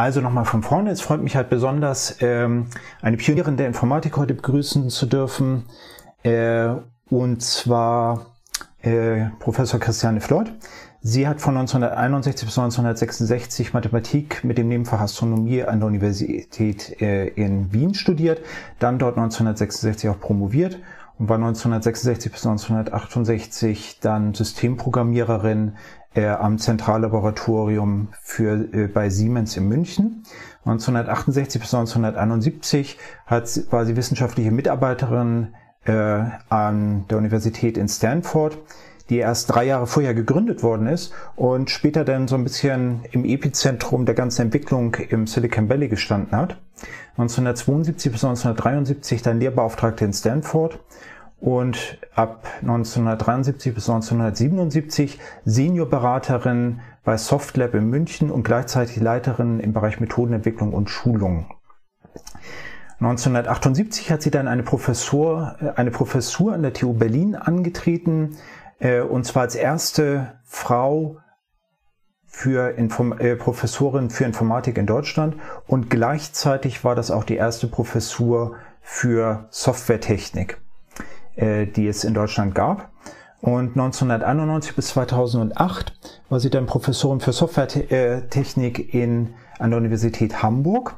Also 0.00 0.22
nochmal 0.22 0.46
von 0.46 0.62
vorne. 0.62 0.92
Es 0.92 1.02
freut 1.02 1.22
mich 1.22 1.36
halt 1.36 1.50
besonders, 1.50 2.16
ähm, 2.20 2.68
eine 3.02 3.18
Pionierin 3.18 3.58
der 3.58 3.66
Informatik 3.66 4.16
heute 4.16 4.32
begrüßen 4.32 4.88
zu 4.88 5.04
dürfen. 5.04 5.66
Äh, 6.22 6.70
und 7.10 7.42
zwar 7.42 8.28
äh, 8.80 9.26
Professor 9.40 9.78
Christiane 9.78 10.22
Flott. 10.22 10.50
Sie 11.02 11.28
hat 11.28 11.42
von 11.42 11.54
1961 11.54 12.46
bis 12.48 12.58
1966 12.58 13.74
Mathematik 13.74 14.42
mit 14.42 14.56
dem 14.56 14.68
Nebenfach 14.68 15.02
Astronomie 15.02 15.64
an 15.64 15.80
der 15.80 15.88
Universität 15.88 17.02
äh, 17.02 17.26
in 17.28 17.70
Wien 17.74 17.92
studiert, 17.92 18.40
dann 18.78 18.98
dort 18.98 19.18
1966 19.18 20.08
auch 20.08 20.18
promoviert 20.18 20.78
und 21.18 21.28
war 21.28 21.36
1966 21.36 22.32
bis 22.32 22.46
1968 22.46 23.98
dann 24.00 24.32
Systemprogrammiererin 24.32 25.76
äh, 26.14 26.26
am 26.26 26.58
Zentrallaboratorium 26.58 28.08
für, 28.22 28.68
äh, 28.72 28.88
bei 28.88 29.10
Siemens 29.10 29.56
in 29.56 29.68
München. 29.68 30.24
1968 30.64 31.60
bis 31.60 31.74
1971 31.74 32.98
hat, 33.26 33.48
war 33.70 33.86
sie 33.86 33.96
wissenschaftliche 33.96 34.50
Mitarbeiterin 34.50 35.54
äh, 35.84 35.92
an 36.48 37.06
der 37.08 37.18
Universität 37.18 37.78
in 37.78 37.88
Stanford, 37.88 38.58
die 39.08 39.18
erst 39.18 39.54
drei 39.54 39.64
Jahre 39.64 39.86
vorher 39.86 40.14
gegründet 40.14 40.62
worden 40.62 40.86
ist 40.86 41.12
und 41.34 41.70
später 41.70 42.04
dann 42.04 42.28
so 42.28 42.36
ein 42.36 42.44
bisschen 42.44 43.00
im 43.10 43.24
Epizentrum 43.24 44.04
der 44.04 44.14
ganzen 44.14 44.42
Entwicklung 44.42 44.94
im 44.94 45.26
Silicon 45.26 45.68
Valley 45.68 45.88
gestanden 45.88 46.36
hat. 46.36 46.56
1972 47.16 48.12
bis 48.12 48.24
1973 48.24 49.22
dann 49.22 49.40
Lehrbeauftragte 49.40 50.04
in 50.04 50.12
Stanford 50.12 50.78
und 51.40 51.98
ab 52.14 52.46
1973 52.60 53.74
bis 53.74 53.88
1977 53.88 55.18
Seniorberaterin 55.44 56.80
bei 57.02 57.16
Softlab 57.16 57.74
in 57.74 57.88
München 57.88 58.30
und 58.30 58.42
gleichzeitig 58.42 58.96
Leiterin 59.00 59.58
im 59.58 59.72
Bereich 59.72 60.00
Methodenentwicklung 60.00 60.72
und 60.72 60.90
Schulung. 60.90 61.46
1978 63.00 64.10
hat 64.10 64.20
sie 64.20 64.30
dann 64.30 64.46
eine 64.46 64.62
Professur, 64.62 65.56
äh, 65.60 65.70
eine 65.76 65.90
Professur 65.90 66.52
an 66.52 66.62
der 66.62 66.74
TU 66.74 66.92
Berlin 66.92 67.34
angetreten, 67.34 68.36
äh, 68.78 69.00
und 69.00 69.24
zwar 69.24 69.42
als 69.42 69.54
erste 69.54 70.34
Frau 70.44 71.16
für 72.26 72.76
Inform 72.76 73.18
äh, 73.18 73.36
Professorin 73.36 74.10
für 74.10 74.24
Informatik 74.24 74.76
in 74.76 74.86
Deutschland 74.86 75.36
und 75.66 75.88
gleichzeitig 75.88 76.84
war 76.84 76.94
das 76.94 77.10
auch 77.10 77.24
die 77.24 77.36
erste 77.36 77.66
Professur 77.66 78.56
für 78.82 79.46
Softwaretechnik. 79.50 80.60
Äh, 81.40 81.66
die 81.66 81.88
es 81.88 82.04
in 82.04 82.12
Deutschland 82.12 82.54
gab. 82.54 82.90
Und 83.40 83.70
1991 83.70 84.76
bis 84.76 84.88
2008 84.88 86.20
war 86.28 86.38
sie 86.38 86.50
dann 86.50 86.66
Professorin 86.66 87.20
für 87.20 87.32
Softwaretechnik 87.32 88.92
in, 88.92 89.30
an 89.58 89.70
der 89.70 89.78
Universität 89.78 90.42
Hamburg. 90.42 90.96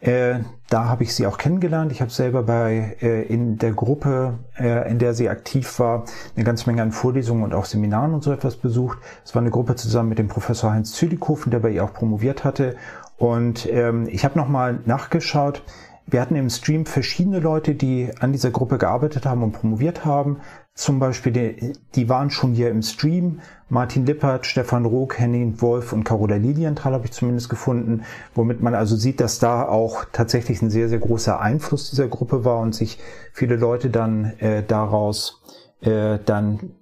Äh, 0.00 0.40
da 0.68 0.86
habe 0.86 1.04
ich 1.04 1.14
sie 1.14 1.28
auch 1.28 1.38
kennengelernt. 1.38 1.92
Ich 1.92 2.00
habe 2.00 2.10
selber 2.10 2.42
bei 2.42 2.96
äh, 3.00 3.22
in 3.22 3.56
der 3.58 3.70
Gruppe, 3.70 4.40
äh, 4.58 4.90
in 4.90 4.98
der 4.98 5.14
sie 5.14 5.28
aktiv 5.28 5.78
war, 5.78 6.06
eine 6.34 6.44
ganze 6.44 6.68
Menge 6.68 6.82
an 6.82 6.90
Vorlesungen 6.90 7.44
und 7.44 7.54
auch 7.54 7.66
Seminaren 7.66 8.14
und 8.14 8.24
so 8.24 8.32
etwas 8.32 8.56
besucht. 8.56 8.98
Es 9.24 9.32
war 9.36 9.42
eine 9.42 9.50
Gruppe 9.50 9.76
zusammen 9.76 10.08
mit 10.08 10.18
dem 10.18 10.26
Professor 10.26 10.72
Heinz 10.72 10.90
Zülikofen, 10.90 11.52
der 11.52 11.60
bei 11.60 11.70
ihr 11.70 11.84
auch 11.84 11.92
promoviert 11.92 12.42
hatte. 12.42 12.74
Und 13.16 13.68
ähm, 13.70 14.08
ich 14.10 14.24
habe 14.24 14.36
nochmal 14.36 14.80
nachgeschaut. 14.86 15.62
Wir 16.06 16.20
hatten 16.20 16.36
im 16.36 16.50
Stream 16.50 16.84
verschiedene 16.84 17.38
Leute, 17.38 17.74
die 17.74 18.10
an 18.20 18.32
dieser 18.32 18.50
Gruppe 18.50 18.78
gearbeitet 18.78 19.24
haben 19.24 19.42
und 19.42 19.52
promoviert 19.52 20.04
haben. 20.04 20.40
Zum 20.74 20.98
Beispiel, 20.98 21.32
die, 21.32 21.72
die 21.94 22.08
waren 22.08 22.30
schon 22.30 22.52
hier 22.52 22.70
im 22.70 22.82
Stream. 22.82 23.40
Martin 23.68 24.04
Lippert, 24.06 24.46
Stefan 24.46 24.84
Rook, 24.84 25.18
Henning 25.18 25.60
Wolf 25.60 25.92
und 25.92 26.04
Carola 26.04 26.36
Lilienthal 26.36 26.92
habe 26.92 27.04
ich 27.04 27.12
zumindest 27.12 27.48
gefunden, 27.48 28.02
womit 28.34 28.62
man 28.62 28.74
also 28.74 28.96
sieht, 28.96 29.20
dass 29.20 29.38
da 29.38 29.66
auch 29.66 30.04
tatsächlich 30.12 30.60
ein 30.60 30.70
sehr, 30.70 30.88
sehr 30.88 30.98
großer 30.98 31.40
Einfluss 31.40 31.90
dieser 31.90 32.08
Gruppe 32.08 32.44
war 32.44 32.60
und 32.60 32.74
sich 32.74 32.98
viele 33.32 33.56
Leute 33.56 33.90
dann 33.90 34.32
äh, 34.38 34.62
daraus 34.62 35.40
äh, 35.80 36.18
dann 36.24 36.72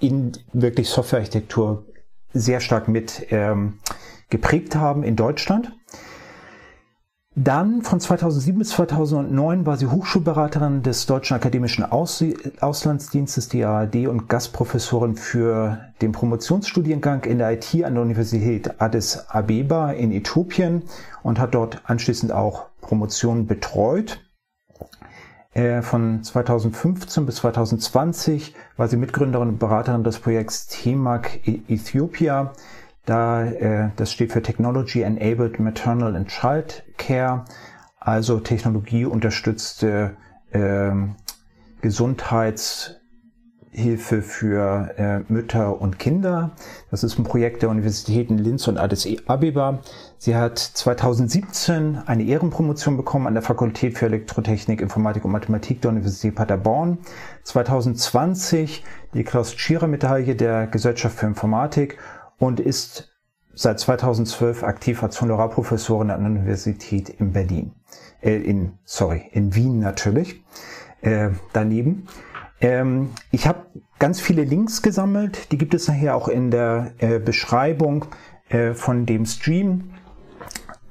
in 0.00 0.32
wirklich 0.52 0.88
Softwarearchitektur 0.88 1.84
sehr 2.32 2.60
stark 2.60 2.88
mit 2.88 3.26
ähm, 3.30 3.78
geprägt 4.30 4.76
haben 4.76 5.02
in 5.02 5.16
Deutschland. 5.16 5.72
Dann 7.36 7.82
von 7.82 8.00
2007 8.00 8.58
bis 8.58 8.70
2009 8.70 9.64
war 9.64 9.76
sie 9.76 9.86
Hochschulberaterin 9.86 10.82
des 10.82 11.06
Deutschen 11.06 11.36
Akademischen 11.36 11.84
Aus 11.84 12.24
Auslandsdienstes 12.60 13.48
DAAD 13.48 14.08
und 14.08 14.28
Gastprofessorin 14.28 15.14
für 15.14 15.78
den 16.02 16.10
Promotionsstudiengang 16.10 17.22
in 17.24 17.38
der 17.38 17.52
IT 17.52 17.84
an 17.84 17.94
der 17.94 18.02
Universität 18.02 18.80
Addis 18.80 19.26
Abeba 19.28 19.92
in 19.92 20.10
Äthiopien 20.10 20.82
und 21.22 21.38
hat 21.38 21.54
dort 21.54 21.80
anschließend 21.84 22.32
auch 22.32 22.66
Promotionen 22.80 23.46
betreut. 23.46 24.18
Äh, 25.52 25.82
von 25.82 26.24
2015 26.24 27.26
bis 27.26 27.36
2020 27.36 28.54
war 28.76 28.88
sie 28.88 28.96
Mitgründerin 28.96 29.50
und 29.50 29.58
Beraterin 29.58 30.02
des 30.02 30.18
Projekts 30.18 30.66
TEMAC 30.66 31.46
e-, 31.46 31.60
Ethiopia 31.68 32.52
da, 33.06 33.44
äh, 33.44 33.90
das 33.96 34.12
steht 34.12 34.32
für 34.32 34.42
Technology 34.42 35.02
Enabled 35.02 35.58
Maternal 35.58 36.16
and 36.16 36.28
Child 36.28 36.84
Care, 36.96 37.44
also 37.98 38.40
technologieunterstützte 38.40 40.16
äh, 40.52 40.90
Gesundheitshilfe 41.80 44.22
für 44.22 44.94
äh, 44.96 45.20
Mütter 45.32 45.80
und 45.80 45.98
Kinder. 45.98 46.50
Das 46.90 47.02
ist 47.02 47.18
ein 47.18 47.24
Projekt 47.24 47.62
der 47.62 47.70
Universitäten 47.70 48.36
Linz 48.36 48.68
und 48.68 48.78
Addis 48.78 49.08
Abeba. 49.26 49.78
Sie 50.18 50.36
hat 50.36 50.58
2017 50.58 52.02
eine 52.04 52.24
Ehrenpromotion 52.24 52.98
bekommen 52.98 53.26
an 53.26 53.34
der 53.34 53.42
Fakultät 53.42 53.96
für 53.96 54.06
Elektrotechnik, 54.06 54.82
Informatik 54.82 55.24
und 55.24 55.32
Mathematik 55.32 55.80
der 55.80 55.90
Universität 55.90 56.34
Paderborn. 56.34 56.98
2020 57.44 58.84
die 59.14 59.24
Klaus-Tschira-Medaille 59.24 60.36
der 60.36 60.66
Gesellschaft 60.66 61.18
für 61.18 61.26
Informatik 61.26 61.96
und 62.40 62.58
ist 62.58 63.12
seit 63.54 63.78
2012 63.78 64.64
aktiv 64.64 65.02
als 65.04 65.20
Honorarprofessorin 65.20 66.10
an 66.10 66.22
der 66.22 66.32
Universität 66.32 67.08
in 67.08 67.32
Berlin. 67.32 67.72
Äh, 68.20 68.36
in, 68.38 68.72
sorry, 68.84 69.28
in 69.30 69.54
Wien 69.54 69.78
natürlich. 69.78 70.42
Äh, 71.02 71.30
daneben. 71.52 72.08
Ähm, 72.60 73.10
ich 73.30 73.46
habe 73.46 73.66
ganz 73.98 74.20
viele 74.20 74.44
Links 74.44 74.82
gesammelt. 74.82 75.52
Die 75.52 75.58
gibt 75.58 75.74
es 75.74 75.86
nachher 75.88 76.16
auch 76.16 76.28
in 76.28 76.50
der 76.50 76.92
äh, 76.98 77.18
Beschreibung 77.18 78.06
äh, 78.48 78.74
von 78.74 79.06
dem 79.06 79.26
Stream 79.26 79.92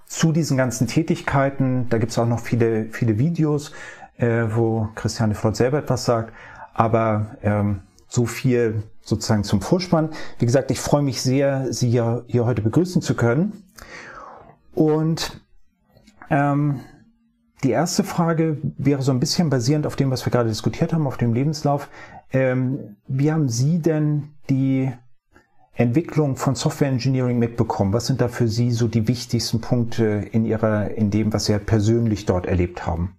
zu 0.06 0.32
diesen 0.32 0.58
ganzen 0.58 0.88
Tätigkeiten. 0.88 1.88
Da 1.90 1.98
gibt 1.98 2.12
es 2.12 2.18
auch 2.18 2.28
noch 2.28 2.40
viele, 2.40 2.86
viele 2.92 3.20
Videos, 3.20 3.72
äh, 4.18 4.46
wo 4.50 4.90
Christiane 4.96 5.36
Flott 5.36 5.56
selber 5.56 5.80
etwas 5.80 6.06
sagt. 6.06 6.34
Aber 6.74 7.38
ähm, 7.44 7.82
so 8.08 8.26
viel 8.26 8.84
sozusagen 9.10 9.44
zum 9.44 9.62
Vorspann. 9.62 10.10
Wie 10.38 10.46
gesagt, 10.46 10.72
ich 10.72 10.80
freue 10.80 11.02
mich 11.02 11.22
sehr, 11.22 11.74
Sie 11.74 11.90
hier, 11.90 12.24
hier 12.28 12.46
heute 12.46 12.62
begrüßen 12.62 13.02
zu 13.02 13.16
können. 13.16 13.64
Und 14.74 15.42
ähm, 16.30 16.82
die 17.64 17.72
erste 17.72 18.04
Frage 18.04 18.58
wäre 18.78 19.02
so 19.02 19.12
ein 19.12 19.20
bisschen 19.20 19.50
basierend 19.50 19.86
auf 19.86 19.96
dem, 19.96 20.12
was 20.12 20.26
wir 20.26 20.32
gerade 20.32 20.50
diskutiert 20.50 20.94
haben, 20.94 21.08
auf 21.08 21.18
dem 21.18 21.34
Lebenslauf. 21.34 21.90
Ähm, 22.32 22.96
wie 23.08 23.32
haben 23.32 23.50
Sie 23.50 23.80
denn 23.80 24.30
die 24.50 24.92
Entwicklung 25.74 26.36
von 26.36 26.56
Software 26.56 26.90
Engineering 26.90 27.40
mitbekommen? 27.40 27.94
Was 27.94 28.08
sind 28.08 28.22
da 28.22 28.28
für 28.28 28.48
Sie 28.48 28.72
so 28.72 28.88
die 28.88 29.08
wichtigsten 29.08 29.62
Punkte 29.62 30.28
in 30.32 30.46
Ihrer, 30.46 30.92
in 30.92 31.10
dem, 31.10 31.34
was 31.34 31.46
Sie 31.46 31.58
persönlich 31.58 32.26
dort 32.26 32.46
erlebt 32.46 32.86
haben? 32.86 33.18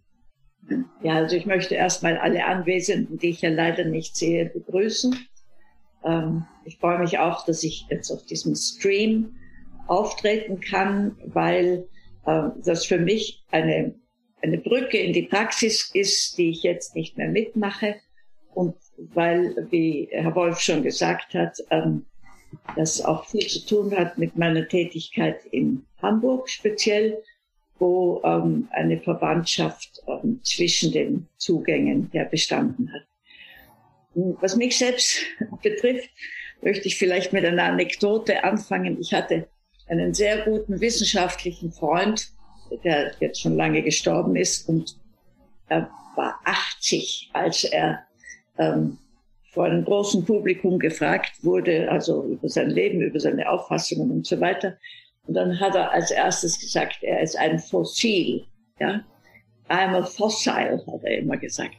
Ja, 1.03 1.15
also 1.15 1.37
ich 1.37 1.47
möchte 1.47 1.75
erstmal 1.75 2.19
alle 2.19 2.45
Anwesenden, 2.45 3.19
die 3.19 3.31
ich 3.31 3.41
ja 3.41 3.51
leider 3.51 3.85
nicht 3.85 4.17
sehe, 4.17 4.47
begrüßen. 4.47 5.17
Ähm, 6.05 6.47
ich 6.65 6.79
freue 6.79 6.99
mich 6.99 7.19
auch, 7.19 7.45
dass 7.45 7.63
ich 7.63 7.87
jetzt 7.91 8.11
auf 8.11 8.25
diesem 8.27 8.55
Stream 8.55 9.37
auftreten 9.87 10.61
kann, 10.61 11.17
weil 11.27 11.89
äh, 12.27 12.49
das 12.65 12.87
für 12.87 12.99
mich 12.99 13.45
eine, 13.51 13.95
eine 14.43 14.59
Brücke 14.59 14.99
in 14.99 15.13
die 15.13 15.23
Praxis 15.23 15.91
ist, 15.93 16.39
die 16.39 16.51
ich 16.51 16.63
jetzt 16.63 16.95
nicht 16.95 17.17
mehr 17.17 17.29
mitmache. 17.29 17.97
Und 18.55 18.75
weil, 19.15 19.69
wie 19.71 20.09
Herr 20.11 20.35
Wolf 20.35 20.61
schon 20.61 20.83
gesagt 20.83 21.35
hat, 21.35 21.57
ähm, 21.71 22.07
das 22.77 23.01
auch 23.05 23.27
viel 23.27 23.47
zu 23.47 23.65
tun 23.65 23.97
hat 23.97 24.19
mit 24.19 24.37
meiner 24.37 24.67
Tätigkeit 24.67 25.45
in 25.47 25.87
Hamburg 26.03 26.49
speziell 26.49 27.23
wo 27.81 28.21
ähm, 28.25 28.69
eine 28.71 29.01
Verwandtschaft 29.01 30.03
ähm, 30.07 30.41
zwischen 30.45 30.93
den 30.93 31.27
Zugängen 31.39 32.11
ja 32.13 32.25
bestanden 32.25 32.93
hat. 32.93 33.03
Was 34.15 34.57
mich 34.57 34.77
selbst 34.77 35.21
betrifft, 35.63 36.11
möchte 36.63 36.89
ich 36.89 36.99
vielleicht 36.99 37.33
mit 37.33 37.45
einer 37.45 37.65
Anekdote 37.65 38.45
anfangen. 38.45 38.99
Ich 39.01 39.13
hatte 39.13 39.49
einen 39.89 40.15
sehr 40.15 40.45
guten 40.45 40.81
wissenschaftlichen 40.81 41.73
Freund, 41.73 42.29
der 42.85 43.13
jetzt 43.21 43.41
schon 43.41 43.57
lange 43.57 43.83
gestorben 43.83 44.37
ist 44.37 44.69
und 44.69 44.97
er 45.69 45.91
war 46.17 46.41
80, 46.45 47.31
als 47.33 47.65
er 47.65 48.05
ähm, 48.59 48.99
vor 49.53 49.65
einem 49.65 49.85
großen 49.85 50.25
Publikum 50.25 50.79
gefragt 50.79 51.43
wurde, 51.43 51.91
also 51.91 52.25
über 52.25 52.49
sein 52.49 52.71
Leben, 52.71 53.01
über 53.01 53.19
seine 53.19 53.49
Auffassungen 53.49 54.11
und 54.11 54.27
so 54.27 54.41
weiter. 54.41 54.77
Und 55.27 55.35
dann 55.35 55.59
hat 55.59 55.75
er 55.75 55.91
als 55.91 56.11
erstes 56.11 56.59
gesagt, 56.59 57.03
er 57.03 57.21
ist 57.21 57.37
ein 57.37 57.59
Fossil. 57.59 58.45
Ja? 58.79 59.05
I'm 59.69 59.97
a 59.97 60.03
fossil, 60.03 60.83
hat 60.87 61.05
er 61.05 61.19
immer 61.19 61.37
gesagt. 61.37 61.75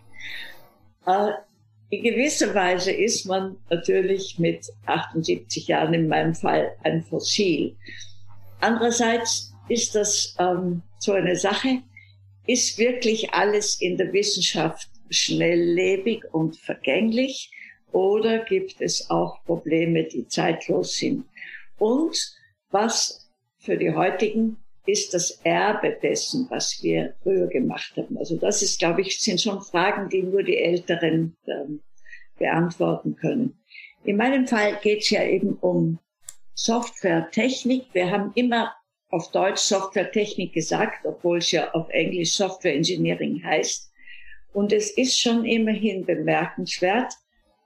Äh, 1.06 1.32
in 1.92 2.04
gewisser 2.04 2.56
Weise 2.56 2.92
ist 2.92 3.26
man 3.26 3.58
natürlich 3.70 4.40
mit 4.40 4.66
78 4.86 5.68
Jahren 5.68 5.94
in 5.94 6.08
meinem 6.08 6.34
Fall 6.34 6.74
ein 6.84 7.04
Fossil. 7.04 7.76
Andererseits 8.62 9.54
ist 9.68 9.94
das 9.94 10.34
ähm, 10.40 10.84
so 11.00 11.12
eine 11.12 11.36
Sache, 11.36 11.82
ist 12.48 12.78
wirklich 12.78 13.34
alles 13.34 13.82
in 13.82 13.98
der 13.98 14.14
Wissenschaft 14.14 14.90
schnelllebig 15.10 16.24
und 16.34 16.56
vergänglich 16.56 17.52
oder 17.92 18.40
gibt 18.46 18.80
es 18.80 19.10
auch 19.10 19.44
Probleme, 19.44 20.06
die 20.06 20.26
zeitlos 20.28 20.94
sind? 20.94 21.26
Und 21.78 22.18
was 22.70 23.30
für 23.60 23.76
die 23.76 23.94
heutigen 23.94 24.56
ist 24.86 25.14
das 25.14 25.40
Erbe 25.44 25.98
dessen, 26.02 26.48
was 26.50 26.82
wir 26.82 27.14
früher 27.22 27.48
gemacht 27.48 27.94
haben. 27.98 28.18
Also 28.18 28.38
das 28.38 28.62
ist, 28.62 28.80
glaube 28.80 29.02
ich, 29.02 29.20
sind 29.20 29.40
schon 29.40 29.62
Fragen, 29.62 30.10
die 30.10 30.24
nur 30.24 30.44
die 30.44 30.58
Älteren 30.58 31.36
ähm, 31.48 31.82
beantworten 32.38 33.16
können. 33.16 33.60
In 34.04 34.18
meinem 34.18 34.48
Fall 34.48 34.80
geht 34.82 35.02
es 35.02 35.12
ja 35.12 35.24
eben 35.24 35.54
um 35.62 36.00
Softwaretechnik. 36.56 37.86
Wir 37.94 38.10
haben 38.10 38.32
immer 38.34 38.74
auf 39.10 39.32
Deutsch 39.32 39.60
Softwaretechnik 39.60 40.54
gesagt, 40.54 41.06
obwohl 41.06 41.38
es 41.38 41.52
ja 41.52 41.72
auf 41.72 41.90
Englisch 41.90 42.34
Software 42.34 42.76
Engineering 42.76 43.44
heißt. 43.44 43.92
Und 44.54 44.74
es 44.74 44.92
ist 44.92 45.20
schon 45.20 45.46
immerhin 45.46 46.06
bemerkenswert, 46.06 47.14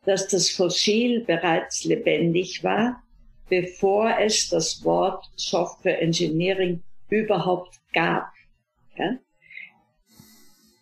dass 0.06 0.28
das 0.28 0.50
Fossil 0.50 1.22
bereits 1.22 1.84
lebendig 1.84 2.64
war, 2.64 3.02
bevor 3.50 4.20
es 4.20 4.50
das 4.50 4.84
Wort 4.84 5.26
Software 5.36 6.02
Engineering 6.02 6.84
überhaupt 7.10 7.80
gab. 7.94 8.32
Ja? 8.98 9.18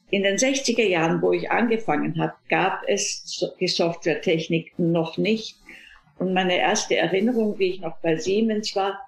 In 0.10 0.24
den 0.24 0.38
60er 0.38 0.86
Jahren, 0.86 1.22
wo 1.22 1.32
ich 1.32 1.50
angefangen 1.50 2.20
habe, 2.20 2.34
gab 2.48 2.84
es 2.88 3.52
die 3.60 3.68
Softwaretechnik 3.68 4.78
noch 4.78 5.18
nicht. 5.18 5.58
Und 6.20 6.34
meine 6.34 6.58
erste 6.58 6.96
Erinnerung, 6.96 7.58
wie 7.58 7.72
ich 7.72 7.82
noch 7.82 7.98
bei 7.98 8.16
Siemens 8.18 8.76
war, 8.76 9.00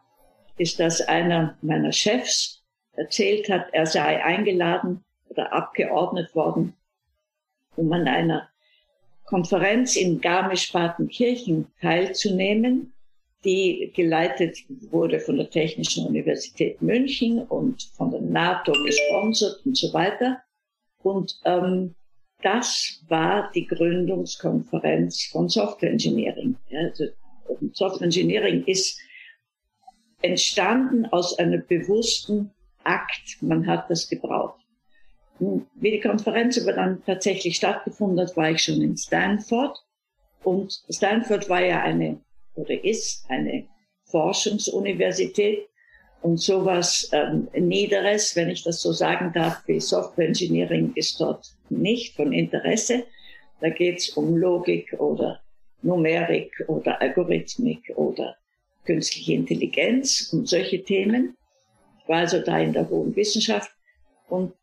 ist, 0.58 0.80
dass 0.80 1.02
einer 1.02 1.58
meiner 1.62 1.92
Chefs 1.92 2.64
erzählt 2.94 3.50
hat, 3.50 3.68
er 3.72 3.86
sei 3.86 4.24
eingeladen 4.24 5.04
oder 5.30 5.54
abgeordnet 5.54 6.34
worden, 6.34 6.74
um 7.76 7.92
an 7.94 8.08
einer 8.08 8.50
Konferenz 9.26 9.96
in 9.96 10.22
Garmisch-Partenkirchen 10.22 11.68
teilzunehmen, 11.82 12.94
die 13.46 13.92
geleitet 13.96 14.58
wurde 14.92 15.20
von 15.20 15.38
der 15.38 15.50
Technischen 15.50 16.08
Universität 16.08 16.82
München 16.82 17.44
und 17.44 17.84
von 17.96 18.12
der 18.12 18.22
NATO 18.22 18.74
gesponsert 18.84 19.66
und 19.66 19.78
so 19.78 19.94
weiter. 19.94 20.42
Und 21.04 21.40
ähm, 21.46 21.94
das 22.42 23.02
war 23.08 23.52
die 23.54 23.66
Gründungskonferenz 23.66 25.28
von 25.32 25.48
Software 25.48 25.92
Engineering. 25.92 26.56
Also 26.74 27.06
Software 27.74 28.06
Engineering 28.06 28.64
ist 28.66 29.00
entstanden 30.22 31.06
aus 31.08 31.38
einem 31.38 31.64
bewussten 31.68 32.52
Akt. 32.84 33.38
Man 33.42 33.66
hat 33.68 33.90
das 33.90 34.10
gebraucht. 34.10 34.60
Wie 35.40 35.92
die 35.92 36.00
Konferenz 36.00 36.60
aber 36.62 36.74
dann 36.74 37.04
tatsächlich 37.06 37.58
stattgefunden 37.58 38.20
hat, 38.20 38.36
war 38.38 38.52
ich 38.52 38.64
schon 38.64 38.82
in 38.82 38.98
Stanford. 38.98 39.78
Und 40.44 40.84
Stanford 40.90 41.50
war 41.50 41.62
ja 41.62 41.82
eine 41.82 42.20
oder 42.56 42.84
ist 42.84 43.26
eine 43.30 43.68
Forschungsuniversität 44.06 45.68
und 46.22 46.38
sowas 46.38 47.10
ähm, 47.12 47.48
Niederes, 47.54 48.36
wenn 48.36 48.50
ich 48.50 48.64
das 48.64 48.82
so 48.82 48.92
sagen 48.92 49.32
darf, 49.34 49.62
wie 49.68 49.80
Software 49.80 50.28
Engineering 50.28 50.94
ist 50.96 51.20
dort 51.20 51.56
nicht 51.70 52.16
von 52.16 52.34
Interesse. 52.34 53.06
Da 53.62 53.70
geht 53.70 54.00
es 54.00 54.10
um 54.10 54.36
Logik 54.36 54.94
oder 55.00 55.42
Numerik 55.82 56.52
oder 56.68 57.02
Algorithmik 57.02 57.92
oder 57.96 58.36
künstliche 58.86 59.34
Intelligenz 59.34 60.34
und 60.34 60.48
solche 60.48 60.84
Themen. 60.84 61.38
Ich 62.02 62.10
war 62.10 62.20
also 62.20 62.40
da 62.40 62.60
in 62.60 62.74
der 62.74 62.90
hohen 62.90 63.16
Wissenschaft 63.16 63.72
und 64.28 64.54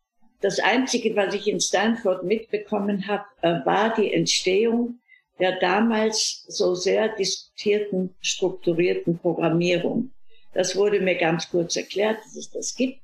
das 0.41 0.59
Einzige, 0.59 1.15
was 1.15 1.33
ich 1.33 1.47
in 1.47 1.61
Stanford 1.61 2.25
mitbekommen 2.25 3.07
habe, 3.07 3.23
äh, 3.41 3.65
war 3.65 3.93
die 3.95 4.13
Entstehung 4.13 4.99
der 5.39 5.59
damals 5.59 6.45
so 6.47 6.75
sehr 6.75 7.09
diskutierten 7.09 8.15
strukturierten 8.21 9.17
Programmierung. 9.17 10.11
Das 10.53 10.75
wurde 10.75 10.99
mir 10.99 11.15
ganz 11.15 11.49
kurz 11.49 11.75
erklärt, 11.75 12.19
dass 12.23 12.35
es 12.35 12.51
das 12.51 12.75
gibt 12.75 13.01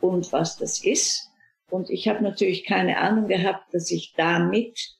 und 0.00 0.32
was 0.32 0.56
das 0.56 0.84
ist. 0.84 1.28
Und 1.70 1.88
ich 1.88 2.08
habe 2.08 2.22
natürlich 2.22 2.64
keine 2.64 2.98
Ahnung 2.98 3.28
gehabt, 3.28 3.72
dass 3.72 3.90
ich 3.90 4.12
damit 4.16 4.96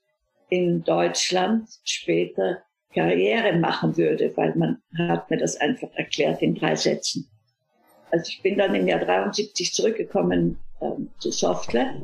in 0.48 0.84
Deutschland 0.84 1.68
später 1.84 2.62
Karriere 2.92 3.56
machen 3.56 3.96
würde, 3.96 4.32
weil 4.36 4.54
man 4.56 4.82
hat 4.96 5.30
mir 5.30 5.38
das 5.38 5.56
einfach 5.56 5.90
erklärt 5.94 6.42
in 6.42 6.54
drei 6.54 6.76
Sätzen. 6.76 7.28
Also 8.10 8.28
ich 8.28 8.42
bin 8.42 8.58
dann 8.58 8.74
im 8.74 8.88
Jahr 8.88 9.00
73 9.00 9.72
zurückgekommen 9.72 10.58
ähm, 10.80 11.10
zu 11.18 11.30
Software. 11.30 11.94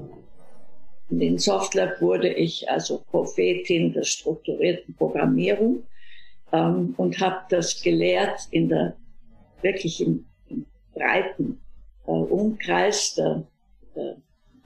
In 1.09 1.39
Software 1.39 1.97
wurde 2.01 2.33
ich 2.33 2.69
also 2.69 3.03
Prophetin 3.11 3.93
der 3.93 4.03
strukturierten 4.03 4.95
Programmierung 4.95 5.85
ähm, 6.53 6.95
und 6.97 7.21
habe 7.21 7.45
das 7.49 7.81
gelehrt 7.81 8.49
in 8.51 8.69
der 8.69 8.97
wirklich 9.63 10.01
im, 10.01 10.27
im 10.49 10.67
breiten 10.95 11.61
äh, 12.07 12.11
Umkreis 12.11 13.15
der, 13.15 13.47
der, 13.95 14.17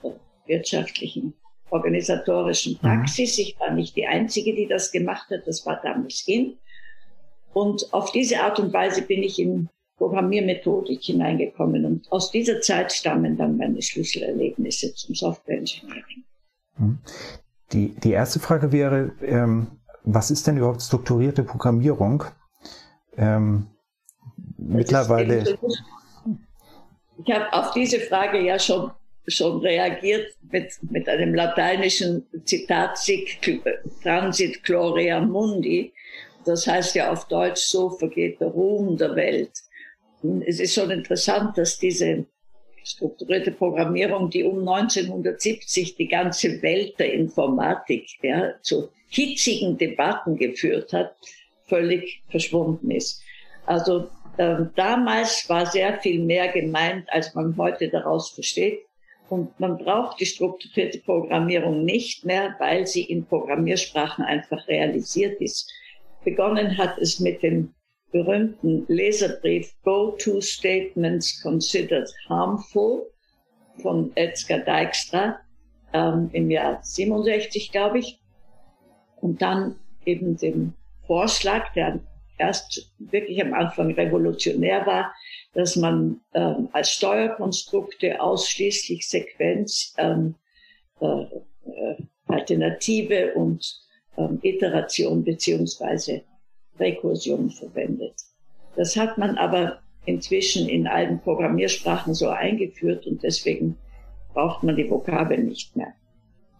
der 0.03 0.19
wirtschaftlichen 0.47 1.33
organisatorischen 1.69 2.73
mhm. 2.73 2.77
Praxis. 2.77 3.37
Ich 3.37 3.59
war 3.59 3.71
nicht 3.71 3.95
die 3.95 4.07
Einzige, 4.07 4.55
die 4.55 4.67
das 4.67 4.91
gemacht 4.91 5.29
hat. 5.29 5.47
Das 5.47 5.65
war 5.65 5.79
damals 5.81 6.27
in. 6.27 6.57
Und 7.53 7.93
auf 7.93 8.11
diese 8.11 8.41
Art 8.41 8.59
und 8.59 8.73
Weise 8.73 9.01
bin 9.01 9.23
ich 9.23 9.39
in 9.39 9.69
Programmiermethodik 9.97 11.03
hineingekommen. 11.03 11.85
Und 11.85 12.11
aus 12.11 12.31
dieser 12.31 12.61
Zeit 12.61 12.91
stammen 12.91 13.37
dann 13.37 13.57
meine 13.57 13.81
Schlüsselerlebnisse 13.81 14.93
zum 14.95 15.15
Software 15.15 15.59
Engineering. 15.59 16.23
Mhm. 16.81 16.99
Die, 17.71 17.95
die 17.95 18.11
erste 18.11 18.39
Frage 18.39 18.71
wäre, 18.71 19.11
ähm, 19.21 19.67
was 20.03 20.31
ist 20.31 20.47
denn 20.47 20.57
überhaupt 20.57 20.81
strukturierte 20.81 21.43
Programmierung? 21.43 22.23
Ähm, 23.17 23.67
mittlerweile. 24.57 25.57
Ich 27.23 27.33
habe 27.33 27.53
auf 27.53 27.71
diese 27.71 27.99
Frage 27.99 28.41
ja 28.41 28.57
schon, 28.57 28.91
schon 29.27 29.59
reagiert 29.59 30.35
mit, 30.51 30.71
mit 30.89 31.07
einem 31.07 31.35
lateinischen 31.35 32.25
Zitat, 32.45 32.97
sic 32.97 33.61
transit 34.03 34.63
gloria 34.63 35.21
mundi. 35.21 35.93
Das 36.43 36.65
heißt 36.65 36.95
ja 36.95 37.11
auf 37.11 37.27
Deutsch, 37.27 37.61
so 37.61 37.91
vergeht 37.91 38.41
der 38.41 38.47
Ruhm 38.47 38.97
der 38.97 39.15
Welt 39.15 39.51
es 40.45 40.59
ist 40.59 40.73
schon 40.73 40.91
interessant, 40.91 41.57
dass 41.57 41.77
diese 41.79 42.25
strukturierte 42.83 43.51
Programmierung, 43.51 44.29
die 44.29 44.43
um 44.43 44.59
1970 44.59 45.95
die 45.95 46.07
ganze 46.07 46.61
Welt 46.61 46.97
der 46.99 47.13
Informatik 47.13 48.07
ja, 48.21 48.53
zu 48.61 48.89
hitzigen 49.09 49.77
Debatten 49.77 50.37
geführt 50.37 50.93
hat, 50.93 51.15
völlig 51.65 52.21
verschwunden 52.29 52.91
ist. 52.91 53.21
Also 53.65 54.09
äh, 54.37 54.65
damals 54.75 55.47
war 55.49 55.65
sehr 55.65 55.99
viel 55.99 56.21
mehr 56.23 56.47
gemeint, 56.49 57.07
als 57.11 57.35
man 57.35 57.55
heute 57.57 57.89
daraus 57.89 58.29
versteht. 58.29 58.79
Und 59.29 59.57
man 59.59 59.77
braucht 59.77 60.19
die 60.19 60.25
strukturierte 60.25 60.99
Programmierung 60.99 61.85
nicht 61.85 62.25
mehr, 62.25 62.55
weil 62.59 62.85
sie 62.85 63.03
in 63.03 63.25
Programmiersprachen 63.25 64.25
einfach 64.25 64.67
realisiert 64.67 65.39
ist. 65.39 65.71
Begonnen 66.25 66.77
hat 66.77 66.97
es 66.97 67.19
mit 67.19 67.41
dem 67.41 67.73
berühmten 68.11 68.85
Leserbrief 68.87 69.73
Go-To 69.83 70.41
Statements 70.41 71.41
Considered 71.41 72.09
Harmful 72.29 73.07
von 73.81 74.11
Edgar 74.15 74.59
Dijkstra 74.59 75.39
ähm, 75.93 76.29
im 76.33 76.51
Jahr 76.51 76.79
67, 76.83 77.71
glaube 77.71 77.99
ich. 77.99 78.19
Und 79.21 79.41
dann 79.41 79.75
eben 80.05 80.37
dem 80.37 80.73
Vorschlag, 81.05 81.73
der 81.73 81.99
erst 82.37 82.91
wirklich 82.97 83.41
am 83.41 83.53
Anfang 83.53 83.91
revolutionär 83.93 84.85
war, 84.85 85.13
dass 85.53 85.75
man 85.75 86.21
ähm, 86.33 86.69
als 86.71 86.91
Steuerkonstrukte 86.91 88.19
ausschließlich 88.19 89.07
Sequenz, 89.07 89.93
ähm, 89.97 90.35
äh, 91.01 91.05
äh, 91.05 91.95
Alternative 92.27 93.33
und 93.33 93.81
ähm, 94.17 94.39
Iteration 94.41 95.23
beziehungsweise 95.23 96.23
Rekursion 96.81 97.49
verwendet. 97.49 98.15
Das 98.75 98.97
hat 98.97 99.17
man 99.17 99.37
aber 99.37 99.79
inzwischen 100.05 100.67
in 100.67 100.87
allen 100.87 101.19
Programmiersprachen 101.19 102.13
so 102.13 102.29
eingeführt 102.29 103.05
und 103.05 103.23
deswegen 103.23 103.77
braucht 104.33 104.63
man 104.63 104.75
die 104.75 104.89
Vokabeln 104.89 105.47
nicht 105.47 105.75
mehr. 105.75 105.93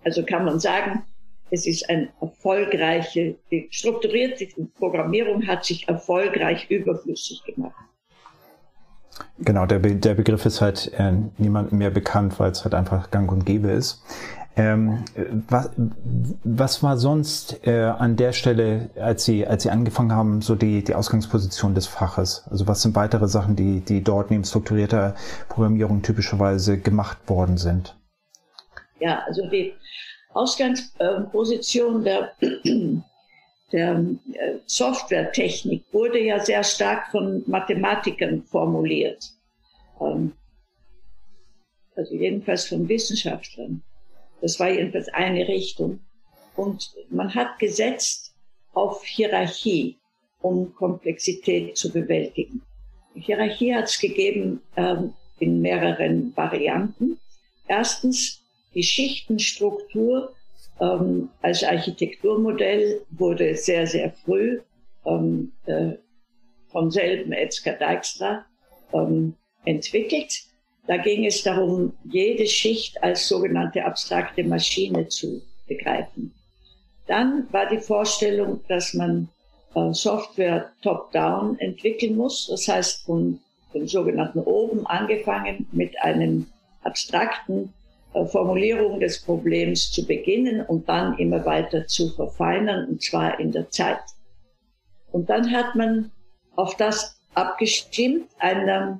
Also 0.03 0.23
kann 0.23 0.45
man 0.45 0.59
sagen, 0.59 1.03
es 1.49 1.67
ist 1.67 1.89
ein 1.89 2.09
erfolgreiche, 2.21 3.35
die 3.51 3.67
strukturierte 3.71 4.47
Programmierung 4.77 5.45
hat 5.47 5.65
sich 5.65 5.87
erfolgreich 5.87 6.69
überflüssig 6.69 7.43
gemacht. 7.43 7.75
Genau, 9.39 9.65
der, 9.65 9.79
Be 9.79 9.95
der 9.95 10.13
Begriff 10.13 10.45
ist 10.45 10.61
halt 10.61 10.91
äh, 10.97 11.11
niemandem 11.37 11.77
mehr 11.77 11.89
bekannt, 11.89 12.39
weil 12.39 12.51
es 12.51 12.63
halt 12.63 12.73
einfach 12.73 13.11
gang 13.11 13.31
und 13.31 13.45
gäbe 13.45 13.69
ist. 13.69 14.01
Ähm, 14.57 15.05
was, 15.47 15.71
was 16.43 16.83
war 16.83 16.97
sonst 16.97 17.65
äh, 17.65 17.83
an 17.83 18.17
der 18.17 18.33
Stelle, 18.33 18.89
als 18.95 19.23
Sie, 19.23 19.47
als 19.47 19.63
Sie 19.63 19.69
angefangen 19.69 20.11
haben, 20.11 20.41
so 20.41 20.55
die, 20.55 20.83
die 20.83 20.93
Ausgangsposition 20.93 21.73
des 21.73 21.87
Faches? 21.87 22.45
Also 22.49 22.67
was 22.67 22.81
sind 22.81 22.95
weitere 22.95 23.27
Sachen, 23.27 23.55
die, 23.55 23.79
die 23.79 24.03
dort 24.03 24.29
neben 24.29 24.43
strukturierter 24.43 25.15
Programmierung 25.47 26.01
typischerweise 26.01 26.77
gemacht 26.77 27.17
worden 27.27 27.57
sind? 27.57 27.95
Ja, 28.99 29.23
also 29.25 29.47
die 29.49 29.73
Ausgangsposition 30.33 32.03
der, 32.03 32.33
der 33.71 33.99
äh, 33.99 34.57
Softwaretechnik 34.65 35.85
wurde 35.93 36.19
ja 36.19 36.39
sehr 36.39 36.63
stark 36.63 37.07
von 37.07 37.41
Mathematikern 37.47 38.43
formuliert. 38.43 39.31
Ähm, 40.01 40.33
also 41.95 42.15
jedenfalls 42.15 42.65
von 42.67 42.87
Wissenschaftlern. 42.89 43.81
Das 44.41 44.59
war 44.59 44.69
jedenfalls 44.69 45.09
eine 45.09 45.47
Richtung. 45.47 45.99
Und 46.55 46.91
man 47.09 47.33
hat 47.33 47.59
gesetzt 47.59 48.33
auf 48.73 49.03
Hierarchie, 49.03 49.97
um 50.41 50.73
Komplexität 50.73 51.77
zu 51.77 51.91
bewältigen. 51.91 52.61
Hierarchie 53.13 53.75
hat 53.75 53.85
es 53.85 53.99
gegeben 53.99 54.61
ähm, 54.75 55.13
in 55.39 55.61
mehreren 55.61 56.35
Varianten. 56.35 57.19
Erstens 57.67 58.41
die 58.73 58.83
Schichtenstruktur 58.83 60.33
ähm, 60.79 61.29
als 61.41 61.63
Architekturmodell 61.63 63.01
wurde 63.11 63.55
sehr, 63.55 63.85
sehr 63.85 64.11
früh 64.11 64.61
ähm, 65.05 65.51
äh, 65.65 65.93
vom 66.69 66.89
selben 66.89 67.33
Etzker 67.33 67.73
Dijkstra 67.73 68.45
ähm, 68.93 69.35
entwickelt. 69.65 70.43
Da 70.87 70.97
ging 70.97 71.25
es 71.25 71.43
darum, 71.43 71.93
jede 72.03 72.47
Schicht 72.47 73.01
als 73.03 73.27
sogenannte 73.27 73.85
abstrakte 73.85 74.43
Maschine 74.43 75.07
zu 75.07 75.41
begreifen. 75.67 76.33
Dann 77.07 77.47
war 77.51 77.67
die 77.69 77.79
Vorstellung, 77.79 78.61
dass 78.67 78.93
man 78.93 79.29
äh, 79.75 79.93
Software 79.93 80.71
top-down 80.81 81.57
entwickeln 81.59 82.15
muss. 82.15 82.47
Das 82.47 82.67
heißt, 82.67 83.05
von 83.05 83.39
dem 83.73 83.87
sogenannten 83.87 84.39
oben 84.39 84.85
angefangen 84.87 85.67
mit 85.71 85.99
einem 86.01 86.47
abstrakten 86.83 87.73
äh, 88.13 88.25
Formulierung 88.25 88.99
des 88.99 89.21
Problems 89.21 89.91
zu 89.91 90.05
beginnen 90.05 90.65
und 90.65 90.89
dann 90.89 91.17
immer 91.17 91.45
weiter 91.45 91.87
zu 91.87 92.09
verfeinern, 92.09 92.89
und 92.89 93.01
zwar 93.01 93.39
in 93.39 93.51
der 93.51 93.69
Zeit. 93.69 94.01
Und 95.11 95.29
dann 95.29 95.51
hat 95.51 95.75
man 95.75 96.11
auf 96.55 96.75
das 96.75 97.19
abgestimmt, 97.33 98.29
ein 98.39 98.99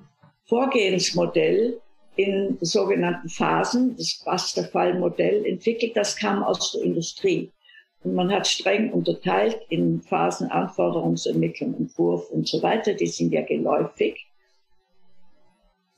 Vorgehensmodell 0.51 1.79
in 2.17 2.58
sogenannten 2.60 3.29
Phasen, 3.29 3.96
das 3.96 4.22
Wasserfallmodell 4.25 5.46
entwickelt, 5.46 5.96
das 5.96 6.17
kam 6.17 6.43
aus 6.43 6.74
der 6.74 6.81
Industrie. 6.81 7.50
Und 8.03 8.15
man 8.15 8.29
hat 8.29 8.46
streng 8.46 8.91
unterteilt 8.91 9.62
in 9.70 10.01
Phasen 10.01 10.51
Anforderungsermittlung, 10.51 11.74
Entwurf 11.75 12.29
und 12.31 12.50
so 12.50 12.62
weiter, 12.62 12.93
die 12.93 13.08
sind 13.08 13.31
ja 13.31 13.43
geläufig. 13.43 14.27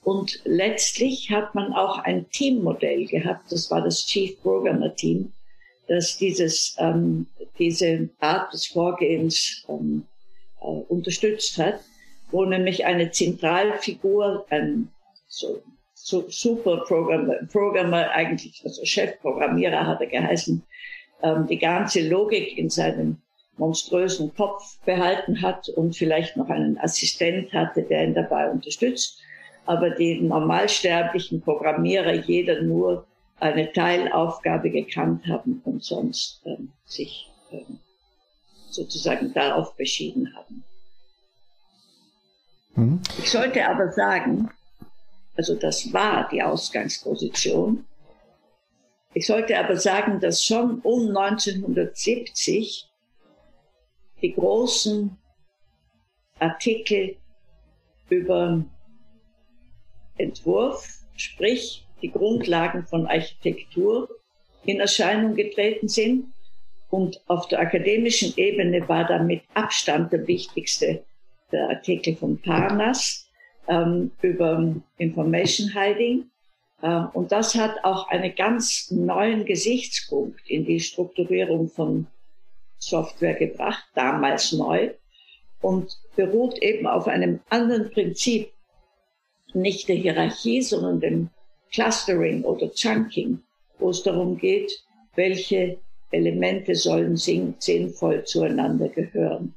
Und 0.03 0.39
letztlich 0.43 1.31
hat 1.31 1.55
man 1.55 1.73
auch 1.73 1.97
ein 1.97 2.29
Teammodell 2.29 3.07
gehabt, 3.07 3.51
das 3.51 3.71
war 3.71 3.81
das 3.81 4.05
Chief 4.05 4.39
Programmer 4.43 4.93
Team, 4.93 5.33
das 5.87 6.15
dieses, 6.19 6.75
ähm, 6.77 7.25
diese 7.57 8.07
Art 8.19 8.53
des 8.53 8.67
Vorgehens 8.67 9.65
ähm, 9.67 10.05
äh, 10.61 10.65
unterstützt 10.65 11.57
hat, 11.57 11.79
wo 12.33 12.43
nämlich 12.43 12.85
eine 12.85 13.11
Zentralfigur, 13.11 14.45
ein 14.49 14.89
so, 15.27 15.61
so 15.93 16.25
super 16.27 16.83
Programmer, 16.85 17.35
Programmer, 17.49 18.11
eigentlich 18.11 18.61
also 18.65 18.83
Chefprogrammierer 18.83 19.87
hat 19.87 20.01
er 20.01 20.07
geheißen, 20.07 20.61
ähm, 21.21 21.47
die 21.47 21.59
ganze 21.59 22.05
Logik 22.09 22.57
in 22.57 22.69
seinem 22.69 23.21
monströsen 23.55 24.35
Kopf 24.35 24.79
behalten 24.83 25.41
hat 25.41 25.69
und 25.69 25.95
vielleicht 25.95 26.35
noch 26.35 26.49
einen 26.49 26.77
Assistent 26.79 27.53
hatte, 27.53 27.83
der 27.83 28.03
ihn 28.03 28.13
dabei 28.13 28.49
unterstützt 28.49 29.23
aber 29.65 29.91
die 29.91 30.19
normalsterblichen 30.19 31.41
Programmierer 31.41 32.13
jeder 32.13 32.61
nur 32.61 33.05
eine 33.39 33.71
Teilaufgabe 33.71 34.69
gekannt 34.69 35.25
haben 35.27 35.61
und 35.65 35.83
sonst 35.83 36.41
ähm, 36.45 36.71
sich 36.85 37.29
ähm, 37.51 37.79
sozusagen 38.69 39.33
darauf 39.33 39.75
beschieden 39.75 40.33
haben. 40.35 40.63
Mhm. 42.75 43.01
Ich 43.19 43.29
sollte 43.29 43.67
aber 43.67 43.91
sagen, 43.91 44.49
also 45.35 45.55
das 45.55 45.91
war 45.93 46.27
die 46.29 46.41
Ausgangsposition. 46.41 47.85
Ich 49.13 49.27
sollte 49.27 49.57
aber 49.57 49.77
sagen, 49.77 50.19
dass 50.19 50.43
schon 50.43 50.79
um 50.81 51.09
1970 51.09 52.87
die 54.21 54.33
großen 54.33 55.17
Artikel 56.39 57.15
über 58.09 58.63
Entwurf, 60.17 60.99
sprich 61.15 61.85
die 62.01 62.11
Grundlagen 62.11 62.85
von 62.85 63.07
Architektur, 63.07 64.09
in 64.65 64.79
Erscheinung 64.79 65.35
getreten 65.35 65.87
sind. 65.87 66.33
Und 66.89 67.21
auf 67.27 67.47
der 67.47 67.59
akademischen 67.59 68.33
Ebene 68.37 68.87
war 68.87 69.05
da 69.05 69.21
mit 69.21 69.41
Abstand 69.55 70.11
der 70.13 70.27
wichtigste 70.27 71.03
der 71.53 71.69
Artikel 71.69 72.15
von 72.15 72.37
Parnas 72.41 73.29
ähm, 73.67 74.11
über 74.21 74.75
Information 74.97 75.69
Hiding. 75.73 76.25
Äh, 76.81 77.03
und 77.13 77.31
das 77.31 77.55
hat 77.55 77.83
auch 77.83 78.09
einen 78.09 78.35
ganz 78.35 78.91
neuen 78.91 79.45
Gesichtspunkt 79.45 80.41
in 80.49 80.65
die 80.65 80.79
Strukturierung 80.79 81.69
von 81.69 82.07
Software 82.77 83.35
gebracht, 83.35 83.85
damals 83.95 84.51
neu, 84.51 84.91
und 85.61 85.97
beruht 86.17 86.61
eben 86.61 86.85
auf 86.85 87.07
einem 87.07 87.39
anderen 87.49 87.89
Prinzip 87.89 88.51
nicht 89.53 89.87
der 89.87 89.95
Hierarchie, 89.95 90.61
sondern 90.61 90.99
dem 90.99 91.29
Clustering 91.71 92.43
oder 92.43 92.69
Chunking, 92.71 93.39
wo 93.79 93.89
es 93.89 94.03
darum 94.03 94.37
geht, 94.37 94.83
welche 95.15 95.79
Elemente 96.11 96.75
sollen 96.75 97.15
sinnvoll 97.17 98.23
zueinander 98.25 98.89
gehören. 98.89 99.55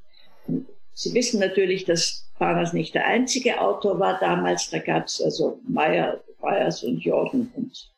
Sie 0.97 1.13
wissen 1.13 1.39
natürlich, 1.39 1.85
dass 1.85 2.27
Panas 2.39 2.73
nicht 2.73 2.95
der 2.95 3.05
einzige 3.05 3.61
Autor 3.61 3.99
war 3.99 4.19
damals. 4.19 4.71
Da 4.71 4.79
gab 4.79 5.05
es 5.05 5.21
also 5.21 5.59
Meyer, 5.67 6.23
Byers 6.41 6.83
und 6.83 7.03
Jordan 7.03 7.51
und 7.55 7.91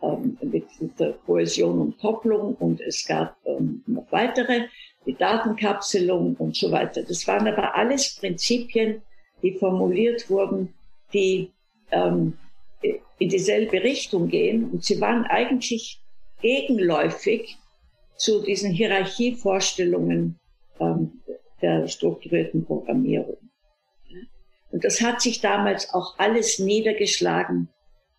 ähm, 0.00 0.38
mit, 0.40 0.64
mit, 0.80 0.92
Kohäsion 1.26 1.78
und 1.78 1.98
Kopplung 1.98 2.54
und 2.54 2.80
es 2.80 3.06
gab 3.06 3.36
ähm, 3.44 3.82
noch 3.86 4.10
weitere, 4.10 4.62
die 5.04 5.14
Datenkapselung 5.14 6.36
und 6.36 6.56
so 6.56 6.72
weiter. 6.72 7.02
Das 7.02 7.26
waren 7.28 7.48
aber 7.48 7.74
alles 7.74 8.16
Prinzipien, 8.16 9.02
die 9.42 9.52
formuliert 9.52 10.30
wurden 10.30 10.72
die 11.12 11.50
ähm, 11.90 12.38
in 12.82 13.28
dieselbe 13.28 13.82
Richtung 13.82 14.28
gehen. 14.28 14.70
Und 14.70 14.84
sie 14.84 15.00
waren 15.00 15.24
eigentlich 15.24 16.00
gegenläufig 16.40 17.58
zu 18.16 18.42
diesen 18.42 18.70
Hierarchievorstellungen 18.70 20.38
ähm, 20.80 21.20
der 21.62 21.88
strukturierten 21.88 22.64
Programmierung. 22.64 23.38
Und 24.70 24.84
das 24.84 25.00
hat 25.00 25.22
sich 25.22 25.40
damals 25.40 25.94
auch 25.94 26.18
alles 26.18 26.58
niedergeschlagen 26.58 27.68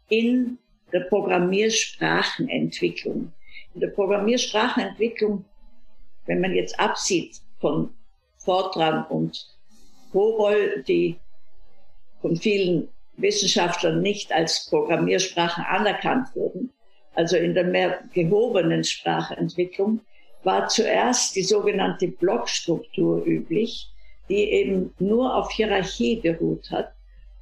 in 0.10 0.58
der 0.92 1.02
Programmiersprachenentwicklung. 1.02 3.32
In 3.76 3.82
der 3.82 3.90
Programmiersprachenentwicklung, 3.90 5.46
wenn 6.26 6.42
man 6.42 6.56
jetzt 6.56 6.80
absieht 6.80 7.40
von 7.60 7.92
Fortran 8.38 9.06
und 9.08 9.46
Cobol, 10.12 10.84
die 10.88 11.18
von 12.22 12.36
vielen 12.36 12.88
Wissenschaftlern 13.18 14.02
nicht 14.02 14.32
als 14.32 14.68
Programmiersprachen 14.70 15.64
anerkannt 15.64 16.36
wurden, 16.36 16.72
also 17.14 17.38
in 17.38 17.54
der 17.54 17.66
mehr 17.66 18.00
gehobenen 18.14 18.84
Sprachentwicklung, 18.84 20.02
war 20.44 20.68
zuerst 20.68 21.36
die 21.36 21.44
sogenannte 21.44 22.08
Blockstruktur 22.08 23.26
üblich. 23.26 23.92
die 24.30 24.52
eben 24.52 24.94
nur 25.00 25.36
auf 25.36 25.50
Hierarchie 25.52 26.18
beruht 26.18 26.70
hat. 26.72 26.94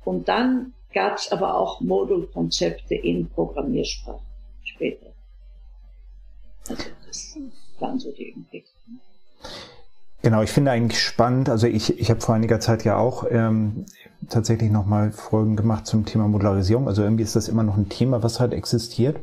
Und 0.06 0.30
dann 0.30 0.74
gab 0.94 1.18
es 1.18 1.32
aber 1.32 1.56
auch 1.56 1.82
Modulkonzepte 1.82 2.96
in 2.96 3.28
Programmiersprache 3.28 4.22
später. 4.64 5.08
Also 6.70 6.84
das 7.06 7.38
waren 7.80 8.00
so 8.00 8.12
die 8.14 8.32
Entwicklungen. 8.32 9.02
Genau, 10.22 10.42
ich 10.42 10.50
finde 10.50 10.72
eigentlich 10.72 11.02
spannend, 11.02 11.50
also 11.50 11.68
ich, 11.68 12.00
ich 12.00 12.10
habe 12.10 12.22
vor 12.22 12.36
einiger 12.36 12.60
Zeit 12.60 12.84
ja 12.84 12.98
auch 12.98 13.26
ähm, 13.30 13.86
tatsächlich 14.30 14.72
nochmal 14.72 15.12
Folgen 15.12 15.56
gemacht 15.56 15.86
zum 15.86 16.06
Thema 16.06 16.28
Modularisierung. 16.28 16.88
Also 16.88 17.04
irgendwie 17.04 17.24
ist 17.24 17.36
das 17.36 17.48
immer 17.48 17.64
noch 17.64 17.78
ein 17.78 17.90
Thema, 17.90 18.24
was 18.24 18.40
halt 18.40 18.54
existiert 18.54 19.18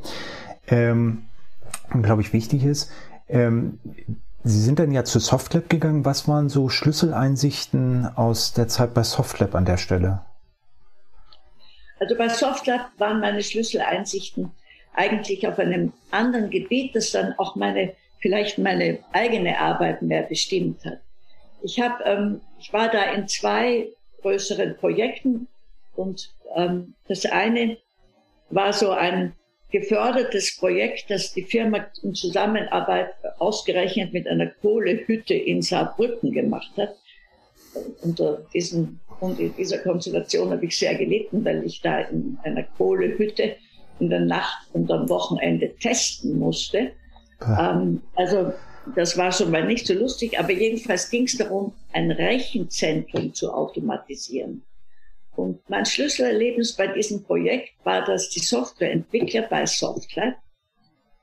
ähm, 0.67 1.25
und 1.93 2.03
glaube 2.03 2.21
ich 2.21 2.31
wichtig 2.31 2.63
ist. 2.63 2.91
Ähm, 3.27 3.79
Sie 4.47 4.61
sind 4.61 4.77
dann 4.77 4.91
ja 4.91 5.03
zu 5.03 5.17
Softlab 5.17 5.71
gegangen. 5.71 6.05
Was 6.05 6.27
waren 6.27 6.49
so 6.49 6.69
Schlüsseleinsichten 6.69 8.05
aus 8.15 8.53
der 8.53 8.67
Zeit 8.67 8.93
bei 8.93 9.01
Softlab 9.01 9.55
an 9.55 9.65
der 9.65 9.77
Stelle? 9.77 10.23
Also 11.99 12.15
bei 12.15 12.29
Softlab 12.29 12.91
waren 12.99 13.21
meine 13.21 13.41
Schlüsseleinsichten 13.41 14.51
eigentlich 14.93 15.47
auf 15.47 15.57
einem 15.57 15.93
anderen 16.11 16.51
Gebiet, 16.51 16.95
das 16.95 17.09
dann 17.09 17.33
auch 17.39 17.55
meine, 17.55 17.93
vielleicht 18.19 18.59
meine 18.59 18.99
eigene 19.13 19.59
Arbeit 19.59 20.03
mehr 20.03 20.21
bestimmt 20.21 20.85
hat. 20.85 20.99
Ich 21.63 21.81
habe, 21.81 22.03
ähm, 22.03 22.41
ich 22.59 22.71
war 22.71 22.89
da 22.89 23.01
in 23.13 23.27
zwei 23.27 23.89
größeren 24.21 24.77
Projekten 24.77 25.47
und 25.95 26.33
ähm, 26.55 26.93
das 27.07 27.25
eine 27.25 27.77
war 28.51 28.73
so 28.73 28.91
ein 28.91 29.33
gefördertes 29.79 30.57
Projekt, 30.57 31.09
das 31.09 31.33
die 31.33 31.43
Firma 31.43 31.85
in 32.01 32.13
Zusammenarbeit 32.13 33.09
ausgerechnet 33.39 34.13
mit 34.13 34.27
einer 34.27 34.47
Kohlehütte 34.47 35.33
in 35.33 35.61
Saarbrücken 35.61 36.31
gemacht 36.31 36.71
hat. 36.77 36.95
Unter 38.01 38.45
diesen, 38.53 39.01
dieser 39.57 39.79
Konstellation 39.79 40.51
habe 40.51 40.65
ich 40.65 40.77
sehr 40.77 40.95
gelitten, 40.95 41.43
weil 41.43 41.65
ich 41.65 41.81
da 41.81 41.99
in 41.99 42.37
einer 42.43 42.63
Kohlehütte 42.63 43.57
in 43.99 44.09
der 44.09 44.21
Nacht 44.21 44.67
und 44.73 44.89
am 44.91 45.09
Wochenende 45.09 45.75
testen 45.75 46.39
musste. 46.39 46.91
Ähm, 47.59 48.01
also 48.15 48.53
das 48.95 49.17
war 49.17 49.31
schon 49.33 49.51
mal 49.51 49.65
nicht 49.65 49.87
so 49.87 49.93
lustig, 49.93 50.39
aber 50.39 50.51
jedenfalls 50.51 51.09
ging 51.09 51.25
es 51.25 51.37
darum, 51.37 51.73
ein 51.91 52.11
Rechenzentrum 52.11 53.33
zu 53.33 53.51
automatisieren. 53.51 54.63
Und 55.35 55.69
mein 55.69 55.85
Schlüsselerlebnis 55.85 56.73
bei 56.73 56.87
diesem 56.87 57.23
Projekt 57.23 57.73
war, 57.83 58.03
dass 58.05 58.29
die 58.29 58.39
Softwareentwickler 58.39 59.43
bei 59.43 59.65
Softlab, 59.65 60.35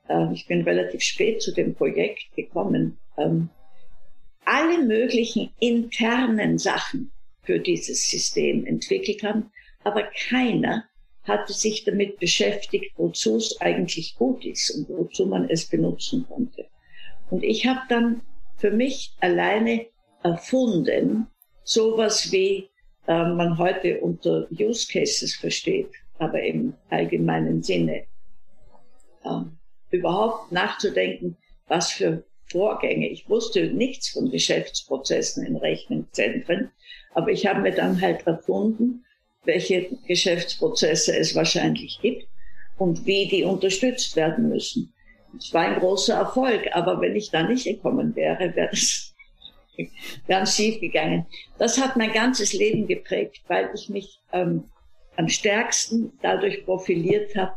äh, 0.09 0.33
ich 0.33 0.47
bin 0.47 0.63
relativ 0.63 1.03
spät 1.03 1.43
zu 1.43 1.53
dem 1.53 1.75
Projekt 1.75 2.35
gekommen, 2.37 2.99
ähm, 3.17 3.49
alle 4.45 4.83
möglichen 4.83 5.51
internen 5.61 6.59
Sachen 6.59 7.13
für 7.43 7.59
dieses 7.59 8.09
System 8.09 8.67
entwickelt 8.67 9.23
haben, 9.23 9.51
aber 9.85 10.03
keiner 10.29 10.85
hatte 11.25 11.53
sich 11.53 11.85
damit 11.85 12.19
beschäftigt, 12.19 12.93
wozu 12.97 13.37
es 13.37 13.61
eigentlich 13.61 14.17
gut 14.17 14.45
ist 14.45 14.71
und 14.71 14.89
wozu 14.89 15.27
man 15.27 15.49
es 15.49 15.67
benutzen 15.67 16.27
konnte. 16.29 16.67
Und 17.31 17.45
ich 17.45 17.67
habe 17.67 17.81
dann 17.89 18.23
für 18.57 18.71
mich 18.71 19.15
alleine 19.21 19.87
erfunden, 20.23 21.29
sowas 21.65 22.33
wie 22.33 22.69
äh, 23.07 23.25
man 23.25 23.59
heute 23.59 24.01
unter 24.01 24.47
Use 24.51 24.87
Cases 24.91 25.35
versteht, 25.35 25.91
aber 26.19 26.43
im 26.43 26.75
allgemeinen 26.91 27.63
Sinne. 27.63 28.05
Äh, 29.25 29.43
überhaupt 29.91 30.53
nachzudenken, 30.53 31.37
was 31.69 31.93
für 31.93 32.25
Vorgänge. 32.47 33.09
Ich 33.09 33.29
wusste 33.29 33.67
nichts 33.69 34.11
von 34.11 34.31
Geschäftsprozessen 34.31 35.45
in 35.47 35.57
Rechenzentren, 35.57 36.71
aber 37.15 37.31
ich 37.31 37.47
habe 37.47 37.61
mir 37.61 37.73
dann 37.73 38.01
halt 38.01 38.27
erfunden, 38.27 39.05
welche 39.45 39.89
Geschäftsprozesse 40.07 41.17
es 41.17 41.35
wahrscheinlich 41.35 41.99
gibt 42.01 42.27
und 42.79 43.07
wie 43.07 43.27
die 43.27 43.45
unterstützt 43.45 44.17
werden 44.17 44.49
müssen. 44.49 44.93
Es 45.37 45.53
war 45.53 45.63
ein 45.63 45.81
großer 45.81 46.15
Erfolg, 46.15 46.69
aber 46.73 47.01
wenn 47.01 47.17
ich 47.17 47.31
da 47.31 47.43
nicht 47.43 47.65
gekommen 47.65 48.15
wäre, 48.15 48.55
wäre 48.55 48.71
das 48.71 49.12
ganz 50.29 50.57
schief 50.57 50.81
gegangen. 50.81 51.27
Das 51.59 51.81
hat 51.81 51.97
mein 51.97 52.13
ganzes 52.13 52.53
Leben 52.53 52.87
geprägt, 52.87 53.43
weil 53.49 53.71
ich 53.75 53.89
mich 53.89 54.21
ähm, 54.33 54.65
am 55.17 55.29
stärksten 55.29 56.13
dadurch 56.23 56.65
profiliert 56.65 57.35
habe, 57.37 57.53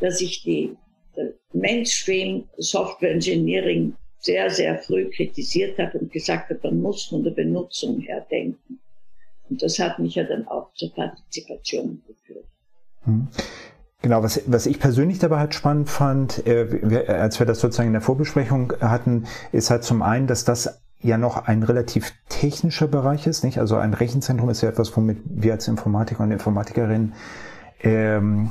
dass 0.00 0.20
ich 0.20 0.42
die 0.42 0.76
Mainstream 1.52 2.48
Software 2.58 3.12
Engineering 3.12 3.94
sehr, 4.18 4.50
sehr 4.50 4.78
früh 4.78 5.10
kritisiert 5.10 5.78
habe 5.78 5.98
und 5.98 6.12
gesagt 6.12 6.50
habe, 6.50 6.60
man 6.64 6.80
muss 6.80 7.04
von 7.04 7.22
der 7.22 7.30
Benutzung 7.30 8.00
her 8.00 8.26
denken. 8.30 8.80
Und 9.50 9.62
das 9.62 9.78
hat 9.78 9.98
mich 9.98 10.14
ja 10.14 10.24
dann 10.24 10.48
auch 10.48 10.72
zur 10.74 10.92
Partizipation 10.94 12.02
geführt. 12.06 12.46
Hm. 13.04 13.28
Genau, 14.00 14.22
was, 14.22 14.42
was 14.46 14.66
ich 14.66 14.78
persönlich 14.78 15.18
dabei 15.18 15.38
halt 15.38 15.54
spannend 15.54 15.88
fand, 15.88 16.46
äh, 16.46 17.04
als 17.06 17.38
wir 17.38 17.46
das 17.46 17.60
sozusagen 17.60 17.88
in 17.88 17.94
der 17.94 18.02
Vorbesprechung 18.02 18.72
hatten, 18.80 19.26
ist 19.52 19.70
halt 19.70 19.84
zum 19.84 20.02
einen, 20.02 20.26
dass 20.26 20.44
das 20.44 20.82
ja 21.04 21.18
noch 21.18 21.46
ein 21.46 21.62
relativ 21.62 22.14
technischer 22.28 22.88
Bereich 22.88 23.26
ist, 23.26 23.44
nicht? 23.44 23.58
Also 23.58 23.76
ein 23.76 23.92
Rechenzentrum 23.92 24.48
ist 24.48 24.62
ja 24.62 24.70
etwas, 24.70 24.96
womit 24.96 25.18
wir 25.26 25.52
als 25.52 25.68
Informatiker 25.68 26.22
und 26.22 26.30
Informatikerinnen 26.30 27.12
ähm, 27.80 28.50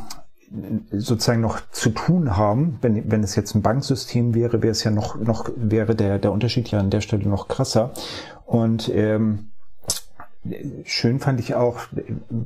sozusagen 0.92 1.42
noch 1.42 1.62
zu 1.72 1.90
tun 1.90 2.38
haben. 2.38 2.78
Wenn, 2.82 3.12
wenn 3.12 3.24
es 3.24 3.36
jetzt 3.36 3.56
ein 3.56 3.64
Banksystem 3.64 4.36
wäre, 4.36 4.62
wäre 4.62 4.72
es 4.72 4.84
ja 4.84 4.92
noch, 4.92 5.20
noch 5.20 5.50
wäre 5.56 5.96
der, 5.96 6.20
der 6.20 6.32
Unterschied 6.32 6.70
ja 6.70 6.80
an 6.80 6.92
der 6.92 7.02
Stelle 7.02 7.28
noch 7.28 7.48
krasser. 7.48 7.92
Und 8.46 8.88
ähm, 8.94 9.48
schön 10.84 11.20
fand 11.20 11.40
ich 11.40 11.56
auch, 11.56 11.80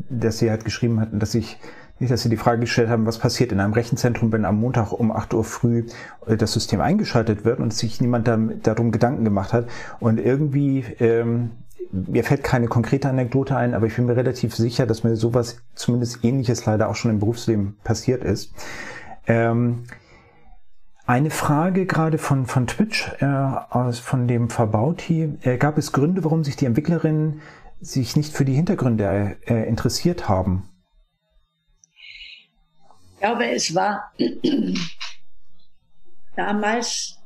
dass 0.10 0.38
Sie 0.38 0.50
halt 0.50 0.63
geschrieben 0.63 1.02
hatten, 1.02 1.20
dass 1.20 1.36
ich 1.36 1.58
nicht, 2.00 2.12
dass 2.12 2.22
Sie 2.22 2.30
die 2.30 2.38
Frage 2.38 2.62
gestellt 2.62 2.90
haben, 2.90 3.06
was 3.06 3.20
passiert 3.20 3.52
in 3.52 3.60
einem 3.60 3.74
Rechenzentrum, 3.74 4.32
wenn 4.32 4.46
am 4.46 4.60
Montag 4.60 4.92
um 4.92 5.12
8 5.12 5.34
Uhr 5.34 5.44
früh 5.44 5.86
äh, 6.26 6.38
das 6.38 6.54
System 6.54 6.82
eingeschaltet 6.82 7.46
wird 7.46 7.60
und 7.60 7.74
sich 7.74 8.02
niemand 8.02 8.28
darum 8.28 8.92
Gedanken 8.92 9.24
gemacht 9.24 9.54
hat. 9.54 9.68
Und 10.00 10.20
irgendwie, 10.20 10.86
ähm, 11.00 11.52
mir 11.92 12.24
fällt 12.24 12.44
keine 12.44 12.68
konkrete 12.68 13.10
Anekdote 13.10 13.56
ein, 13.56 13.74
aber 13.74 13.88
ich 13.88 13.96
bin 13.96 14.06
mir 14.06 14.16
relativ 14.16 14.56
sicher, 14.56 14.86
dass 14.86 15.04
mir 15.04 15.16
sowas 15.16 15.62
zumindest 15.74 16.24
ähnliches 16.24 16.66
leider 16.66 16.90
auch 16.90 16.96
schon 16.96 17.12
im 17.12 17.20
Berufsleben 17.20 17.78
passiert 17.84 18.24
ist. 18.24 18.54
Ähm, 19.26 19.84
eine 21.08 21.30
Frage 21.30 21.86
gerade 21.86 22.18
von, 22.18 22.46
von 22.46 22.68
Twitch, 22.68 23.10
äh, 23.22 23.26
aus, 23.26 23.98
von 23.98 24.28
dem 24.28 24.50
Verbauti. 24.50 25.38
Äh, 25.42 25.58
gab 25.58 25.78
es 25.78 25.94
Gründe, 25.94 26.26
warum 26.26 26.44
sich 26.44 26.58
die 26.58 26.66
Entwicklerinnen 26.66 27.42
sich 27.80 28.18
nicht 28.18 28.36
für 28.36 28.44
die 28.44 28.54
Hintergründe 28.54 29.38
äh, 29.48 29.68
interessiert 29.70 30.28
haben? 30.28 30.64
Ich 33.17 33.21
glaube, 33.21 33.49
es 33.49 33.73
war 33.73 34.13
damals 36.36 37.17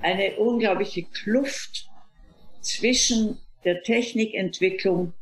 eine 0.00 0.34
unglaubliche 0.34 1.04
Kluft 1.04 1.88
zwischen 2.60 3.38
der 3.64 3.84
Technikentwicklung 3.84 5.12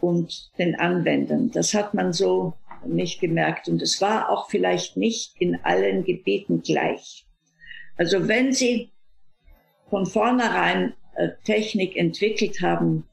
und 0.00 0.48
den 0.58 0.78
Anwendern. 0.78 1.50
Das 1.50 1.74
hat 1.74 1.92
man 1.92 2.12
so 2.12 2.54
nicht 2.86 3.20
gemerkt. 3.20 3.66
Und 3.66 3.82
es 3.82 4.00
war 4.00 4.30
auch 4.30 4.48
vielleicht 4.48 4.96
nicht 4.96 5.34
in 5.40 5.56
allen 5.64 6.04
Gebieten 6.04 6.62
gleich. 6.62 7.26
Also 7.96 8.28
wenn 8.28 8.52
Sie 8.52 8.92
von 9.90 10.06
vornherein 10.06 10.94
äh, 11.16 11.30
Technik 11.42 11.96
entwickelt 11.96 12.60
haben, 12.60 13.08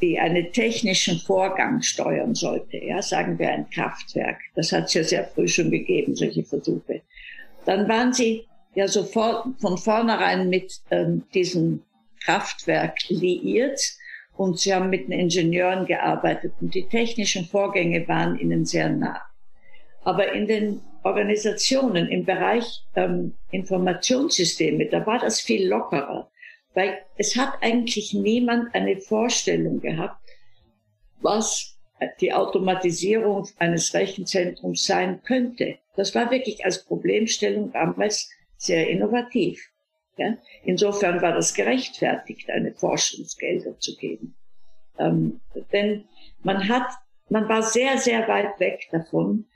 die 0.00 0.18
einen 0.18 0.52
technischen 0.52 1.18
Vorgang 1.18 1.82
steuern 1.82 2.34
sollte. 2.34 2.78
Ja, 2.78 3.02
sagen 3.02 3.38
wir 3.38 3.50
ein 3.50 3.68
Kraftwerk. 3.70 4.38
Das 4.54 4.72
hat 4.72 4.86
es 4.86 4.94
ja 4.94 5.04
sehr 5.04 5.24
früh 5.24 5.48
schon 5.48 5.70
gegeben, 5.70 6.14
solche 6.14 6.44
Versuche. 6.44 7.02
Dann 7.66 7.88
waren 7.88 8.12
sie 8.12 8.46
ja 8.74 8.88
sofort 8.88 9.46
von 9.60 9.76
vornherein 9.76 10.48
mit 10.48 10.80
ähm, 10.90 11.24
diesem 11.34 11.82
Kraftwerk 12.24 12.96
liiert 13.08 13.80
und 14.36 14.58
sie 14.58 14.74
haben 14.74 14.90
mit 14.90 15.08
den 15.08 15.18
Ingenieuren 15.18 15.86
gearbeitet 15.86 16.52
und 16.60 16.74
die 16.74 16.88
technischen 16.88 17.44
Vorgänge 17.44 18.06
waren 18.08 18.38
ihnen 18.38 18.64
sehr 18.64 18.88
nah. 18.88 19.20
Aber 20.02 20.32
in 20.32 20.46
den 20.46 20.80
Organisationen 21.02 22.08
im 22.08 22.24
Bereich 22.24 22.82
ähm, 22.94 23.34
Informationssysteme, 23.50 24.86
da 24.86 25.04
war 25.06 25.18
das 25.18 25.40
viel 25.40 25.68
lockerer. 25.68 26.30
Weil 26.74 26.98
es 27.16 27.36
hat 27.36 27.54
eigentlich 27.62 28.14
niemand 28.14 28.74
eine 28.74 28.96
Vorstellung 28.96 29.80
gehabt, 29.80 30.20
was 31.20 31.76
die 32.20 32.32
Automatisierung 32.32 33.48
eines 33.58 33.92
Rechenzentrums 33.92 34.86
sein 34.86 35.22
könnte. 35.22 35.78
Das 35.96 36.14
war 36.14 36.30
wirklich 36.30 36.64
als 36.64 36.84
Problemstellung 36.84 37.72
damals 37.72 38.30
sehr 38.56 38.88
innovativ. 38.88 39.70
Ja? 40.16 40.36
Insofern 40.64 41.20
war 41.20 41.32
das 41.32 41.54
gerechtfertigt, 41.54 42.48
eine 42.50 42.72
Forschungsgelder 42.72 43.78
zu 43.78 43.96
geben. 43.96 44.34
Ähm, 44.98 45.40
denn 45.72 46.04
man 46.42 46.68
hat, 46.68 46.88
man 47.28 47.48
war 47.48 47.62
sehr, 47.62 47.98
sehr 47.98 48.26
weit 48.28 48.58
weg 48.60 48.88
davon, 48.90 49.46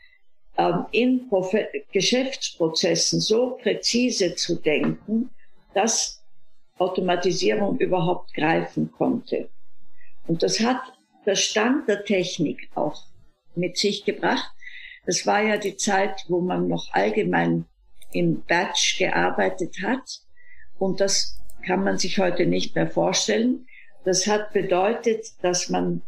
ähm, 0.57 0.87
in 0.92 1.29
Profe 1.29 1.68
Geschäftsprozessen 1.92 3.20
so 3.20 3.59
präzise 3.62 4.35
zu 4.35 4.57
denken, 4.57 5.31
dass 5.74 6.24
Automatisierung 6.79 7.79
überhaupt 7.79 8.35
greifen 8.35 8.91
konnte. 8.93 9.49
Und 10.27 10.43
das 10.43 10.61
hat 10.61 10.81
der 11.27 11.37
Stand 11.37 11.89
der 11.89 12.05
Technik 12.05 12.69
auch 12.75 13.05
mit 13.55 13.77
sich 13.77 14.05
gebracht. 14.05 14.51
Das 15.07 15.27
war 15.27 15.43
ja 15.43 15.57
die 15.57 15.77
Zeit, 15.77 16.25
wo 16.29 16.41
man 16.41 16.69
noch 16.69 16.93
allgemein 16.93 17.67
im 18.13 18.43
Batch 18.43 18.99
gearbeitet 18.99 19.77
hat. 19.83 20.21
Und 20.79 21.01
das 21.01 21.41
kann 21.67 21.85
man 21.85 21.99
sich 21.99 22.19
heute 22.19 22.47
nicht 22.47 22.75
mehr 22.75 22.91
vorstellen. 22.91 23.67
Das 24.05 24.27
hat 24.27 24.53
bedeutet, 24.53 25.27
dass 25.43 25.69
man 25.69 26.03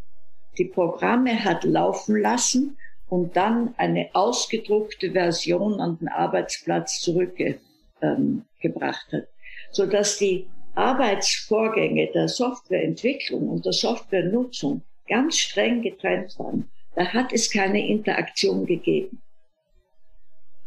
die 0.57 0.65
Programme 0.65 1.43
hat 1.43 1.63
laufen 1.63 2.19
lassen 2.19 2.77
und 3.07 3.37
dann 3.37 3.73
eine 3.77 4.09
ausgedruckte 4.13 5.11
Version 5.11 5.79
an 5.79 5.97
den 5.99 6.09
Arbeitsplatz 6.09 6.99
zurückgebracht 6.99 7.61
ähm, 8.01 8.45
hat, 8.61 9.27
so 9.71 9.85
dass 9.85 10.17
die 10.17 10.47
Arbeitsvorgänge 10.77 12.07
der 12.13 12.27
Softwareentwicklung 12.27 13.49
und 13.49 13.65
der 13.65 13.73
Softwarenutzung 13.73 14.83
ganz 15.07 15.37
streng 15.37 15.81
getrennt 15.81 16.37
waren. 16.37 16.69
Da 16.95 17.05
hat 17.05 17.33
es 17.33 17.49
keine 17.51 17.85
Interaktion 17.87 18.65
gegeben. 18.65 19.21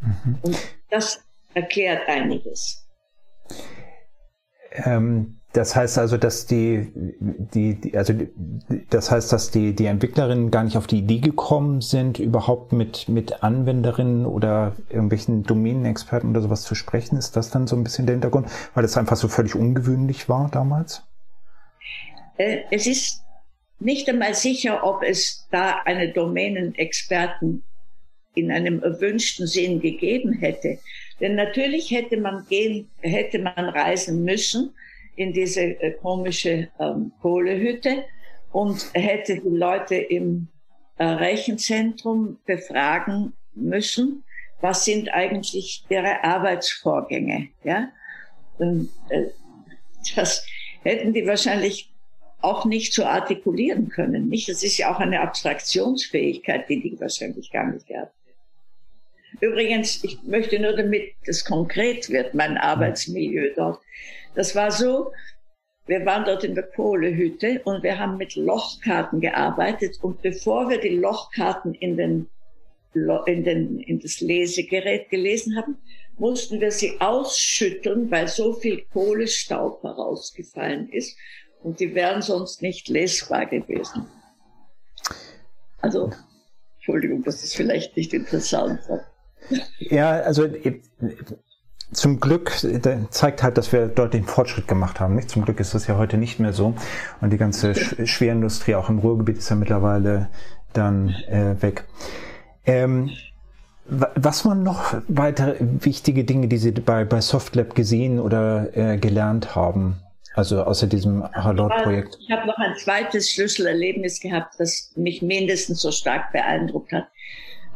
Mhm. 0.01 0.38
Und 0.42 0.59
das 0.90 1.25
erklärt 1.55 2.09
einiges. 2.09 2.87
Ähm, 4.73 5.39
das 5.53 5.75
heißt 5.75 5.99
also, 5.99 6.17
dass 6.17 6.47
die, 6.47 6.93
die, 6.95 7.75
die, 7.75 7.97
also 7.97 8.15
das 8.91 9.11
heißt, 9.11 9.33
dass 9.33 9.51
die, 9.51 9.75
die 9.75 9.87
Entwicklerinnen 9.87 10.53
gar 10.53 10.63
nicht 10.63 10.77
auf 10.77 10.87
die 10.87 10.99
Idee 10.99 11.19
gekommen 11.19 11.81
sind, 11.81 12.21
überhaupt 12.21 12.73
mit, 12.73 13.09
mit 13.09 13.43
Anwenderinnen 13.43 14.27
oder 14.27 14.77
irgendwelchen 14.89 15.43
Domänenexperten 15.43 16.31
oder 16.31 16.43
sowas 16.43 16.63
zu 16.63 16.77
sprechen. 16.77 17.17
Ist 17.17 17.37
das 17.37 17.51
dann 17.51 17.67
so 17.67 17.75
ein 17.75 17.83
bisschen 17.83 18.07
der 18.07 18.15
Hintergrund, 18.15 18.49
weil 18.75 18.83
das 18.83 18.97
einfach 18.97 19.17
so 19.17 19.27
völlig 19.27 19.57
ungewöhnlich 19.57 20.29
war 20.29 20.49
damals? 20.53 21.03
Äh, 22.37 22.59
es 22.71 22.87
ist 22.87 23.23
nicht 23.81 24.09
einmal 24.09 24.35
sicher, 24.35 24.85
ob 24.87 25.03
es 25.03 25.49
da 25.51 25.81
eine 25.85 26.13
Domänenexperten 26.13 27.65
in 28.35 28.53
einem 28.53 28.83
erwünschten 28.83 29.49
Sinn 29.49 29.81
gegeben 29.81 30.33
hätte. 30.35 30.79
Denn 31.19 31.35
natürlich 31.35 31.91
hätte 31.91 32.17
man 32.19 32.47
gehen, 32.49 32.89
hätte 33.01 33.41
man 33.41 33.69
reisen 33.69 34.25
müssen, 34.25 34.73
in 35.21 35.35
diese 35.35 35.61
äh, 35.61 35.93
komische 36.01 36.69
ähm, 36.79 37.13
Kohlehütte 37.21 38.05
und 38.53 38.91
hätte 38.95 39.35
die 39.35 39.55
Leute 39.55 39.97
im 39.97 40.49
äh, 40.97 41.05
Rechenzentrum 41.05 42.39
befragen 42.47 43.35
müssen, 43.55 44.25
was 44.63 44.87
sind 44.87 45.11
eigentlich 45.11 45.85
ihre 45.91 46.25
Arbeitsvorgänge. 46.25 47.49
Ja? 47.65 47.91
Und, 48.59 48.89
äh, 49.11 49.27
das 50.17 50.47
hätten 50.83 51.13
die 51.13 51.27
wahrscheinlich 51.27 51.93
auch 52.41 52.65
nicht 52.65 52.95
so 52.95 53.05
artikulieren 53.05 53.91
können. 53.91 54.31
Nicht? 54.31 54.49
Das 54.49 54.63
ist 54.63 54.79
ja 54.79 54.95
auch 54.95 55.01
eine 55.01 55.21
Abstraktionsfähigkeit, 55.21 56.67
die 56.71 56.81
die 56.81 56.99
wahrscheinlich 56.99 57.51
gar 57.51 57.71
nicht 57.71 57.91
hätten. 57.91 58.11
Übrigens, 59.40 60.05
ich 60.05 60.22
möchte 60.22 60.59
nur 60.59 60.76
damit 60.76 61.14
das 61.26 61.44
konkret 61.44 62.11
wird, 62.11 62.35
mein 62.35 62.59
Arbeitsmilieu 62.59 63.53
dort. 63.57 63.81
Das 64.35 64.55
war 64.55 64.70
so, 64.70 65.12
wir 65.87 66.05
waren 66.05 66.24
dort 66.24 66.44
in 66.44 66.55
der 66.55 66.64
Kohlehütte 66.64 67.61
und 67.64 67.83
wir 67.83 67.98
haben 67.98 68.16
mit 68.16 68.37
Lochkarten 68.37 69.20
gearbeitet 69.20 69.98
und 70.03 70.22
bevor 70.22 70.68
wir 70.68 70.81
die 70.81 70.96
Lochkarten 70.96 71.74
in 71.74 71.96
den 71.96 72.29
in, 72.94 73.44
den, 73.44 73.79
in 73.79 74.00
das 74.00 74.20
Lesegerät 74.20 75.11
gelesen 75.11 75.57
haben, 75.57 75.79
mussten 76.18 76.61
wir 76.61 76.72
sie 76.72 77.00
ausschütteln, 77.00 78.11
weil 78.11 78.29
so 78.29 78.53
viel 78.53 78.85
Kohlestaub 78.92 79.83
herausgefallen 79.83 80.88
ist 80.90 81.16
und 81.62 81.81
die 81.81 81.94
wären 81.94 82.20
sonst 82.20 82.62
nicht 82.62 82.88
lesbar 82.88 83.46
gewesen. 83.46 84.07
Also, 85.81 86.11
Entschuldigung, 86.76 87.22
das 87.22 87.42
ist 87.42 87.57
vielleicht 87.57 87.96
nicht 87.96 88.12
interessant. 88.12 88.81
Ja, 89.79 90.11
also 90.11 90.48
zum 91.92 92.20
Glück 92.20 92.53
zeigt 93.11 93.42
halt, 93.42 93.59
dass 93.59 93.72
wir 93.72 93.88
den 93.88 94.24
Fortschritt 94.24 94.68
gemacht 94.68 95.00
haben. 95.00 95.16
Nicht? 95.16 95.31
Zum 95.31 95.44
Glück 95.44 95.59
ist 95.59 95.74
das 95.74 95.87
ja 95.87 95.96
heute 95.96 96.18
nicht 96.18 96.38
mehr 96.38 96.53
so. 96.53 96.74
Und 97.20 97.33
die 97.33 97.37
ganze 97.37 97.74
Schwerindustrie 98.07 98.76
auch 98.76 98.88
im 98.88 98.98
Ruhrgebiet 98.98 99.38
ist 99.38 99.50
ja 99.50 99.57
mittlerweile 99.57 100.29
dann 100.72 101.09
äh, 101.29 101.61
weg. 101.61 101.85
Ähm, 102.64 103.11
was 103.87 104.44
waren 104.44 104.62
noch 104.62 104.94
weitere 105.09 105.57
wichtige 105.59 106.22
Dinge, 106.22 106.46
die 106.46 106.59
Sie 106.59 106.70
bei, 106.70 107.05
bei 107.05 107.20
Softlab 107.20 107.74
gesehen 107.74 108.20
oder 108.20 108.76
äh, 108.76 108.98
gelernt 108.98 109.57
haben? 109.57 109.96
Also 110.35 110.62
außer 110.62 110.87
diesem 110.87 111.24
Halot-Projekt. 111.24 112.16
Ich 112.20 112.31
habe 112.31 112.46
noch 112.46 112.57
ein 112.59 112.76
zweites 112.76 113.31
Schlüsselerlebnis 113.31 114.20
gehabt, 114.20 114.55
das 114.59 114.92
mich 114.94 115.22
mindestens 115.22 115.81
so 115.81 115.90
stark 115.90 116.31
beeindruckt 116.31 116.92
hat. 116.92 117.09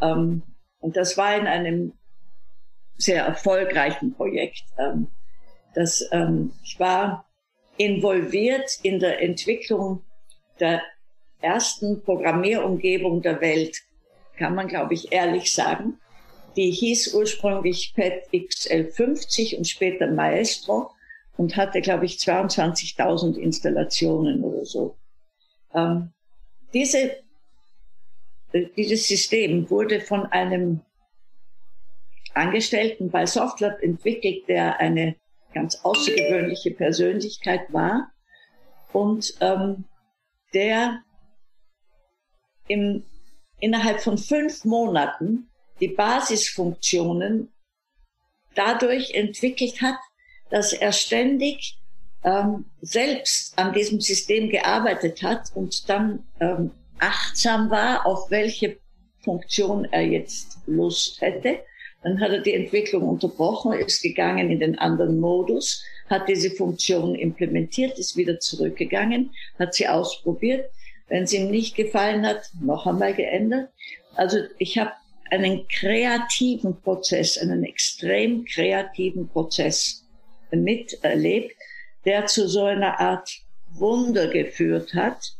Ähm, 0.01 0.43
und 0.85 0.99
das 0.99 1.17
war 1.17 1.35
in 1.35 1.47
einem 1.47 1.95
sehr 2.99 3.25
erfolgreichen 3.25 4.13
Projekt. 4.13 4.65
Ähm, 4.79 5.07
das, 5.75 6.07
ähm, 6.13 6.53
ich 6.63 6.79
war 6.79 7.27
involviert 7.79 8.81
in 8.83 8.99
der 8.99 9.23
Entwicklung 9.23 10.03
der 10.61 10.83
ersten 11.41 12.03
Programmierumgebung 12.03 13.23
der 13.23 13.41
Welt, 13.41 13.79
kann 14.37 14.55
man, 14.55 14.69
glaube 14.69 14.93
ich, 14.93 15.11
ehrlich 15.11 15.55
sagen. 15.55 15.99
Die 16.55 16.71
hieß 16.71 17.15
ursprünglich 17.15 17.95
PET 17.95 18.29
XL50 18.35 19.57
und 19.57 19.67
später 19.67 20.09
Maestro 20.09 20.91
und 21.39 21.57
hatte, 21.57 21.81
glaube 21.81 22.05
ich, 22.05 22.17
22.000 22.17 23.39
Installationen 23.39 24.45
oder 24.45 24.67
so. 24.67 24.99
Ähm, 25.75 26.13
diese, 26.75 27.24
dieses 28.55 29.09
System 29.09 29.69
wurde 29.69 30.01
von 30.01 30.27
einem 30.27 30.81
Angestellten 32.35 33.11
bei 33.11 33.27
Softlab 33.27 33.83
entwickelt, 33.83 34.49
der 34.49 34.79
eine 34.79 35.17
ganz 35.53 35.85
außergewöhnliche 35.85 36.73
Persönlichkeit 36.73 37.73
war. 37.73 38.11
Und 38.93 39.35
ähm, 39.41 39.85
der 40.53 41.03
im, 42.69 43.05
innerhalb 43.61 44.01
von 44.01 44.19
fünf 44.19 44.65
Monaten 44.65 45.49
die 45.81 45.89
Basisfunktionen 45.89 47.53
dadurch 48.55 49.15
entwickelt 49.15 49.83
hat, 49.83 49.99
dass 50.51 50.73
er 50.73 50.93
ständig 50.93 51.79
ähm, 52.23 52.67
selbst 52.81 53.59
an 53.59 53.73
diesem 53.73 54.01
System 54.01 54.49
gearbeitet 54.49 55.23
hat 55.23 55.51
und 55.55 55.89
dann 55.89 56.25
ähm, 56.41 56.71
achtsam 56.99 57.71
war, 57.71 58.07
auf 58.07 58.31
welche 58.31 58.79
Funktion 59.21 59.85
er 59.87 60.03
jetzt 60.03 60.59
Lust 60.67 61.21
hätte 61.21 61.61
dann 62.05 62.21
hat 62.21 62.33
er 62.33 62.41
die 62.41 62.53
Entwicklung 62.53 63.09
unterbrochen, 63.09 63.73
ist 63.73 64.03
gegangen 64.03 64.51
in 64.51 64.61
den 64.61 64.79
anderen 64.79 65.19
Modus, 65.19 65.83
hat 66.11 66.29
diese 66.29 66.51
Funktion 66.51 67.15
implementiert, 67.15 67.99
ist 67.99 68.17
wieder 68.17 68.39
zurückgegangen, 68.39 69.31
hat 69.59 69.75
sie 69.75 69.89
ausprobiert. 69.89 70.71
Wenn 71.09 71.25
es 71.25 71.33
ihm 71.33 71.51
nicht 71.51 71.75
gefallen 71.75 72.27
hat, 72.27 72.51
noch 72.61 72.87
einmal 72.87 73.15
geändert. 73.15 73.71
Also 74.17 74.39
ich 74.59 74.77
habe 74.77 74.93
einen 75.31 75.67
kreativen 75.69 76.79
Prozess, 76.83 77.39
einen 77.39 77.65
extrem 77.65 78.45
kreativen 78.45 79.29
Prozess 79.29 80.05
miterlebt, 80.51 81.57
der 82.05 82.27
zu 82.27 82.49
so 82.49 82.65
einer 82.65 83.01
Art 83.01 83.31
Wunder 83.73 84.29
geführt 84.29 84.93
hat. 84.93 85.37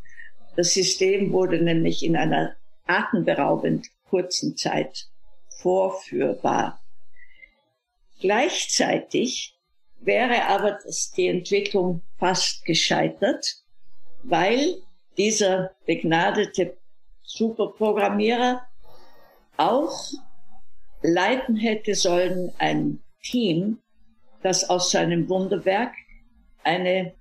Das 0.57 0.73
System 0.75 1.33
wurde 1.33 1.61
nämlich 1.63 2.05
in 2.05 2.17
einer 2.17 2.57
atemberaubend 2.87 3.89
kurzen 4.09 4.57
Zeit 4.57 5.09
vorführbar. 5.49 6.81
Gleichzeitig 8.21 9.59
wäre 10.01 10.47
aber 10.47 10.79
die 11.17 11.29
Entwicklung 11.29 12.03
fast 12.19 12.65
gescheitert, 12.65 13.63
weil 14.23 14.77
dieser 15.17 15.73
begnadete 15.87 16.77
Superprogrammierer 17.23 18.63
auch 19.57 20.13
leiten 21.03 21.57
hätte 21.57 21.95
sollen 21.95 22.53
ein 22.59 23.03
Team, 23.23 23.79
das 24.43 24.69
aus 24.69 24.91
seinem 24.91 25.29
Wunderwerk 25.29 25.95
eine 26.63 27.15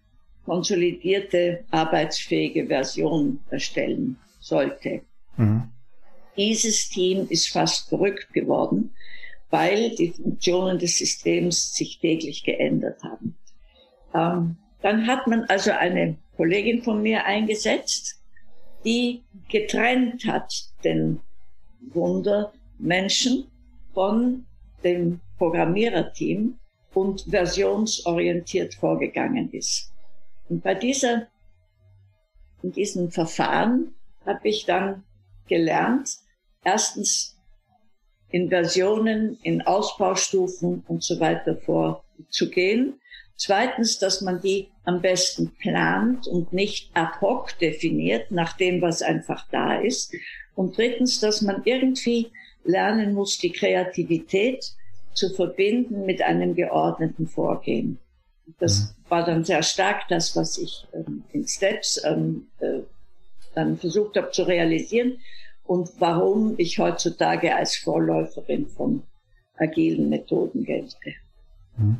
konsolidierte, 0.46 1.64
arbeitsfähige 1.72 2.68
Version 2.68 3.40
erstellen 3.50 4.18
sollte. 4.40 5.02
Mhm. 5.38 5.70
Dieses 6.36 6.90
Team 6.90 7.28
ist 7.30 7.50
fast 7.50 7.90
verrückt 7.90 8.34
geworden, 8.34 8.92
weil 9.50 9.96
die 9.96 10.12
Funktionen 10.12 10.80
des 10.80 10.98
Systems 10.98 11.74
sich 11.74 12.00
täglich 12.00 12.44
geändert 12.44 13.04
haben. 13.04 13.36
Ähm, 14.14 14.58
dann 14.82 15.08
hat 15.08 15.28
man 15.28 15.44
also 15.46 15.72
eine 15.72 16.18
Kollegin 16.36 16.82
von 16.82 17.02
mir 17.02 17.26
eingesetzt, 17.26 18.20
die 18.84 19.24
getrennt 19.50 20.26
hat 20.26 20.52
den 20.84 21.20
Wundermenschen 21.94 23.46
von 23.94 24.46
dem 24.84 25.22
Programmiererteam 25.38 26.58
und 26.94 27.22
versionsorientiert 27.30 28.74
vorgegangen 28.76 29.52
ist. 29.52 29.93
Und 30.54 30.62
bei 30.62 30.76
dieser 30.76 31.30
in 32.62 32.72
diesen 32.72 33.10
Verfahren 33.10 33.96
habe 34.24 34.48
ich 34.48 34.66
dann 34.66 35.04
gelernt, 35.48 36.12
erstens 36.64 37.36
in 38.30 38.50
Versionen, 38.50 39.40
in 39.42 39.64
Ausbaustufen 39.64 40.84
und 40.88 41.04
so 41.04 41.20
weiter 41.20 41.58
vorzugehen. 41.58 43.02
Zweitens, 43.36 43.98
dass 43.98 44.22
man 44.22 44.42
die 44.42 44.70
am 44.84 45.02
besten 45.02 45.56
plant 45.56 46.28
und 46.28 46.54
nicht 46.54 46.92
ad 46.94 47.20
hoc 47.20 47.58
definiert, 47.58 48.30
nach 48.30 48.56
dem, 48.56 48.80
was 48.80 49.02
einfach 49.02 49.48
da 49.50 49.80
ist. 49.80 50.14
Und 50.54 50.78
drittens, 50.78 51.20
dass 51.20 51.42
man 51.42 51.64
irgendwie 51.66 52.32
lernen 52.64 53.16
muss, 53.16 53.40
die 53.40 53.52
Kreativität 53.52 54.64
zu 55.16 55.34
verbinden 55.34 56.06
mit 56.06 56.22
einem 56.22 56.54
geordneten 56.54 57.26
Vorgehen. 57.26 57.98
Das 58.60 58.96
mhm. 58.98 59.03
War 59.14 59.24
dann 59.24 59.44
sehr 59.44 59.62
stark 59.62 60.08
das, 60.10 60.36
was 60.36 60.58
ich 60.58 60.88
ähm, 60.92 61.24
in 61.34 61.48
Steps 61.48 62.02
ähm, 62.04 62.48
äh, 62.60 62.80
dann 63.54 63.78
versucht 63.78 64.18
habe 64.18 64.32
zu 64.32 64.42
realisieren 64.42 65.20
und 65.66 65.92
warum 66.00 66.56
ich 66.58 66.80
heutzutage 66.80 67.56
als 67.56 67.76
Vorläuferin 67.76 68.66
von 68.66 69.04
agilen 69.56 70.10
Methoden 70.10 70.64
gelte. 70.64 70.98
Mhm. 71.78 71.98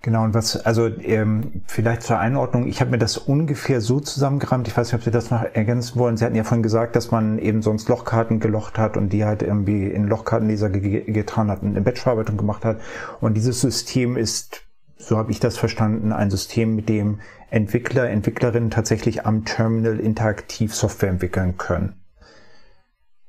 Genau, 0.00 0.24
und 0.24 0.32
was, 0.32 0.56
also 0.64 0.86
ähm, 0.86 1.64
vielleicht 1.66 2.02
zur 2.02 2.18
Einordnung, 2.18 2.66
ich 2.66 2.80
habe 2.80 2.92
mir 2.92 2.98
das 2.98 3.18
ungefähr 3.18 3.82
so 3.82 4.00
zusammengerammt, 4.00 4.68
ich 4.68 4.74
weiß 4.76 4.86
nicht, 4.86 4.94
ob 4.94 5.02
Sie 5.02 5.10
das 5.10 5.30
noch 5.30 5.42
ergänzen 5.42 5.98
wollen. 5.98 6.16
Sie 6.16 6.24
hatten 6.24 6.36
ja 6.36 6.44
vorhin 6.44 6.62
gesagt, 6.62 6.96
dass 6.96 7.10
man 7.10 7.38
eben 7.38 7.60
sonst 7.60 7.90
Lochkarten 7.90 8.40
gelocht 8.40 8.78
hat 8.78 8.96
und 8.96 9.12
die 9.12 9.26
halt 9.26 9.42
irgendwie 9.42 9.86
in 9.86 10.04
Lochkartenleser 10.06 10.70
getan 10.70 11.50
hat 11.50 11.62
und 11.62 11.70
eine 11.70 11.82
Bachelorarbeitung 11.82 12.38
gemacht 12.38 12.64
hat. 12.64 12.80
Und 13.20 13.34
dieses 13.34 13.60
System 13.60 14.16
ist, 14.16 14.67
so 14.98 15.16
habe 15.16 15.30
ich 15.30 15.40
das 15.40 15.56
verstanden, 15.56 16.12
ein 16.12 16.30
System, 16.30 16.74
mit 16.74 16.88
dem 16.88 17.20
Entwickler, 17.50 18.10
Entwicklerinnen 18.10 18.70
tatsächlich 18.70 19.24
am 19.24 19.44
Terminal 19.44 20.00
interaktiv 20.00 20.74
Software 20.74 21.10
entwickeln 21.10 21.56
können. 21.56 21.94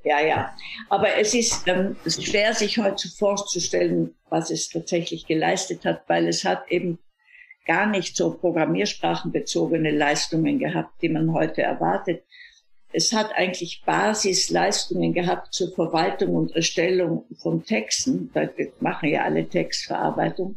Ja, 0.03 0.21
ja. 0.21 0.55
Aber 0.89 1.17
es 1.17 1.33
ist 1.33 1.67
ähm, 1.67 1.95
schwer, 2.07 2.53
sich 2.53 2.77
heute 2.79 3.09
vorzustellen, 3.09 4.15
was 4.29 4.49
es 4.49 4.69
tatsächlich 4.69 5.27
geleistet 5.27 5.85
hat, 5.85 6.03
weil 6.07 6.27
es 6.27 6.45
hat 6.45 6.69
eben 6.69 6.99
gar 7.65 7.85
nicht 7.85 8.15
so 8.15 8.31
programmiersprachenbezogene 8.31 9.91
Leistungen 9.91 10.57
gehabt, 10.57 11.01
die 11.01 11.09
man 11.09 11.33
heute 11.33 11.61
erwartet. 11.61 12.23
Es 12.91 13.13
hat 13.13 13.31
eigentlich 13.35 13.83
Basisleistungen 13.85 15.13
gehabt 15.13 15.53
zur 15.53 15.71
Verwaltung 15.75 16.35
und 16.35 16.55
Erstellung 16.55 17.25
von 17.37 17.63
Texten, 17.63 18.31
wir 18.33 18.71
machen 18.79 19.09
ja 19.09 19.23
alle 19.23 19.47
Textverarbeitung. 19.47 20.55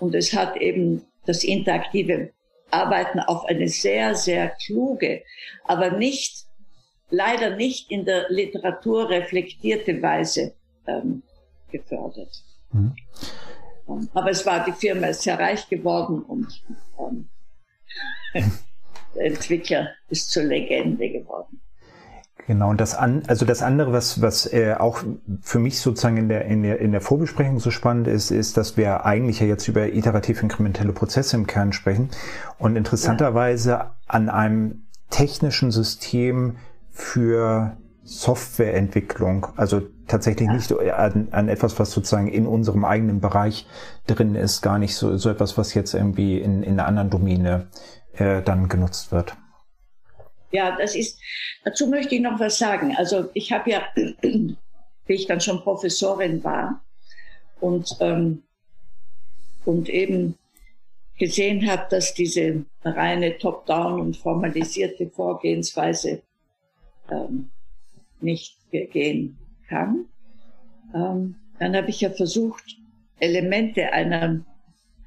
Und 0.00 0.14
es 0.14 0.32
hat 0.32 0.56
eben 0.56 1.04
das 1.26 1.44
interaktive 1.44 2.32
Arbeiten 2.70 3.20
auf 3.20 3.44
eine 3.44 3.68
sehr, 3.68 4.14
sehr 4.14 4.50
kluge, 4.64 5.22
aber 5.64 5.90
nicht 5.90 6.46
leider 7.10 7.56
nicht 7.56 7.90
in 7.90 8.04
der 8.04 8.26
Literatur 8.30 9.10
reflektierte 9.10 10.00
Weise 10.00 10.54
ähm, 10.86 11.22
gefördert. 11.70 12.42
Mhm. 12.72 12.94
Aber 14.14 14.30
es 14.30 14.46
war, 14.46 14.64
die 14.64 14.72
Firma 14.72 15.08
ist 15.08 15.22
sehr 15.22 15.38
reich 15.38 15.68
geworden 15.68 16.22
und 16.22 16.62
ähm, 16.98 17.28
der 19.14 19.24
Entwickler 19.24 19.90
ist 20.08 20.30
zur 20.30 20.44
Legende 20.44 21.10
geworden. 21.10 21.59
Genau, 22.46 22.70
und 22.70 22.80
das 22.80 22.94
an, 22.94 23.22
also 23.26 23.44
das 23.44 23.62
andere, 23.62 23.92
was, 23.92 24.22
was 24.22 24.52
äh, 24.52 24.74
auch 24.78 25.02
für 25.40 25.58
mich 25.58 25.80
sozusagen 25.80 26.16
in 26.16 26.28
der, 26.28 26.46
in, 26.46 26.62
der, 26.62 26.80
in 26.80 26.92
der 26.92 27.00
Vorbesprechung 27.00 27.60
so 27.60 27.70
spannend 27.70 28.08
ist, 28.08 28.30
ist, 28.30 28.56
dass 28.56 28.76
wir 28.76 29.04
eigentlich 29.04 29.40
ja 29.40 29.46
jetzt 29.46 29.68
über 29.68 29.92
iterativ 29.92 30.42
inkrementelle 30.42 30.92
Prozesse 30.92 31.36
im 31.36 31.46
Kern 31.46 31.72
sprechen 31.72 32.10
und 32.58 32.76
interessanterweise 32.76 33.70
ja. 33.70 33.94
an 34.06 34.28
einem 34.28 34.82
technischen 35.10 35.70
System 35.70 36.56
für 36.90 37.76
Softwareentwicklung, 38.02 39.48
also 39.56 39.82
tatsächlich 40.08 40.48
ja. 40.48 40.54
nicht 40.54 40.72
an, 40.72 41.28
an, 41.30 41.48
etwas, 41.48 41.78
was 41.78 41.92
sozusagen 41.92 42.28
in 42.28 42.46
unserem 42.46 42.84
eigenen 42.84 43.20
Bereich 43.20 43.68
drin 44.06 44.34
ist, 44.34 44.62
gar 44.62 44.78
nicht 44.78 44.96
so, 44.96 45.16
so 45.16 45.30
etwas, 45.30 45.56
was 45.56 45.74
jetzt 45.74 45.94
irgendwie 45.94 46.38
in, 46.40 46.62
in 46.62 46.72
einer 46.72 46.88
anderen 46.88 47.10
Domäne 47.10 47.68
äh, 48.14 48.42
dann 48.42 48.68
genutzt 48.68 49.12
wird. 49.12 49.36
Ja, 50.52 50.76
das 50.76 50.94
ist, 50.94 51.18
dazu 51.64 51.86
möchte 51.86 52.14
ich 52.14 52.20
noch 52.20 52.40
was 52.40 52.58
sagen. 52.58 52.94
Also 52.96 53.30
ich 53.34 53.52
habe 53.52 53.70
ja, 53.70 53.82
wie 53.94 54.56
ich 55.14 55.26
dann 55.26 55.40
schon 55.40 55.62
Professorin 55.62 56.42
war 56.42 56.82
und, 57.60 57.96
ähm, 58.00 58.42
und 59.64 59.88
eben 59.88 60.36
gesehen 61.18 61.70
habe, 61.70 61.86
dass 61.90 62.14
diese 62.14 62.64
reine 62.82 63.36
Top-Down 63.38 64.00
und 64.00 64.16
formalisierte 64.16 65.08
Vorgehensweise 65.10 66.22
ähm, 67.10 67.50
nicht 68.20 68.56
gehen 68.70 69.38
kann. 69.68 70.06
Ähm, 70.94 71.36
dann 71.58 71.76
habe 71.76 71.90
ich 71.90 72.00
ja 72.00 72.10
versucht, 72.10 72.64
Elemente 73.18 73.92
einer, 73.92 74.40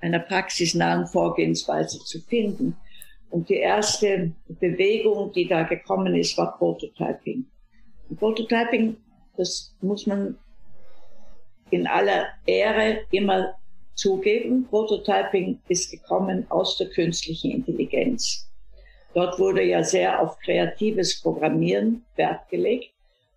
einer 0.01 0.19
praxisnahen 0.19 1.07
Vorgehensweise 1.07 1.99
zu 1.99 2.21
finden. 2.21 2.77
Und 3.33 3.49
die 3.49 3.55
erste 3.55 4.31
Bewegung, 4.47 5.31
die 5.31 5.47
da 5.47 5.63
gekommen 5.63 6.13
ist, 6.13 6.37
war 6.37 6.55
Prototyping. 6.55 7.43
Und 8.07 8.19
Prototyping, 8.19 8.95
das 9.35 9.75
muss 9.81 10.05
man 10.05 10.37
in 11.71 11.87
aller 11.87 12.27
Ehre 12.45 12.99
immer 13.09 13.55
zugeben. 13.95 14.67
Prototyping 14.69 15.59
ist 15.67 15.89
gekommen 15.89 16.45
aus 16.49 16.77
der 16.77 16.89
künstlichen 16.89 17.49
Intelligenz. 17.49 18.47
Dort 19.15 19.39
wurde 19.39 19.63
ja 19.63 19.83
sehr 19.83 20.21
auf 20.21 20.37
kreatives 20.37 21.19
Programmieren 21.19 22.05
Wert 22.15 22.47
gelegt. 22.49 22.91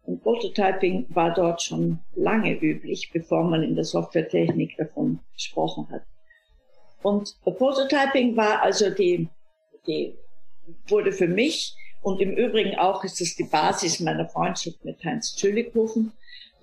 Und 0.04 0.22
Prototyping 0.22 1.06
war 1.08 1.32
dort 1.32 1.62
schon 1.62 2.00
lange 2.14 2.52
üblich, 2.60 3.08
bevor 3.14 3.44
man 3.44 3.62
in 3.62 3.74
der 3.74 3.84
Softwaretechnik 3.84 4.76
davon 4.76 5.20
gesprochen 5.32 5.88
hat. 5.90 6.02
Und 7.02 7.34
Prototyping 7.42 8.36
war 8.36 8.60
also 8.60 8.90
die, 8.90 9.30
die 9.86 10.14
wurde 10.88 11.12
für 11.12 11.28
mich 11.28 11.74
und 12.02 12.20
im 12.20 12.36
Übrigen 12.36 12.78
auch 12.78 13.02
ist 13.04 13.20
es 13.20 13.34
die 13.34 13.44
Basis 13.44 14.00
meiner 14.00 14.28
Freundschaft 14.28 14.84
mit 14.84 15.04
Heinz 15.04 15.34
Züllikhofen, 15.34 16.12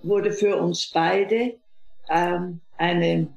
wurde 0.02 0.32
für 0.32 0.56
uns 0.58 0.90
beide 0.90 1.56
ähm, 2.10 2.62
eine, 2.78 3.28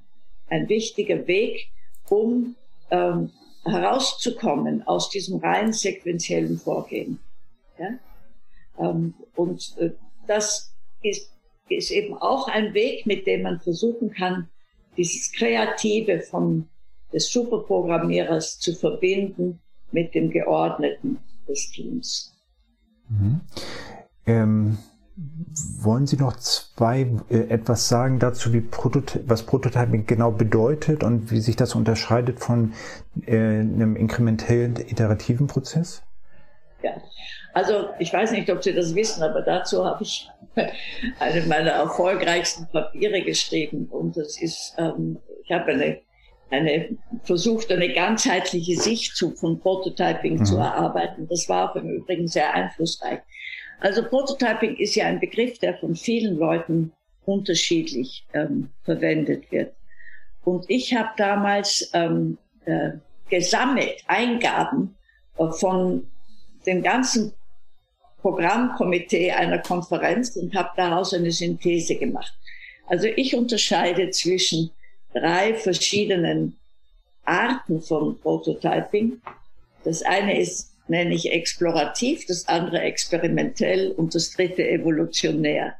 ein 0.49 0.69
wichtiger 0.69 1.27
Weg, 1.27 1.69
um 2.09 2.55
ähm, 2.91 3.33
herauszukommen 3.65 4.87
aus 4.87 5.11
diesem 5.11 5.41
rein 5.41 5.73
sequentiellen 5.73 6.59
Vorgehen. 6.59 7.19
Ja? 7.79 7.99
Ähm, 8.79 9.15
und 9.35 9.77
äh, 9.79 9.91
das 10.29 10.73
ist, 11.03 11.33
ist 11.69 11.91
eben 11.91 12.15
auch 12.15 12.47
ein 12.47 12.75
Weg, 12.75 13.07
mit 13.07 13.27
dem 13.27 13.43
man 13.43 13.61
versuchen 13.61 14.13
kann, 14.13 14.49
dieses 14.97 15.33
Kreative 15.33 16.21
von 16.21 16.69
des 17.13 17.33
Superprogrammierers 17.33 18.59
zu 18.59 18.75
verbinden 18.75 19.61
mit 19.97 20.15
dem 20.15 20.31
Geordneten 20.31 21.19
des 21.49 21.71
Teams. 21.71 22.37
Mhm. 23.09 23.41
Ähm 24.27 24.79
wollen 25.81 26.07
Sie 26.07 26.19
noch 26.19 26.37
zwei 26.37 27.07
äh, 27.31 27.49
etwas 27.49 27.89
sagen 27.89 28.19
dazu, 28.19 28.53
wie 28.53 28.61
Prototy 28.61 29.21
was 29.27 29.45
Prototyping 29.45 30.05
genau 30.05 30.31
bedeutet 30.31 31.03
und 31.03 31.31
wie 31.31 31.41
sich 31.41 31.57
das 31.57 31.75
unterscheidet 31.75 32.41
von 32.41 32.75
äh, 33.25 33.35
einem 33.35 33.97
inkrementellen 33.97 34.77
iterativen 34.77 35.47
Prozess? 35.47 36.03
Ja, 36.83 36.91
also 37.55 37.89
ich 37.99 38.13
weiß 38.13 38.33
nicht, 38.33 38.51
ob 38.51 38.63
Sie 38.63 38.75
das 38.75 38.95
wissen, 38.95 39.23
aber 39.23 39.41
dazu 39.41 39.87
habe 39.87 40.03
ich 40.03 40.29
eine 41.19 41.47
meiner 41.47 41.71
erfolgreichsten 41.71 42.67
Papiere 42.67 43.23
geschrieben 43.23 43.87
und 43.87 44.19
das 44.19 44.39
ist, 44.39 44.75
ähm, 44.77 45.19
ich 45.45 45.51
habe 45.51 45.73
eine 45.73 46.01
eine 46.51 46.97
versucht, 47.25 47.73
eine 47.73 47.93
ganzheitliche 47.93 48.77
Sicht 48.77 49.17
zu, 49.17 49.33
von 49.33 49.59
Prototyping 49.59 50.39
mhm. 50.39 50.45
zu 50.45 50.57
erarbeiten. 50.57 51.27
Das 51.29 51.49
war 51.49 51.71
auch 51.71 51.77
im 51.77 51.91
Übrigen 51.91 52.29
sehr 52.29 52.55
einflussreich. 52.55 53.21
Also 53.81 54.03
Prototyping 54.03 54.77
ist 54.77 54.95
ja 54.95 55.07
ein 55.07 55.21
Begriff, 55.21 55.59
der 55.59 55.77
von 55.79 55.95
vielen 55.95 56.37
Leuten 56.37 56.93
unterschiedlich 57.25 58.25
ähm, 58.33 58.71
verwendet 58.85 59.51
wird. 59.51 59.75
Und 60.45 60.65
ich 60.69 60.95
habe 60.95 61.11
damals 61.17 61.91
ähm, 61.93 62.39
äh, 62.65 62.93
gesammelt 63.29 64.03
Eingaben 64.07 64.95
äh, 65.39 65.49
von 65.49 66.07
dem 66.67 66.83
ganzen 66.83 67.33
Programmkomitee 68.23 69.33
einer 69.33 69.59
Konferenz 69.59 70.37
und 70.37 70.55
habe 70.55 70.71
daraus 70.77 71.13
eine 71.13 71.31
Synthese 71.31 71.97
gemacht. 71.97 72.33
Also 72.87 73.09
ich 73.09 73.35
unterscheide 73.35 74.11
zwischen 74.11 74.71
drei 75.19 75.55
verschiedenen 75.55 76.57
Arten 77.25 77.81
von 77.81 78.19
Prototyping. 78.21 79.21
Das 79.85 80.03
eine 80.03 80.39
ist 80.39 80.73
nenne 80.89 81.15
ich 81.15 81.33
explorativ, 81.33 82.27
das 82.27 82.47
andere 82.49 82.81
experimentell 82.81 83.91
und 83.93 84.15
das 84.15 84.31
dritte 84.31 84.69
evolutionär. 84.69 85.75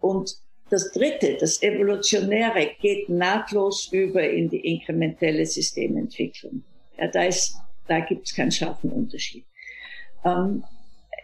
Und 0.00 0.36
das 0.70 0.92
dritte, 0.92 1.36
das 1.38 1.62
evolutionäre, 1.62 2.70
geht 2.80 3.08
nahtlos 3.08 3.88
über 3.92 4.22
in 4.22 4.48
die 4.48 4.60
inkrementelle 4.60 5.44
Systementwicklung. 5.44 6.62
Ja, 6.98 7.08
da 7.08 7.24
da 7.86 8.00
gibt 8.00 8.26
es 8.26 8.34
keinen 8.34 8.52
scharfen 8.52 8.90
Unterschied. 8.90 9.44
Ähm, 10.24 10.64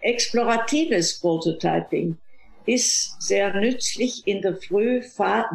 exploratives 0.02 1.20
Prototyping 1.20 2.16
ist 2.66 3.20
sehr 3.20 3.54
nützlich 3.54 4.26
in 4.26 4.40
der 4.40 4.56
Früh, 4.56 5.02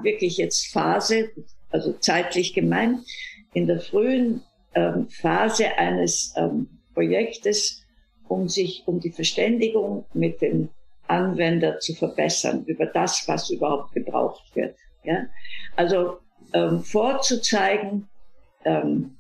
wirklich 0.04 0.38
jetzt 0.38 0.68
Phase, 0.72 1.32
also 1.72 1.94
zeitlich 1.94 2.54
gemeint, 2.54 3.00
in 3.54 3.68
der 3.68 3.80
frühen 3.80 4.44
ähm, 4.76 5.08
Phase 5.10 5.78
eines 5.78 6.34
ähm, 6.38 6.68
Projektes, 6.94 7.86
um 8.28 8.48
sich 8.48 8.84
um 8.86 9.00
die 9.00 9.12
Verständigung 9.12 10.06
mit 10.14 10.42
dem 10.42 10.70
Anwender 11.08 11.80
zu 11.80 11.96
verbessern 11.96 12.64
über 12.66 12.86
das, 12.86 13.28
was 13.28 13.50
überhaupt 13.50 13.94
gebraucht 13.94 14.56
wird. 14.56 14.76
Ja? 15.04 15.26
Also 15.76 16.20
ähm, 16.54 16.82
vorzuzeigen, 16.82 18.08
ähm, 18.66 19.16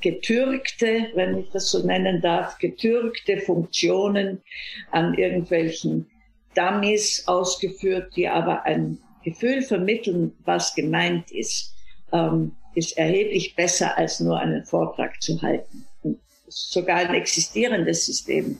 getürkte, 0.00 1.08
wenn 1.14 1.38
ich 1.38 1.50
das 1.50 1.70
so 1.70 1.86
nennen 1.86 2.20
darf, 2.20 2.58
getürkte 2.58 3.38
Funktionen 3.38 4.42
an 4.90 5.14
irgendwelchen 5.14 6.10
Dummies 6.54 7.26
ausgeführt, 7.26 8.14
die 8.16 8.28
aber 8.28 8.64
ein 8.64 8.98
Gefühl 9.24 9.62
vermitteln, 9.62 10.32
was 10.44 10.74
gemeint 10.74 11.30
ist, 11.30 11.74
ähm, 12.12 12.52
ist 12.74 12.96
erheblich 12.96 13.54
besser 13.54 13.96
als 13.96 14.20
nur 14.20 14.38
einen 14.38 14.64
Vortrag 14.64 15.20
zu 15.22 15.40
halten. 15.42 15.86
Und 16.02 16.18
sogar 16.48 16.98
ein 16.98 17.14
existierendes 17.14 18.06
System 18.06 18.58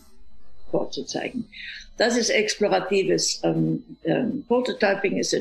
vorzuzeigen. 0.71 1.47
Das 1.97 2.17
ist 2.17 2.31
exploratives 2.31 3.41
ähm, 3.45 3.85
ähm, 4.05 4.45
Prototyping, 4.49 5.19
es 5.19 5.33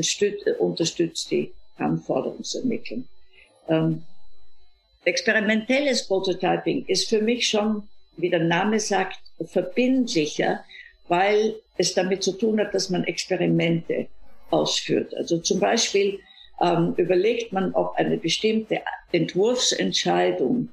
unterstützt 0.59 1.31
die 1.31 1.51
Anforderungsermittlung. 1.77 3.07
Ähm, 3.67 4.03
experimentelles 5.05 6.07
Prototyping 6.07 6.85
ist 6.85 7.09
für 7.09 7.21
mich 7.21 7.47
schon, 7.47 7.87
wie 8.17 8.29
der 8.29 8.43
Name 8.43 8.79
sagt, 8.79 9.19
verbindlicher, 9.45 10.63
weil 11.07 11.55
es 11.77 11.93
damit 11.93 12.23
zu 12.23 12.33
tun 12.33 12.59
hat, 12.59 12.73
dass 12.73 12.89
man 12.89 13.03
Experimente 13.03 14.07
ausführt. 14.53 15.13
Also 15.15 15.39
zum 15.39 15.59
Beispiel 15.59 16.19
ähm, 16.61 16.93
überlegt 16.97 17.51
man, 17.51 17.73
ob 17.73 17.95
eine 17.95 18.17
bestimmte 18.17 18.81
Entwurfsentscheidung 19.11 20.69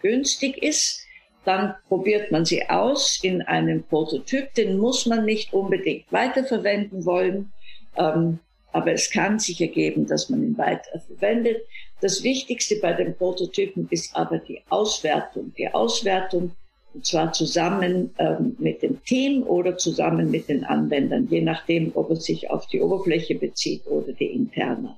günstig 0.00 0.62
ist. 0.62 1.04
Dann 1.44 1.74
probiert 1.88 2.30
man 2.30 2.44
sie 2.44 2.68
aus 2.68 3.18
in 3.22 3.42
einem 3.42 3.82
Prototyp. 3.82 4.54
Den 4.54 4.78
muss 4.78 5.06
man 5.06 5.24
nicht 5.24 5.52
unbedingt 5.52 6.10
weiterverwenden 6.12 7.04
wollen. 7.04 7.52
Ähm, 7.96 8.38
aber 8.72 8.92
es 8.92 9.10
kann 9.10 9.38
sich 9.38 9.60
ergeben, 9.60 10.06
dass 10.06 10.30
man 10.30 10.42
ihn 10.42 10.56
weiterverwendet. 10.56 11.66
Das 12.00 12.22
Wichtigste 12.22 12.76
bei 12.76 12.92
den 12.92 13.16
Prototypen 13.16 13.88
ist 13.90 14.14
aber 14.16 14.38
die 14.38 14.62
Auswertung. 14.70 15.52
Die 15.58 15.68
Auswertung 15.68 16.52
und 16.94 17.06
zwar 17.06 17.32
zusammen 17.32 18.14
ähm, 18.18 18.56
mit 18.58 18.82
dem 18.82 19.02
Team 19.04 19.42
oder 19.44 19.78
zusammen 19.78 20.30
mit 20.30 20.48
den 20.48 20.64
Anwendern, 20.64 21.26
je 21.30 21.40
nachdem, 21.40 21.92
ob 21.94 22.10
es 22.10 22.24
sich 22.24 22.50
auf 22.50 22.66
die 22.66 22.80
Oberfläche 22.80 23.34
bezieht 23.34 23.86
oder 23.86 24.12
die 24.12 24.26
interne. 24.26 24.96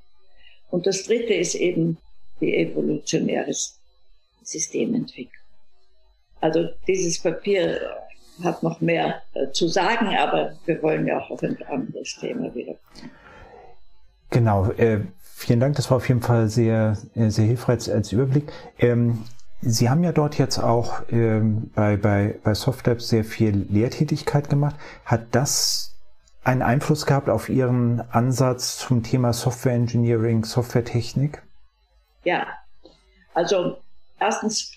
Und 0.71 0.87
das 0.87 1.05
dritte 1.05 1.35
ist 1.35 1.55
eben 1.55 1.99
die 2.41 2.57
evolutionäre 2.57 3.53
Systementwicklung. 4.43 5.45
Also 6.41 6.69
dieses 6.87 7.21
Papier 7.21 7.81
hat 8.43 8.63
noch 8.63 8.81
mehr 8.81 9.23
äh, 9.35 9.51
zu 9.53 9.69
sagen, 9.69 10.09
aber 10.09 10.55
wir 10.67 10.83
wollen 10.83 11.07
ja 11.07 11.21
auch 11.21 11.31
auf 11.31 11.43
ein 11.43 11.57
anderes 11.69 12.17
Thema 12.21 12.53
wieder. 12.55 12.75
Genau, 14.31 14.71
äh, 14.73 15.01
vielen 15.23 15.61
Dank. 15.61 15.77
Das 15.77 15.91
war 15.91 15.99
auf 15.99 16.09
jeden 16.09 16.23
Fall 16.23 16.49
sehr, 16.49 16.99
äh, 17.15 17.29
sehr 17.31 17.45
hilfreich 17.45 17.91
als 17.91 18.13
Überblick. 18.13 18.51
Ähm, 18.79 19.25
Sie 19.67 19.89
haben 19.89 20.05
ja 20.05 20.13
dort 20.13 20.37
jetzt 20.37 20.59
auch 20.59 21.03
ähm, 21.11 21.71
bei, 21.75 21.97
bei, 21.97 22.39
bei 22.45 22.53
Softlabs 22.53 23.09
sehr 23.09 23.25
viel 23.25 23.67
Lehrtätigkeit 23.71 24.51
gemacht. 24.51 24.77
Hat 25.07 25.27
das 25.31 25.97
einen 26.43 26.61
Einfluss 26.61 27.07
gehabt 27.07 27.31
auf 27.31 27.49
Ihren 27.49 28.03
Ansatz 28.11 28.77
zum 28.77 29.03
Thema 29.03 29.33
Software 29.33 29.73
Engineering, 29.73 30.45
Softwaretechnik? 30.45 31.43
Ja, 32.25 32.47
also 33.33 33.79
erstens 34.21 34.73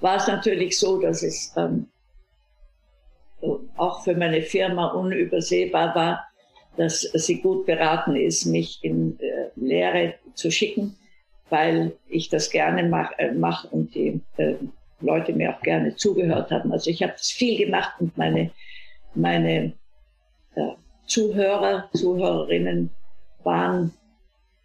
war 0.00 0.16
es 0.16 0.28
natürlich 0.28 0.78
so, 0.78 1.00
dass 1.00 1.24
es 1.24 1.52
ähm, 1.56 1.88
auch 3.76 4.04
für 4.04 4.14
meine 4.14 4.42
Firma 4.42 4.86
unübersehbar 4.92 5.94
war, 5.96 6.28
dass 6.76 7.00
sie 7.00 7.40
gut 7.40 7.66
beraten 7.66 8.14
ist, 8.14 8.46
mich 8.46 8.78
in 8.84 9.18
äh, 9.18 9.50
Lehre 9.56 10.14
zu 10.34 10.52
schicken 10.52 10.96
weil 11.50 11.96
ich 12.08 12.28
das 12.28 12.50
gerne 12.50 12.84
mache 12.84 13.18
äh, 13.18 13.32
mach 13.32 13.64
und 13.70 13.94
die 13.94 14.20
äh, 14.36 14.54
Leute 15.00 15.32
mir 15.32 15.54
auch 15.54 15.62
gerne 15.62 15.96
zugehört 15.96 16.50
haben. 16.50 16.72
Also 16.72 16.90
ich 16.90 17.02
habe 17.02 17.12
das 17.12 17.30
viel 17.30 17.56
gemacht 17.58 17.94
und 18.00 18.16
meine, 18.16 18.50
meine 19.14 19.72
äh, 20.54 20.72
Zuhörer, 21.06 21.90
Zuhörerinnen 21.92 22.90
waren 23.44 23.92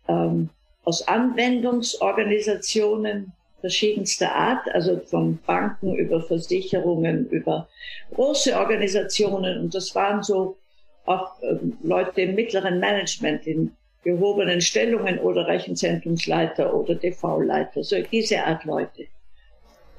ähm, 0.07 0.49
aus 0.83 1.07
Anwendungsorganisationen 1.07 3.33
verschiedenster 3.59 4.33
Art, 4.33 4.67
also 4.73 4.99
von 4.99 5.37
Banken 5.45 5.95
über 5.95 6.21
Versicherungen, 6.21 7.27
über 7.29 7.67
große 8.13 8.57
Organisationen. 8.57 9.59
Und 9.59 9.75
das 9.75 9.93
waren 9.93 10.23
so 10.23 10.57
auch 11.05 11.33
ähm, 11.43 11.77
Leute 11.83 12.21
im 12.21 12.33
mittleren 12.35 12.79
Management, 12.79 13.45
in 13.45 13.75
gehobenen 14.03 14.61
Stellungen 14.61 15.19
oder 15.19 15.47
Rechenzentrumsleiter 15.47 16.73
oder 16.73 16.95
DV-Leiter, 16.95 17.83
so 17.83 17.95
diese 18.11 18.43
Art 18.43 18.63
Leute. 18.65 19.07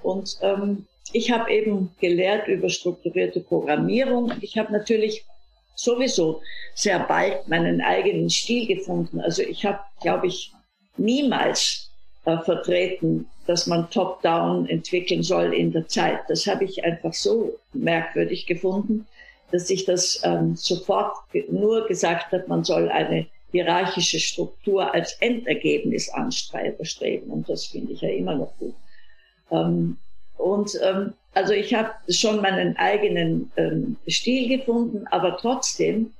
Und 0.02 0.36
ähm, 0.42 0.86
ich 1.12 1.30
habe 1.30 1.50
eben 1.50 1.94
gelehrt 2.00 2.48
über 2.48 2.68
strukturierte 2.68 3.40
Programmierung 3.40 4.32
ich 4.40 4.58
habe 4.58 4.72
natürlich 4.72 5.24
sowieso 5.74 6.40
sehr 6.74 7.00
bald 7.00 7.48
meinen 7.48 7.80
eigenen 7.80 8.30
Stil 8.30 8.66
gefunden. 8.66 9.20
Also 9.20 9.42
ich 9.42 9.64
habe, 9.64 9.80
glaube 10.00 10.26
ich, 10.26 10.52
niemals 10.96 11.90
äh, 12.24 12.38
vertreten, 12.38 13.26
dass 13.46 13.66
man 13.66 13.90
top-down 13.90 14.68
entwickeln 14.68 15.22
soll 15.22 15.52
in 15.54 15.72
der 15.72 15.88
Zeit. 15.88 16.20
Das 16.28 16.46
habe 16.46 16.64
ich 16.64 16.84
einfach 16.84 17.12
so 17.12 17.58
merkwürdig 17.72 18.46
gefunden, 18.46 19.06
dass 19.50 19.70
ich 19.70 19.84
das 19.84 20.20
ähm, 20.24 20.56
sofort 20.56 21.16
nur 21.48 21.86
gesagt 21.86 22.32
habe, 22.32 22.44
man 22.46 22.64
soll 22.64 22.88
eine 22.88 23.26
hierarchische 23.52 24.18
Struktur 24.18 24.92
als 24.92 25.12
Endergebnis 25.20 26.08
anstreben. 26.08 27.30
Und 27.30 27.48
das 27.48 27.66
finde 27.66 27.92
ich 27.92 28.00
ja 28.00 28.08
immer 28.08 28.34
noch 28.34 28.56
gut. 28.58 28.74
Ähm, 29.50 29.98
und 30.38 30.78
ähm, 30.82 31.12
also 31.34 31.52
ich 31.52 31.72
habe 31.72 31.90
schon 32.08 32.40
meinen 32.40 32.76
eigenen 32.76 33.52
ähm, 33.56 33.96
Stil 34.08 34.58
gefunden, 34.58 35.06
aber 35.10 35.36
trotzdem 35.36 36.12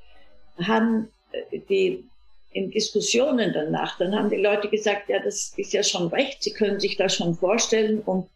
haben 0.58 1.08
äh, 1.32 1.58
die 1.68 2.04
in 2.52 2.70
Diskussionen 2.70 3.52
danach, 3.52 3.96
dann 3.98 4.14
haben 4.14 4.28
die 4.28 4.36
Leute 4.36 4.68
gesagt, 4.68 5.08
ja, 5.08 5.18
das 5.18 5.54
ist 5.56 5.72
ja 5.72 5.82
schon 5.82 6.08
recht, 6.08 6.42
sie 6.42 6.52
können 6.52 6.78
sich 6.78 6.96
das 6.96 7.16
schon 7.16 7.34
vorstellen 7.34 8.00
und 8.00 8.28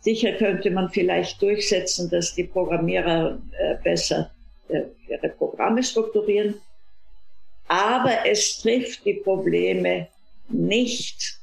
sicher 0.00 0.32
könnte 0.32 0.70
man 0.70 0.90
vielleicht 0.90 1.40
durchsetzen, 1.40 2.10
dass 2.10 2.34
die 2.34 2.44
Programmierer 2.44 3.38
äh, 3.58 3.76
besser 3.82 4.30
äh, 4.68 4.82
ihre 5.08 5.30
Programme 5.30 5.82
strukturieren 5.82 6.60
aber 7.68 8.26
es 8.26 8.60
trifft 8.60 9.04
die 9.04 9.14
Probleme 9.14 10.08
nicht. 10.48 11.40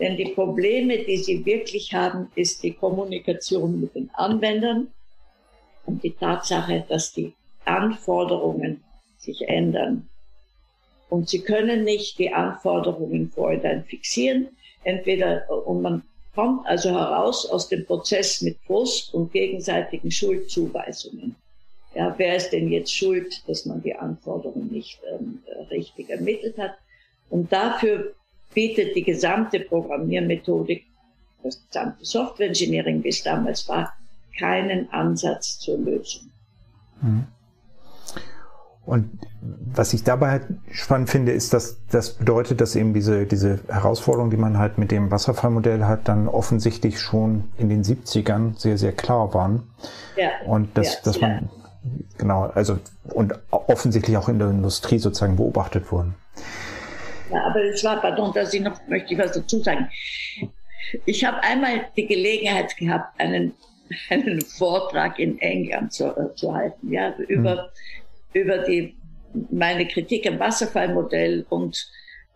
Denn 0.00 0.16
die 0.16 0.30
Probleme, 0.30 0.98
die 0.98 1.18
sie 1.18 1.44
wirklich 1.44 1.92
haben, 1.92 2.30
ist 2.34 2.62
die 2.62 2.72
Kommunikation 2.72 3.80
mit 3.80 3.94
den 3.94 4.10
Anwendern 4.14 4.88
und 5.84 6.02
die 6.02 6.12
Tatsache, 6.12 6.84
dass 6.88 7.12
die 7.12 7.34
Anforderungen 7.64 8.82
sich 9.18 9.42
ändern. 9.42 10.08
Und 11.08 11.28
sie 11.28 11.42
können 11.42 11.84
nicht 11.84 12.18
die 12.18 12.32
Anforderungen 12.32 13.30
vorher 13.30 13.84
fixieren. 13.84 14.48
Entweder, 14.82 15.48
und 15.66 15.82
man 15.82 16.02
kommt 16.34 16.66
also 16.66 16.90
heraus 16.90 17.46
aus 17.46 17.68
dem 17.68 17.84
Prozess 17.84 18.40
mit 18.40 18.56
Frust 18.66 19.12
und 19.12 19.32
gegenseitigen 19.32 20.10
Schuldzuweisungen 20.10 21.36
ja, 21.94 22.14
wer 22.16 22.36
ist 22.36 22.50
denn 22.50 22.68
jetzt 22.68 22.94
schuld, 22.94 23.42
dass 23.48 23.66
man 23.66 23.82
die 23.82 23.94
Anforderungen 23.94 24.70
nicht 24.70 25.00
ähm, 25.12 25.42
richtig 25.70 26.10
ermittelt 26.10 26.56
hat? 26.58 26.72
Und 27.28 27.52
dafür 27.52 28.14
bietet 28.54 28.94
die 28.96 29.02
gesamte 29.02 29.60
Programmiermethodik, 29.60 30.84
das 31.42 31.62
gesamte 31.66 32.04
Software 32.04 32.48
Engineering, 32.48 33.02
wie 33.02 33.08
es 33.08 33.22
damals 33.22 33.68
war, 33.68 33.92
keinen 34.38 34.90
Ansatz 34.90 35.58
zur 35.58 35.78
Lösung. 35.78 36.30
Mhm. 37.00 37.26
Und 38.84 39.10
was 39.40 39.92
ich 39.92 40.02
dabei 40.02 40.30
halt 40.30 40.46
spannend 40.72 41.08
finde, 41.08 41.30
ist, 41.32 41.54
dass 41.54 41.78
das 41.90 42.14
bedeutet, 42.14 42.60
dass 42.60 42.74
eben 42.74 42.92
diese, 42.94 43.26
diese 43.26 43.60
Herausforderungen, 43.68 44.30
die 44.30 44.36
man 44.36 44.58
halt 44.58 44.76
mit 44.76 44.90
dem 44.90 45.10
Wasserfallmodell 45.10 45.84
hat, 45.84 46.08
dann 46.08 46.26
offensichtlich 46.26 46.98
schon 46.98 47.44
in 47.58 47.68
den 47.68 47.84
70ern 47.84 48.58
sehr, 48.58 48.78
sehr 48.78 48.92
klar 48.92 49.34
waren. 49.34 49.68
Ja, 50.16 50.30
und 50.46 50.76
dass, 50.76 50.94
ja, 50.94 51.00
dass 51.04 51.20
man 51.20 51.48
genau, 52.18 52.44
also 52.54 52.78
und 53.04 53.34
offensichtlich 53.50 54.16
auch 54.16 54.28
in 54.28 54.38
der 54.38 54.50
Industrie 54.50 54.98
sozusagen 54.98 55.36
beobachtet 55.36 55.90
wurden. 55.90 56.14
Ja, 57.30 57.46
aber 57.46 57.62
es 57.64 57.82
war, 57.82 58.00
pardon, 58.00 58.32
dass 58.32 58.52
ich 58.52 58.60
noch 58.60 58.78
möchte 58.88 59.14
ich 59.14 59.18
was 59.18 59.32
dazu 59.32 59.60
sagen. 59.62 59.88
Ich 61.06 61.24
habe 61.24 61.42
einmal 61.42 61.86
die 61.96 62.06
Gelegenheit 62.06 62.76
gehabt, 62.76 63.18
einen 63.20 63.54
einen 64.10 64.40
Vortrag 64.40 65.18
in 65.18 65.38
England 65.38 65.92
zu, 65.92 66.06
äh, 66.16 66.34
zu 66.34 66.54
halten, 66.54 66.92
ja, 66.92 67.14
über, 67.28 67.70
mhm. 68.34 68.40
über 68.40 68.58
die, 68.58 68.96
meine 69.50 69.86
Kritik 69.86 70.26
am 70.26 70.38
Wasserfallmodell 70.38 71.46
und, 71.48 71.90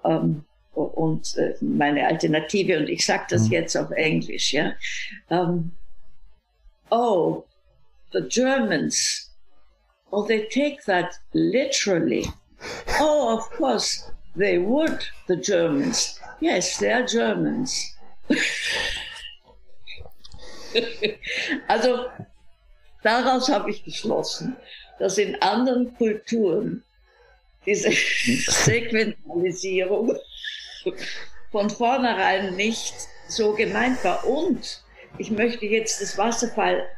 ähm, 0.05 0.45
und 0.75 1.37
äh, 1.37 1.55
meine 1.61 2.07
Alternative. 2.07 2.79
Und 2.79 2.89
ich 2.89 3.05
sage 3.05 3.25
das 3.31 3.47
mhm. 3.47 3.53
jetzt 3.53 3.77
auf 3.77 3.91
Englisch, 3.91 4.53
ja. 4.53 4.73
Um, 5.29 5.39
ähm, 5.39 5.71
oh, 6.91 7.45
the 8.13 8.23
Germans, 8.29 9.26
oh, 10.17 10.27
they 10.27 10.47
take 10.47 10.83
that 10.85 11.19
literally. 11.35 12.25
Oh, 12.99 13.37
of 13.37 13.51
course, 13.51 14.11
they 14.35 14.57
would, 14.59 15.05
the 15.29 15.37
Germans. 15.37 16.19
Yes, 16.41 16.79
they 16.79 16.91
are 16.91 17.07
Germans. 17.07 17.95
also 21.69 22.11
daraus 23.03 23.49
habe 23.49 23.71
ich 23.71 23.85
geschlossen, 23.85 24.57
dass 24.99 25.19
in 25.19 25.41
anderen 25.43 25.95
Kulturen 25.97 26.83
diese 27.67 27.93
Sequentialisierung 27.93 30.17
von 31.53 31.69
vornherein 31.69 32.57
nicht 32.57 32.95
so 33.29 33.53
gemeint 33.53 34.03
war. 34.03 34.27
Und 34.27 34.83
ich 35.19 35.31
möchte 35.31 35.67
jetzt 35.67 36.01
das 36.01 36.17
Wasserfall 36.17 36.89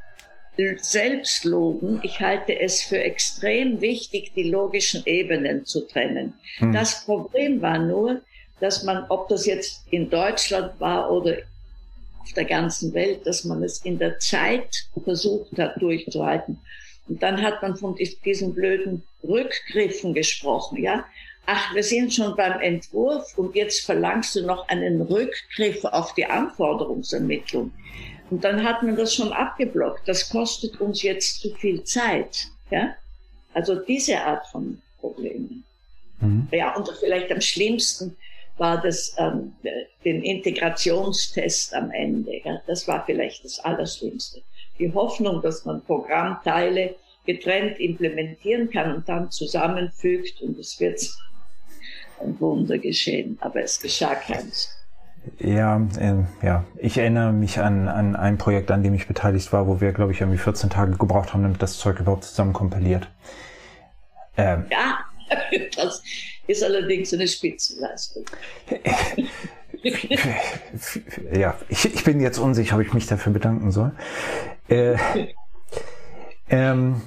selbst 0.80 1.44
loben. 1.44 2.00
Ich 2.02 2.20
halte 2.20 2.58
es 2.58 2.82
für 2.82 2.98
extrem 2.98 3.80
wichtig, 3.80 4.32
die 4.34 4.50
logischen 4.50 5.02
Ebenen 5.06 5.64
zu 5.64 5.86
trennen. 5.86 6.34
Hm. 6.58 6.72
Das 6.72 7.04
Problem 7.04 7.62
war 7.62 7.78
nur, 7.78 8.22
dass 8.60 8.82
man, 8.82 9.06
ob 9.08 9.28
das 9.28 9.46
jetzt 9.46 9.84
in 9.90 10.10
Deutschland 10.10 10.78
war 10.80 11.10
oder 11.12 11.36
auf 12.20 12.32
der 12.32 12.44
ganzen 12.44 12.92
Welt, 12.92 13.26
dass 13.26 13.44
man 13.44 13.62
es 13.62 13.84
in 13.84 13.98
der 13.98 14.18
Zeit 14.18 14.88
versucht 15.04 15.56
hat 15.58 15.80
durchzuhalten. 15.80 16.58
Und 17.08 17.22
dann 17.22 17.40
hat 17.40 17.62
man 17.62 17.76
von 17.76 17.96
diesen 18.24 18.54
blöden 18.54 19.02
Rückgriffen 19.22 20.12
gesprochen, 20.12 20.82
ja. 20.82 21.04
Ach, 21.50 21.74
wir 21.74 21.82
sind 21.82 22.12
schon 22.12 22.36
beim 22.36 22.60
Entwurf 22.60 23.38
und 23.38 23.54
jetzt 23.54 23.86
verlangst 23.86 24.36
du 24.36 24.44
noch 24.44 24.68
einen 24.68 25.00
Rückgriff 25.00 25.82
auf 25.82 26.12
die 26.12 26.26
Anforderungsermittlung. 26.26 27.72
Und 28.30 28.44
dann 28.44 28.62
hat 28.62 28.82
man 28.82 28.96
das 28.96 29.14
schon 29.14 29.32
abgeblockt. 29.32 30.06
Das 30.06 30.28
kostet 30.28 30.80
uns 30.80 31.02
jetzt 31.02 31.40
zu 31.40 31.54
viel 31.54 31.82
Zeit, 31.84 32.48
ja. 32.70 32.94
Also 33.54 33.76
diese 33.76 34.20
Art 34.20 34.46
von 34.48 34.80
Problemen. 35.00 35.64
Mhm. 36.20 36.48
Ja, 36.52 36.76
und 36.76 36.88
vielleicht 37.00 37.32
am 37.32 37.40
schlimmsten, 37.40 38.16
war 38.58 38.80
das 38.82 39.14
ähm, 39.18 39.54
den 40.04 40.22
Integrationstest 40.22 41.74
am 41.74 41.90
Ende. 41.90 42.40
Ja? 42.44 42.60
Das 42.66 42.86
war 42.86 43.04
vielleicht 43.06 43.44
das 43.44 43.60
Allerschlimmste. 43.60 44.42
Die 44.78 44.92
Hoffnung, 44.92 45.40
dass 45.42 45.64
man 45.64 45.82
Programmteile 45.84 46.96
getrennt 47.24 47.78
implementieren 47.78 48.70
kann 48.70 48.94
und 48.94 49.08
dann 49.08 49.30
zusammenfügt 49.30 50.40
und 50.42 50.58
es 50.58 50.78
wird 50.80 51.08
ein 52.20 52.38
Wunder 52.40 52.78
geschehen. 52.78 53.38
Aber 53.40 53.62
es 53.62 53.80
geschah 53.80 54.14
keins. 54.14 54.70
Ja, 55.38 55.80
äh, 55.98 56.24
ja. 56.42 56.64
Ich 56.76 56.98
erinnere 56.98 57.32
mich 57.32 57.60
an, 57.60 57.88
an 57.88 58.16
ein 58.16 58.38
Projekt, 58.38 58.70
an 58.70 58.82
dem 58.82 58.94
ich 58.94 59.06
beteiligt 59.06 59.52
war, 59.52 59.66
wo 59.66 59.80
wir, 59.80 59.92
glaube 59.92 60.12
ich, 60.12 60.20
irgendwie 60.20 60.38
14 60.38 60.70
Tage 60.70 60.96
gebraucht 60.96 61.32
haben, 61.32 61.42
damit 61.42 61.62
das 61.62 61.78
Zeug 61.78 62.00
überhaupt 62.00 62.24
zusammen 62.24 62.52
kompiliert. 62.52 63.08
Ähm, 64.36 64.66
ja, 64.70 64.98
das 65.76 66.02
ist 66.46 66.62
allerdings 66.62 67.12
eine 67.12 67.28
Spitzenleistung. 67.28 68.24
ja, 71.32 71.56
ich, 71.68 71.94
ich, 71.94 72.04
bin 72.04 72.20
jetzt 72.20 72.38
unsicher, 72.38 72.76
ob 72.76 72.82
ich 72.82 72.94
mich 72.94 73.06
dafür 73.06 73.32
bedanken 73.32 73.70
soll. 73.70 73.92
Äh, 74.68 74.96
ähm, 76.48 77.02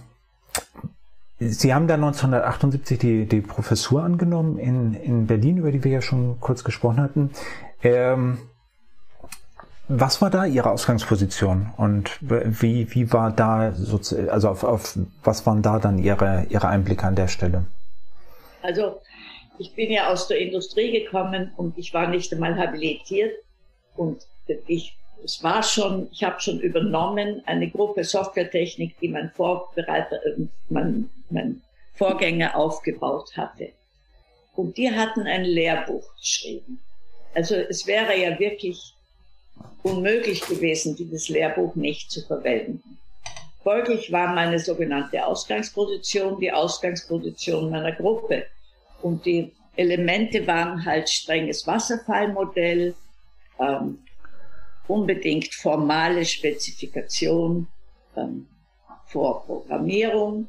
Sie 1.43 1.74
haben 1.74 1.88
da 1.88 1.95
1978 1.95 2.99
die, 2.99 3.26
die 3.26 3.41
Professur 3.41 4.03
angenommen 4.03 4.59
in, 4.59 4.93
in 4.93 5.26
Berlin, 5.26 5.57
über 5.57 5.72
die 5.72 5.84
wir 5.84 5.91
ja 5.91 6.01
schon 6.01 6.39
kurz 6.39 6.63
gesprochen 6.63 7.01
hatten. 7.01 7.32
Ähm, 7.84 8.40
was 9.88 10.22
war 10.22 10.30
da 10.30 10.46
Ihre 10.46 10.72
Ausgangsposition 10.72 11.74
und 11.76 12.18
wie, 12.22 12.94
wie 12.94 13.12
war 13.12 13.32
da, 13.32 13.74
also 14.30 14.50
auf, 14.50 14.64
auf 14.64 14.98
was 15.24 15.46
waren 15.46 15.62
da 15.62 15.80
dann 15.80 16.00
Ihre, 16.00 16.46
Ihre 16.50 16.68
Einblicke 16.68 17.06
an 17.06 17.16
der 17.16 17.28
Stelle? 17.28 17.66
Also 18.62 19.02
ich 19.58 19.76
bin 19.76 19.92
ja 19.92 20.10
aus 20.10 20.28
der 20.28 20.40
Industrie 20.40 20.92
gekommen 20.92 21.52
und 21.58 21.78
ich 21.78 21.94
war 21.94 22.08
nicht 22.08 22.32
einmal 22.32 22.58
habilitiert 22.58 23.34
und 23.96 24.26
ich 24.68 24.96
es 25.24 25.44
war 25.44 25.62
schon, 25.64 26.10
ich 26.12 26.24
habe 26.24 26.40
schon 26.40 26.60
übernommen 26.60 27.44
eine 27.46 27.70
Gruppe 27.70 28.04
Softwaretechnik, 28.04 29.00
die 29.00 29.10
mein 29.10 29.30
Vorbereiter, 29.32 30.20
mein, 30.70 31.10
mein 31.30 31.62
Vorgänger 31.94 32.56
aufgebaut 32.56 33.36
hatte. 33.38 33.70
Und 34.56 34.78
die 34.78 34.92
hatten 34.92 35.28
ein 35.28 35.44
Lehrbuch 35.44 36.16
geschrieben. 36.18 36.80
Also 37.34 37.56
es 37.56 37.88
wäre 37.88 38.18
ja 38.18 38.38
wirklich 38.40 38.94
unmöglich 39.84 40.42
gewesen, 40.42 40.96
dieses 40.96 41.30
Lehrbuch 41.30 41.76
nicht 41.76 42.12
zu 42.12 42.22
verwenden. 42.26 42.98
Folglich 43.64 44.12
war 44.12 44.34
meine 44.34 44.60
sogenannte 44.60 45.26
Ausgangsposition 45.26 46.40
die 46.40 46.52
Ausgangsposition 46.52 47.70
meiner 47.70 47.92
Gruppe. 47.92 48.46
Und 49.02 49.26
die 49.26 49.52
Elemente 49.76 50.46
waren 50.48 50.84
halt 50.84 51.10
strenges 51.10 51.66
Wasserfallmodell, 51.68 52.96
ähm, 53.60 54.00
unbedingt 54.88 55.54
formale 55.54 56.26
Spezifikation 56.26 57.68
ähm, 58.18 58.48
vor 59.06 59.46
Programmierung, 59.46 60.48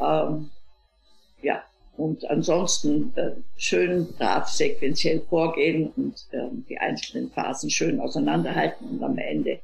ähm, 0.00 0.50
ja, 1.42 1.62
und 1.98 2.24
ansonsten 2.30 3.12
äh, 3.16 3.32
schön 3.56 4.06
brav 4.16 4.48
sequenziell 4.48 5.20
vorgehen 5.28 5.92
und 5.96 6.26
äh, 6.30 6.48
die 6.68 6.78
einzelnen 6.78 7.30
Phasen 7.30 7.70
schön 7.70 8.00
auseinanderhalten 8.00 8.88
und 8.88 9.02
am 9.02 9.18
Ende 9.18 9.58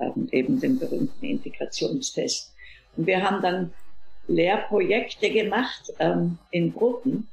ähm, 0.00 0.28
eben 0.30 0.60
den 0.60 0.78
berühmten 0.78 1.24
Integrationstest. 1.24 2.52
Und 2.96 3.06
wir 3.06 3.22
haben 3.28 3.42
dann 3.42 3.72
Lehrprojekte 4.28 5.30
gemacht 5.30 5.92
ähm, 5.98 6.38
in 6.50 6.72
Gruppen 6.72 7.28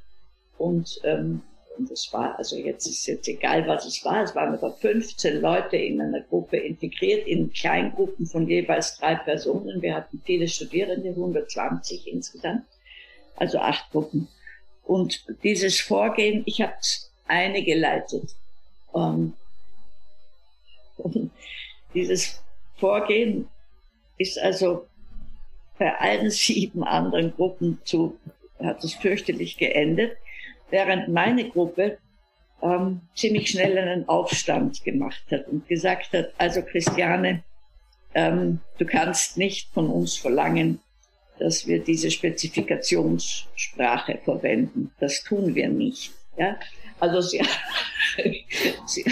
und 0.58 1.00
ähm, 1.04 1.42
und 1.78 1.90
es 1.90 2.12
war, 2.12 2.36
also 2.38 2.56
jetzt 2.56 2.86
ist 2.86 3.06
jetzt 3.06 3.26
egal, 3.28 3.66
was 3.66 3.86
es 3.86 4.04
war, 4.04 4.22
es 4.22 4.34
waren 4.34 4.54
etwa 4.54 4.70
15 4.70 5.40
Leute 5.40 5.76
in 5.76 6.00
einer 6.00 6.20
Gruppe 6.20 6.58
integriert, 6.58 7.26
in 7.26 7.50
Kleingruppen 7.50 8.26
von 8.26 8.46
jeweils 8.46 8.98
drei 8.98 9.14
Personen. 9.14 9.80
Wir 9.80 9.94
hatten 9.94 10.20
viele 10.22 10.48
Studierende, 10.48 11.08
120 11.08 12.12
insgesamt, 12.12 12.64
also 13.36 13.58
acht 13.58 13.90
Gruppen. 13.90 14.28
Und 14.84 15.24
dieses 15.42 15.80
Vorgehen, 15.80 16.42
ich 16.46 16.60
habe 16.60 16.74
eine 17.26 17.62
geleitet. 17.62 18.34
Ähm, 18.94 19.34
dieses 21.94 22.42
Vorgehen 22.76 23.48
ist 24.18 24.38
also 24.38 24.86
bei 25.78 25.98
allen 25.98 26.30
sieben 26.30 26.84
anderen 26.84 27.34
Gruppen 27.34 27.80
zu, 27.84 28.18
hat 28.62 28.84
es 28.84 28.94
fürchterlich 28.94 29.56
geendet, 29.56 30.16
während 30.70 31.08
meine 31.08 31.48
Gruppe 31.48 31.98
ähm, 32.62 33.00
ziemlich 33.14 33.50
schnell 33.50 33.76
einen 33.78 34.08
Aufstand 34.08 34.84
gemacht 34.84 35.24
hat 35.30 35.48
und 35.48 35.66
gesagt 35.68 36.12
hat, 36.12 36.32
also 36.38 36.62
Christiane, 36.62 37.42
ähm, 38.14 38.60
du 38.78 38.86
kannst 38.86 39.38
nicht 39.38 39.70
von 39.72 39.88
uns 39.88 40.16
verlangen, 40.16 40.80
dass 41.42 41.66
wir 41.66 41.80
diese 41.80 42.10
Spezifikationssprache 42.10 44.18
verwenden. 44.24 44.92
Das 45.00 45.24
tun 45.24 45.56
wir 45.56 45.68
nicht. 45.68 46.12
Ja? 46.38 46.56
Also 47.00 47.20
sie, 47.20 47.42
sie, 48.86 49.04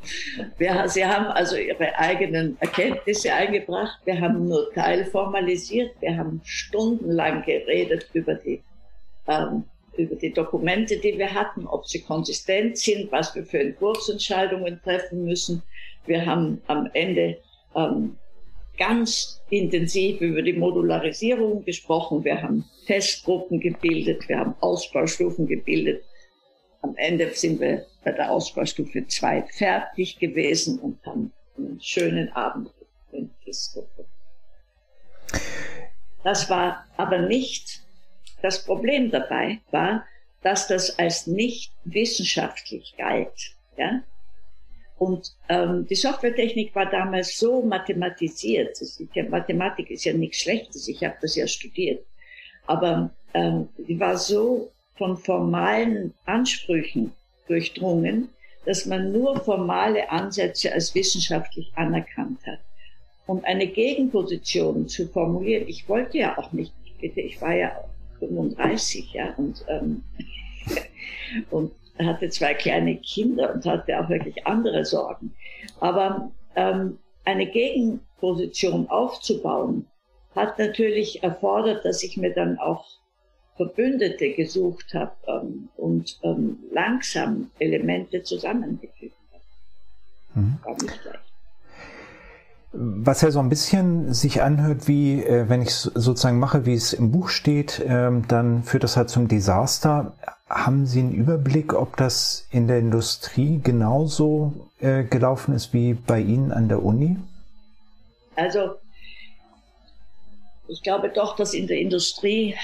wir, 0.58 0.88
sie 0.88 1.04
haben 1.04 1.26
also 1.26 1.56
ihre 1.56 1.98
eigenen 1.98 2.56
Erkenntnisse 2.60 3.34
eingebracht. 3.34 3.98
Wir 4.04 4.20
haben 4.20 4.46
nur 4.46 4.72
teilformalisiert. 4.72 6.00
Wir 6.00 6.16
haben 6.16 6.40
stundenlang 6.44 7.42
geredet 7.42 8.08
über 8.12 8.34
die, 8.34 8.62
ähm, 9.26 9.64
über 9.96 10.14
die 10.14 10.32
Dokumente, 10.32 10.98
die 10.98 11.18
wir 11.18 11.34
hatten, 11.34 11.66
ob 11.66 11.88
sie 11.88 12.02
konsistent 12.02 12.78
sind, 12.78 13.10
was 13.10 13.34
wir 13.34 13.44
für 13.44 13.58
Entwurfsentscheidungen 13.58 14.80
treffen 14.84 15.24
müssen. 15.24 15.64
Wir 16.06 16.24
haben 16.24 16.62
am 16.68 16.88
Ende 16.92 17.38
ähm, 17.74 18.16
ganz 18.78 19.42
intensiv 19.50 20.20
über 20.20 20.42
die 20.42 20.52
Modularisierung 20.54 21.64
gesprochen. 21.64 22.24
Wir 22.24 22.40
haben 22.40 22.64
Testgruppen 22.86 23.60
gebildet, 23.60 24.28
wir 24.28 24.38
haben 24.38 24.54
Ausbaustufen 24.60 25.46
gebildet 25.46 26.02
am 26.82 26.96
Ende 26.96 27.34
sind 27.34 27.60
wir 27.60 27.86
bei 28.04 28.12
der 28.12 28.30
Ausbaustufe 28.30 29.06
2 29.06 29.42
fertig 29.52 30.18
gewesen 30.18 30.78
und 30.78 31.04
haben 31.04 31.32
einen 31.56 31.80
schönen 31.80 32.30
Abend 32.32 32.70
in 33.12 33.30
Disco. 33.46 33.88
Das 36.24 36.48
war 36.50 36.86
aber 36.96 37.18
nicht, 37.18 37.82
das 38.42 38.64
Problem 38.64 39.10
dabei 39.10 39.60
war, 39.70 40.04
dass 40.42 40.68
das 40.68 40.98
als 40.98 41.26
nicht 41.26 41.72
wissenschaftlich 41.84 42.94
galt. 42.96 43.56
Ja? 43.76 44.02
Und 44.98 45.32
ähm, 45.48 45.86
die 45.88 45.94
Softwaretechnik 45.94 46.74
war 46.74 46.86
damals 46.86 47.38
so 47.38 47.62
mathematisiert. 47.62 48.76
Ja, 49.14 49.28
Mathematik 49.28 49.90
ist 49.90 50.04
ja 50.04 50.12
nichts 50.12 50.38
Schlechtes, 50.38 50.88
ich 50.88 51.04
habe 51.04 51.14
das 51.20 51.36
ja 51.36 51.46
studiert. 51.46 52.04
Aber 52.66 53.10
ähm, 53.32 53.68
die 53.78 53.98
war 53.98 54.16
so 54.16 54.72
von 54.96 55.16
formalen 55.16 56.12
Ansprüchen 56.26 57.12
durchdrungen, 57.46 58.28
dass 58.66 58.86
man 58.86 59.12
nur 59.12 59.38
formale 59.40 60.10
Ansätze 60.10 60.72
als 60.72 60.94
wissenschaftlich 60.94 61.70
anerkannt 61.76 62.40
hat. 62.44 62.58
Und 63.26 63.44
eine 63.44 63.68
Gegenposition 63.68 64.88
zu 64.88 65.06
formulieren, 65.08 65.68
ich 65.68 65.88
wollte 65.88 66.18
ja 66.18 66.36
auch 66.38 66.52
nicht, 66.52 66.72
bitte, 67.00 67.20
ich 67.20 67.40
war 67.40 67.54
ja 67.54 67.72
35, 68.18 69.12
ja, 69.12 69.32
und, 69.36 69.64
ähm, 69.68 70.02
und 71.50 71.72
hatte 72.02 72.28
zwei 72.30 72.54
kleine 72.54 72.96
Kinder 72.96 73.54
und 73.54 73.64
hatte 73.66 73.98
auch 73.98 74.08
wirklich 74.08 74.46
andere 74.46 74.84
Sorgen. 74.84 75.34
Aber 75.80 76.30
ähm, 76.56 76.98
eine 77.24 77.46
Gegenposition 77.46 78.88
aufzubauen, 78.88 79.86
hat 80.34 80.58
natürlich 80.58 81.22
erfordert, 81.22 81.84
dass 81.84 82.02
ich 82.02 82.16
mir 82.16 82.32
dann 82.32 82.58
auch 82.58 82.86
Verbündete 83.56 84.34
gesucht 84.34 84.94
habe 84.94 85.12
ähm, 85.26 85.68
und 85.76 86.18
ähm, 86.22 86.58
langsam 86.72 87.50
Elemente 87.58 88.22
zusammengefügt 88.22 89.16
habe. 89.32 90.40
Mhm. 90.40 90.58
War 90.62 90.72
nicht 90.74 91.04
leicht. 91.04 91.20
Was 92.70 93.22
ja 93.22 93.30
so 93.30 93.40
ein 93.40 93.48
bisschen 93.48 94.12
sich 94.12 94.42
anhört, 94.42 94.86
wie 94.86 95.22
äh, 95.22 95.48
wenn 95.48 95.62
ich 95.62 95.74
sozusagen 95.74 96.38
mache, 96.38 96.66
wie 96.66 96.74
es 96.74 96.92
im 96.92 97.10
Buch 97.10 97.30
steht, 97.30 97.82
ähm, 97.84 98.28
dann 98.28 98.62
führt 98.62 98.84
das 98.84 98.96
halt 98.96 99.08
zum 99.08 99.26
Desaster. 99.26 100.14
Haben 100.48 100.86
Sie 100.86 101.00
einen 101.00 101.12
Überblick, 101.12 101.74
ob 101.74 101.96
das 101.96 102.46
in 102.50 102.68
der 102.68 102.78
Industrie 102.78 103.60
genauso 103.62 104.70
äh, 104.80 105.04
gelaufen 105.04 105.54
ist 105.54 105.74
wie 105.74 105.92
bei 105.92 106.20
Ihnen 106.20 106.52
an 106.52 106.68
der 106.68 106.82
Uni? 106.82 107.18
Also 108.34 108.76
ich 110.68 110.82
glaube 110.82 111.10
doch, 111.10 111.36
dass 111.36 111.52
in 111.52 111.66
der 111.66 111.78
Industrie 111.78 112.54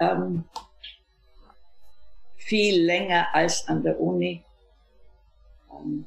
ähm, 0.00 0.44
viel 2.36 2.82
länger 2.82 3.34
als 3.34 3.68
an 3.68 3.82
der 3.82 4.00
Uni 4.00 4.42
ähm, 5.70 6.06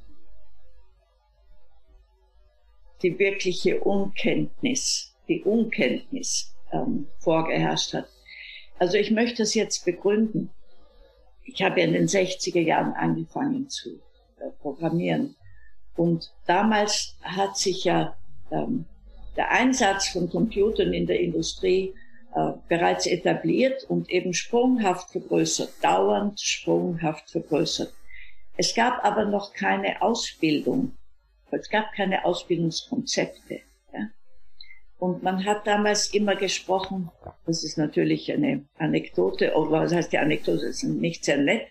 die 3.02 3.20
wirkliche 3.20 3.80
Unkenntnis, 3.82 5.16
die 5.28 5.44
Unkenntnis 5.44 6.56
ähm, 6.72 7.08
vorgeherrscht 7.20 7.94
hat. 7.94 8.08
Also 8.80 8.98
ich 8.98 9.12
möchte 9.12 9.44
es 9.44 9.54
jetzt 9.54 9.86
begründen. 9.86 10.50
Ich 11.48 11.62
habe 11.64 11.80
ja 11.80 11.88
in 11.88 11.94
den 11.94 12.08
60er 12.08 12.62
Jahren 12.62 12.94
angefangen 12.94 13.70
zu 13.70 14.00
äh, 14.40 14.50
programmieren. 14.62 15.36
Und 15.96 16.32
damals 16.46 17.16
hat 17.22 17.58
sich 17.58 17.84
ja 17.84 18.16
ähm, 18.52 18.86
der 19.36 19.52
Einsatz 19.52 20.10
von 20.10 20.30
Computern 20.30 20.94
in 20.94 21.08
der 21.08 21.20
Industrie 21.20 21.94
äh, 22.36 22.52
bereits 22.68 23.08
etabliert 23.08 23.84
und 23.86 24.10
eben 24.10 24.34
sprunghaft 24.34 25.12
vergrößert, 25.12 25.74
dauernd 25.82 26.40
sprunghaft 26.40 27.30
vergrößert. 27.32 27.92
Es 28.58 28.76
gab 28.76 29.04
aber 29.04 29.26
noch 29.26 29.54
keine 29.54 30.02
Ausbildung 30.02 30.94
es 31.50 31.70
gab 31.70 31.94
keine 31.94 32.26
Ausbildungskonzepte. 32.26 33.62
Und 35.00 35.22
man 35.22 35.46
hat 35.46 35.68
damals 35.68 36.14
immer 36.14 36.36
gesprochen, 36.36 37.12
das 37.46 37.64
ist 37.64 37.78
natürlich 37.78 38.32
eine 38.32 38.66
Anekdote, 38.80 39.54
oder 39.54 39.84
was 39.84 39.94
heißt 39.94 40.12
die 40.12 40.18
Anekdote, 40.18 40.66
das 40.66 40.82
ist 40.82 40.84
nicht 40.84 41.24
sehr 41.24 41.38
nett. 41.38 41.68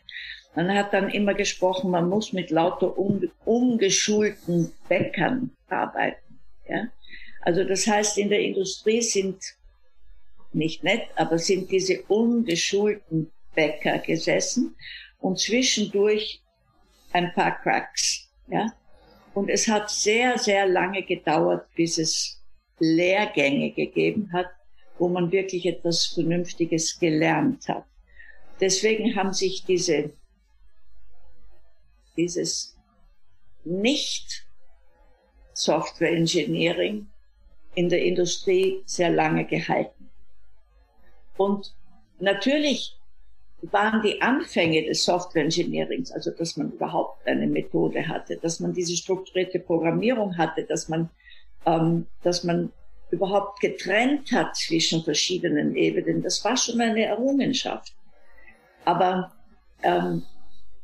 Man 0.54 0.72
hat 0.72 0.92
dann 0.94 1.10
immer 1.10 1.34
gesprochen, 1.34 1.90
man 1.90 2.08
muss 2.08 2.32
mit 2.32 2.50
lauter 2.50 2.96
ungeschulten 3.44 4.72
Bäckern 4.88 5.50
arbeiten. 5.68 6.38
Ja. 6.68 6.88
Also 7.42 7.64
das 7.64 7.86
heißt, 7.86 8.16
in 8.18 8.28
der 8.28 8.40
Industrie 8.40 9.02
sind 9.02 9.36
nicht 10.52 10.82
nett, 10.82 11.02
aber 11.16 11.38
sind 11.38 11.70
diese 11.70 12.02
ungeschulten 12.02 13.30
Bäcker 13.54 13.98
gesessen 13.98 14.74
und 15.20 15.38
zwischendurch 15.38 16.42
ein 17.12 17.32
paar 17.34 17.60
Cracks. 17.60 18.28
Ja, 18.48 18.72
und 19.34 19.50
es 19.50 19.68
hat 19.68 19.90
sehr, 19.90 20.38
sehr 20.38 20.66
lange 20.66 21.02
gedauert, 21.02 21.66
bis 21.74 21.98
es 21.98 22.40
Lehrgänge 22.78 23.72
gegeben 23.72 24.30
hat, 24.32 24.46
wo 24.98 25.08
man 25.08 25.32
wirklich 25.32 25.66
etwas 25.66 26.06
Vernünftiges 26.06 26.98
gelernt 26.98 27.68
hat. 27.68 27.84
Deswegen 28.60 29.14
haben 29.16 29.32
sich 29.32 29.64
diese, 29.64 30.12
dieses 32.16 32.76
nicht 33.64 34.46
Software 35.52 36.12
Engineering 36.12 37.08
in 37.74 37.88
der 37.88 38.02
Industrie 38.02 38.82
sehr 38.86 39.10
lange 39.10 39.44
gehalten. 39.44 40.10
Und 41.36 41.74
natürlich 42.18 42.96
waren 43.62 44.02
die 44.02 44.20
Anfänge 44.20 44.84
des 44.84 45.04
Software 45.04 45.44
Engineerings, 45.44 46.10
also 46.12 46.30
dass 46.30 46.56
man 46.56 46.72
überhaupt 46.72 47.26
eine 47.26 47.46
Methode 47.46 48.06
hatte, 48.06 48.36
dass 48.36 48.60
man 48.60 48.72
diese 48.72 48.96
strukturierte 48.96 49.58
Programmierung 49.58 50.36
hatte, 50.36 50.64
dass 50.64 50.88
man, 50.88 51.10
ähm, 51.66 52.06
dass 52.22 52.44
man 52.44 52.72
überhaupt 53.10 53.60
getrennt 53.60 54.32
hat 54.32 54.56
zwischen 54.56 55.02
verschiedenen 55.02 55.76
Ebenen, 55.76 56.22
das 56.22 56.44
war 56.44 56.56
schon 56.56 56.80
eine 56.80 57.04
Errungenschaft. 57.04 57.94
Aber 58.84 59.32
ähm, 59.82 60.22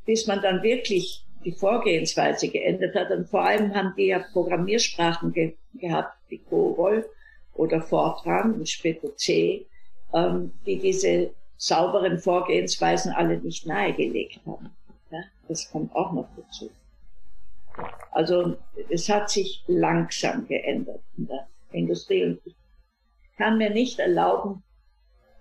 bis 0.05 0.27
man 0.27 0.43
dann 0.43 0.63
wirklich 0.63 1.25
die 1.45 1.53
Vorgehensweise 1.53 2.49
geändert 2.49 2.95
hat, 2.95 3.11
und 3.11 3.29
vor 3.29 3.43
allem 3.45 3.75
haben 3.75 3.95
die 3.97 4.07
ja 4.07 4.21
Programmiersprachen 4.33 5.33
ge 5.33 5.55
gehabt, 5.75 6.17
wie 6.29 6.39
COBOL 6.39 7.09
oder 7.55 7.81
Fortran 7.81 8.55
und 8.55 8.69
später 8.69 9.17
C, 9.17 9.67
ähm, 10.13 10.53
die 10.67 10.79
diese 10.79 11.31
sauberen 11.57 12.19
Vorgehensweisen 12.19 13.13
alle 13.13 13.39
nicht 13.39 13.67
nahegelegt 13.67 14.41
haben. 14.47 14.71
Ja, 15.11 15.21
das 15.49 15.71
kommt 15.71 15.95
auch 15.95 16.13
noch 16.13 16.29
dazu. 16.37 16.71
Also 18.11 18.57
es 18.91 19.09
hat 19.09 19.31
sich 19.31 19.65
langsam 19.67 20.47
geändert 20.47 21.01
in 21.17 21.27
der 21.27 21.47
Industrie 21.73 22.25
und 22.25 22.41
ich 22.45 22.55
kann 23.39 23.59
mir 23.59 23.71
nicht 23.71 23.99
erlauben, 23.99 24.63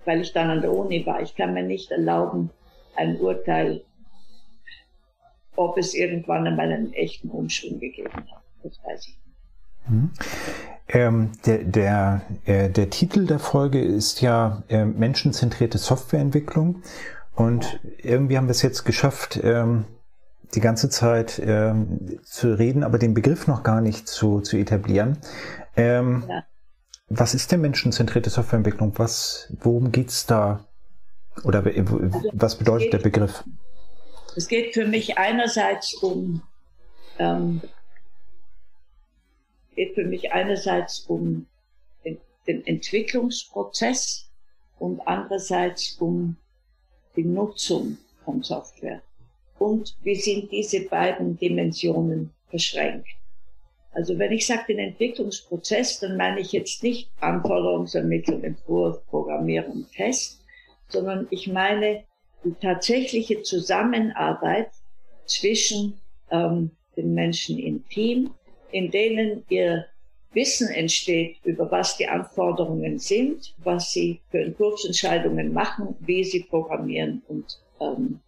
weil 0.06 0.22
ich 0.22 0.34
dann 0.34 0.50
an 0.50 0.62
der 0.62 0.74
Uni 0.74 1.06
war, 1.06 1.22
ich 1.22 1.36
kann 1.36 1.54
mir 1.54 1.64
nicht 1.64 1.92
erlauben, 1.92 2.50
ein 2.96 3.20
Urteil, 3.20 3.84
ob 5.56 5.78
es 5.78 5.94
irgendwann 5.94 6.48
einmal 6.48 6.72
einen 6.72 6.94
echten 6.94 7.30
Umschwung 7.30 7.80
gegeben 7.80 8.14
hat. 8.14 8.42
Das 8.64 8.80
weiß 8.84 9.08
ich 9.08 9.18
nicht. 9.26 9.88
Hm. 9.88 10.12
Ähm, 10.88 11.32
der, 11.46 11.64
der, 11.64 12.22
äh, 12.46 12.70
der 12.70 12.90
Titel 12.90 13.26
der 13.26 13.40
Folge 13.40 13.82
ist 13.82 14.22
ja 14.22 14.64
äh, 14.70 14.86
menschenzentrierte 14.86 15.78
Softwareentwicklung. 15.78 16.84
Und 17.34 17.80
irgendwie 17.98 18.38
haben 18.38 18.48
wir 18.48 18.52
es 18.52 18.62
jetzt 18.62 18.84
geschafft, 18.84 19.40
ähm, 19.42 19.86
die 20.54 20.60
ganze 20.60 20.89
Zeit 20.89 21.41
ähm, 21.43 22.20
zu 22.24 22.54
reden, 22.54 22.84
aber 22.84 22.97
den 22.97 23.14
Begriff 23.14 23.47
noch 23.47 23.64
gar 23.64 23.82
nicht 23.82 24.08
zu, 24.08 24.41
zu 24.41 24.58
etablieren. 24.58 25.18
Ähm, 25.76 26.26
ja. 26.28 26.43
Was 27.10 27.34
ist 27.34 27.52
denn 27.52 27.62
menschenzentrierte 27.62 28.30
Softwareentwicklung? 28.30 28.93
Was, 28.97 29.54
worum 29.60 29.91
geht's 29.91 30.26
da? 30.26 30.66
Oder 31.43 31.66
also, 31.66 31.99
was 32.34 32.58
bedeutet 32.58 32.93
der 32.93 32.99
Begriff? 32.99 33.43
Es 34.36 34.47
geht 34.47 34.74
für 34.74 34.86
mich 34.86 35.18
einerseits 35.18 35.93
um 35.95 36.41
ähm, 37.20 37.62
geht 39.76 39.95
für 39.95 40.04
mich 40.04 40.32
einerseits 40.32 41.02
um 41.02 41.47
den, 42.06 42.20
den 42.47 42.66
Entwicklungsprozess 42.66 44.30
und 44.80 45.02
andererseits 45.08 45.97
um 45.99 46.38
die 47.16 47.24
Nutzung 47.24 47.97
von 48.24 48.43
Software. 48.43 49.02
Und 49.62 49.95
wie 50.01 50.16
sind 50.16 50.51
diese 50.51 50.88
beiden 50.88 51.38
Dimensionen 51.38 52.32
beschränkt? 52.51 53.07
Also 53.91 54.18
wenn 54.18 54.32
ich 54.32 54.47
sage 54.47 54.64
den 54.70 54.80
Entwicklungsprozess, 54.80 55.99
dann 55.99 56.18
meine 56.18 56.39
ich 56.39 56.51
jetzt 56.51 56.82
nicht 56.82 57.12
Anforderungsermittlung, 57.20 58.43
Entwurf, 58.43 59.05
Programmierung, 59.05 59.86
Test, 59.95 60.43
sondern 60.88 61.28
ich 61.30 61.45
meine 61.45 62.05
die 62.43 62.55
tatsächliche 62.59 63.43
Zusammenarbeit 63.43 64.72
zwischen 65.28 66.01
ähm, 66.32 66.72
den 66.97 67.14
Menschen 67.14 67.59
im 67.59 67.88
Team 67.88 68.32
in 68.72 68.89
denen 68.89 69.43
ihr 69.49 69.86
Wissen 70.34 70.70
entsteht 70.70 71.38
über 71.43 71.70
was 71.70 71.97
die 71.97 72.07
Anforderungen 72.07 72.97
sind, 72.97 73.53
was 73.64 73.91
sie 73.91 74.22
für 74.32 74.39
Entwurfsentscheidungen 74.39 75.53
machen, 75.53 75.95
wie 75.99 76.24
sie 76.24 76.45
programmieren 76.45 77.22
und 77.28 77.59
ähm, 77.82 78.22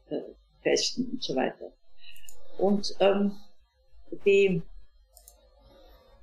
testen 0.64 1.10
und 1.12 1.24
so 1.24 1.36
weiter. 1.36 1.72
Und 2.58 2.96
ähm, 3.00 3.34
die, 4.26 4.62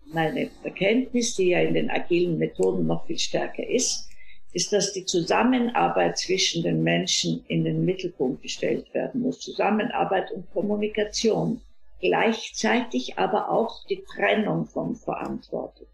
meine 0.06 0.50
Erkenntnis, 0.62 1.36
die 1.36 1.50
ja 1.50 1.60
in 1.60 1.74
den 1.74 1.90
agilen 1.90 2.38
Methoden 2.38 2.86
noch 2.86 3.06
viel 3.06 3.18
stärker 3.18 3.66
ist, 3.66 4.08
ist, 4.52 4.72
dass 4.72 4.92
die 4.92 5.04
Zusammenarbeit 5.04 6.18
zwischen 6.18 6.62
den 6.62 6.82
Menschen 6.82 7.44
in 7.46 7.64
den 7.64 7.84
Mittelpunkt 7.84 8.42
gestellt 8.42 8.92
werden 8.94 9.20
muss. 9.20 9.40
Zusammenarbeit 9.40 10.32
und 10.32 10.50
Kommunikation 10.52 11.60
gleichzeitig 12.00 13.18
aber 13.18 13.50
auch 13.50 13.86
die 13.86 14.02
Trennung 14.14 14.66
von 14.66 14.96
Verantwortung. 14.96 15.86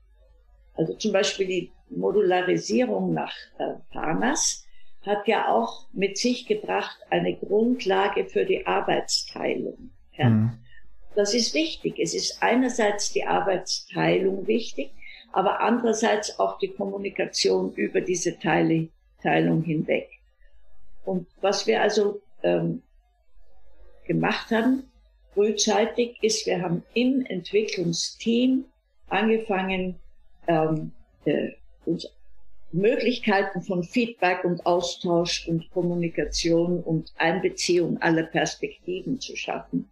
Also 0.74 0.94
zum 0.94 1.12
Beispiel 1.12 1.47
die 1.47 1.72
Modularisierung 1.90 3.12
nach 3.12 3.34
äh, 3.59 3.74
Parnas 3.90 4.65
hat 5.07 5.28
ja 5.28 5.48
auch 5.48 5.86
mit 5.92 6.18
sich 6.18 6.46
gebracht 6.46 6.98
eine 7.11 7.34
Grundlage 7.34 8.26
für 8.26 8.44
die 8.44 8.66
Arbeitsteilung. 8.66 9.90
Ja. 10.16 10.28
Mhm. 10.28 10.59
Das 11.14 11.32
ist 11.32 11.54
wichtig. 11.54 11.98
Es 11.98 12.14
ist 12.14 12.42
einerseits 12.42 13.12
die 13.12 13.24
Arbeitsteilung 13.24 14.46
wichtig, 14.46 14.90
aber 15.32 15.61
andererseits 15.61 16.38
auch 16.38 16.59
die 16.59 16.68
Kommunikation 16.68 17.72
über 17.74 18.00
diese 18.02 18.38
Teile, 18.38 18.88
Teilung 19.22 19.62
hinweg. 19.62 20.11
Und 21.07 21.26
was 21.40 21.66
wir 21.66 21.80
also 21.80 22.20
ähm, 22.42 22.82
gemacht 24.07 24.50
haben, 24.50 24.90
frühzeitig, 25.32 26.18
ist, 26.22 26.46
wir 26.46 26.61
haben 26.61 26.82
im 26.94 27.24
Entwicklungsteam 27.26 28.64
angefangen, 29.09 29.98
ähm, 30.48 30.92
äh, 31.24 31.50
uns 31.84 32.09
Möglichkeiten 32.76 33.62
von 33.62 33.82
Feedback 33.82 34.44
und 34.44 34.64
Austausch 34.66 35.48
und 35.48 35.70
Kommunikation 35.70 36.82
und 36.82 37.12
Einbeziehung 37.16 38.00
aller 38.02 38.24
Perspektiven 38.24 39.20
zu 39.20 39.34
schaffen, 39.34 39.90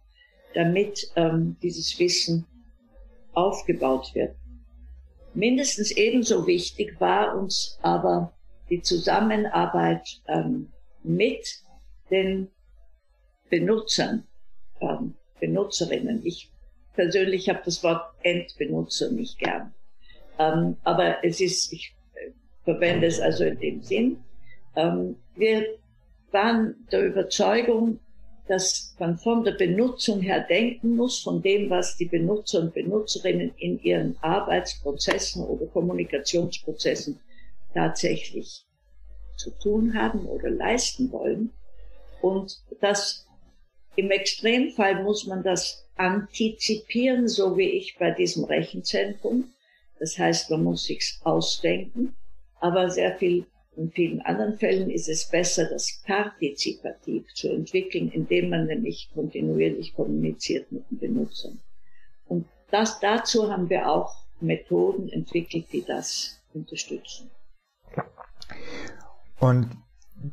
damit 0.53 1.11
ähm, 1.15 1.57
dieses 1.61 1.97
Wissen 1.99 2.45
aufgebaut 3.33 4.11
wird. 4.13 4.35
Mindestens 5.33 5.91
ebenso 5.91 6.47
wichtig 6.47 6.99
war 6.99 7.37
uns 7.37 7.77
aber 7.81 8.33
die 8.69 8.81
Zusammenarbeit 8.81 10.21
ähm, 10.27 10.71
mit 11.03 11.61
den 12.09 12.49
Benutzern, 13.49 14.25
ähm, 14.79 15.15
Benutzerinnen. 15.39 16.25
Ich 16.25 16.51
persönlich 16.93 17.49
habe 17.49 17.61
das 17.65 17.83
Wort 17.83 18.13
Endbenutzer 18.23 19.11
nicht 19.11 19.37
gern. 19.37 19.73
Ähm, 20.39 20.77
aber 20.83 21.23
es 21.23 21.41
ist, 21.41 21.71
ich 21.73 21.94
äh, 22.65 22.71
verwende 22.71 23.07
es 23.07 23.19
also 23.19 23.43
in 23.43 23.59
dem 23.59 23.81
Sinn. 23.81 24.23
Ähm, 24.75 25.15
wir 25.35 25.65
waren 26.31 26.75
der 26.91 27.05
Überzeugung, 27.05 27.99
dass 28.47 28.95
man 28.99 29.17
von 29.17 29.43
der 29.43 29.53
Benutzung 29.53 30.21
her 30.21 30.45
denken 30.47 30.95
muss, 30.95 31.23
von 31.23 31.41
dem, 31.41 31.69
was 31.69 31.97
die 31.97 32.05
Benutzer 32.05 32.59
und 32.59 32.73
Benutzerinnen 32.73 33.53
in 33.57 33.81
ihren 33.81 34.17
Arbeitsprozessen 34.21 35.43
oder 35.43 35.65
Kommunikationsprozessen 35.67 37.19
tatsächlich 37.73 38.63
zu 39.37 39.51
tun 39.61 39.95
haben 39.95 40.25
oder 40.27 40.49
leisten 40.49 41.11
wollen. 41.11 41.51
Und 42.21 42.61
das 42.81 43.25
im 43.95 44.11
Extremfall 44.11 45.03
muss 45.03 45.25
man 45.25 45.41
das 45.41 45.87
antizipieren, 45.95 47.27
so 47.27 47.57
wie 47.57 47.69
ich 47.69 47.97
bei 47.97 48.11
diesem 48.11 48.43
Rechenzentrum. 48.43 49.53
Das 49.99 50.17
heißt, 50.17 50.51
man 50.51 50.63
muss 50.63 50.83
sich's 50.83 51.19
ausdenken, 51.23 52.15
aber 52.59 52.89
sehr 52.89 53.17
viel 53.17 53.45
in 53.77 53.91
vielen 53.91 54.21
anderen 54.21 54.57
Fällen 54.57 54.89
ist 54.89 55.09
es 55.09 55.29
besser, 55.29 55.69
das 55.69 56.01
partizipativ 56.05 57.25
zu 57.33 57.49
entwickeln, 57.49 58.09
indem 58.11 58.49
man 58.49 58.67
nämlich 58.67 59.09
kontinuierlich 59.13 59.93
kommuniziert 59.93 60.71
mit 60.71 60.89
den 60.89 60.99
Benutzern. 60.99 61.59
Und 62.27 62.47
das, 62.71 62.99
dazu 62.99 63.51
haben 63.51 63.69
wir 63.69 63.89
auch 63.89 64.15
Methoden 64.39 65.09
entwickelt, 65.09 65.65
die 65.73 65.83
das 65.83 66.41
unterstützen. 66.53 67.29
Und 69.39 69.69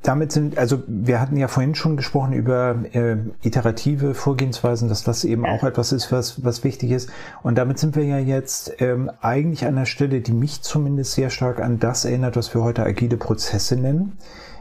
damit 0.03 0.33
sind, 0.33 0.59
also 0.59 0.83
wir 0.87 1.21
hatten 1.21 1.37
ja 1.37 1.49
vorhin 1.49 1.75
schon 1.75 1.97
gesprochen 1.97 2.33
über 2.33 2.77
äh, 2.93 3.17
iterative 3.43 4.15
Vorgehensweisen, 4.15 4.89
dass 4.89 5.03
das 5.05 5.25
eben 5.25 5.45
auch 5.45 5.65
etwas 5.65 5.93
ist, 5.93 6.13
was, 6.13 6.45
was 6.45 6.65
wichtig 6.65 6.91
ist. 6.91 7.11
Und 7.43 7.57
damit 7.59 7.79
sind 7.79 7.97
wir 7.97 8.05
ja 8.05 8.19
jetzt 8.19 8.81
ähm, 8.81 9.11
eigentlich 9.21 9.65
an 9.65 9.77
einer 9.77 9.87
Stelle, 9.87 10.21
die 10.21 10.33
mich 10.33 10.63
zumindest 10.63 11.13
sehr 11.13 11.31
stark 11.31 11.61
an 11.61 11.79
das 11.79 12.05
erinnert, 12.05 12.37
was 12.37 12.55
wir 12.55 12.63
heute 12.63 12.85
agile 12.85 13.17
Prozesse 13.17 13.77
nennen. 13.77 14.19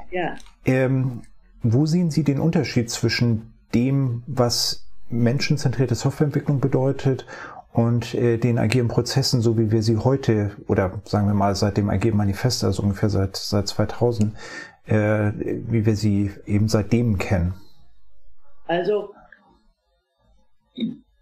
Ja. 0.09 0.35
Ähm, 0.65 1.21
wo 1.63 1.85
sehen 1.85 2.11
Sie 2.11 2.23
den 2.23 2.39
Unterschied 2.39 2.89
zwischen 2.89 3.53
dem, 3.73 4.23
was 4.27 4.85
menschenzentrierte 5.09 5.95
Softwareentwicklung 5.95 6.59
bedeutet 6.59 7.25
und 7.73 8.13
äh, 8.15 8.37
den 8.37 8.57
agilen 8.57 8.87
Prozessen, 8.87 9.41
so 9.41 9.57
wie 9.57 9.71
wir 9.71 9.81
sie 9.81 9.97
heute 9.97 10.51
oder 10.67 11.01
sagen 11.05 11.27
wir 11.27 11.33
mal 11.33 11.55
seit 11.55 11.77
dem 11.77 11.89
agilen 11.89 12.17
Manifest, 12.17 12.63
also 12.63 12.83
ungefähr 12.83 13.09
seit, 13.09 13.37
seit 13.37 13.67
2000, 13.67 14.33
äh, 14.85 15.31
wie 15.35 15.85
wir 15.85 15.95
sie 15.95 16.31
eben 16.45 16.67
seitdem 16.67 17.17
kennen? 17.17 17.53
Also, 18.67 19.13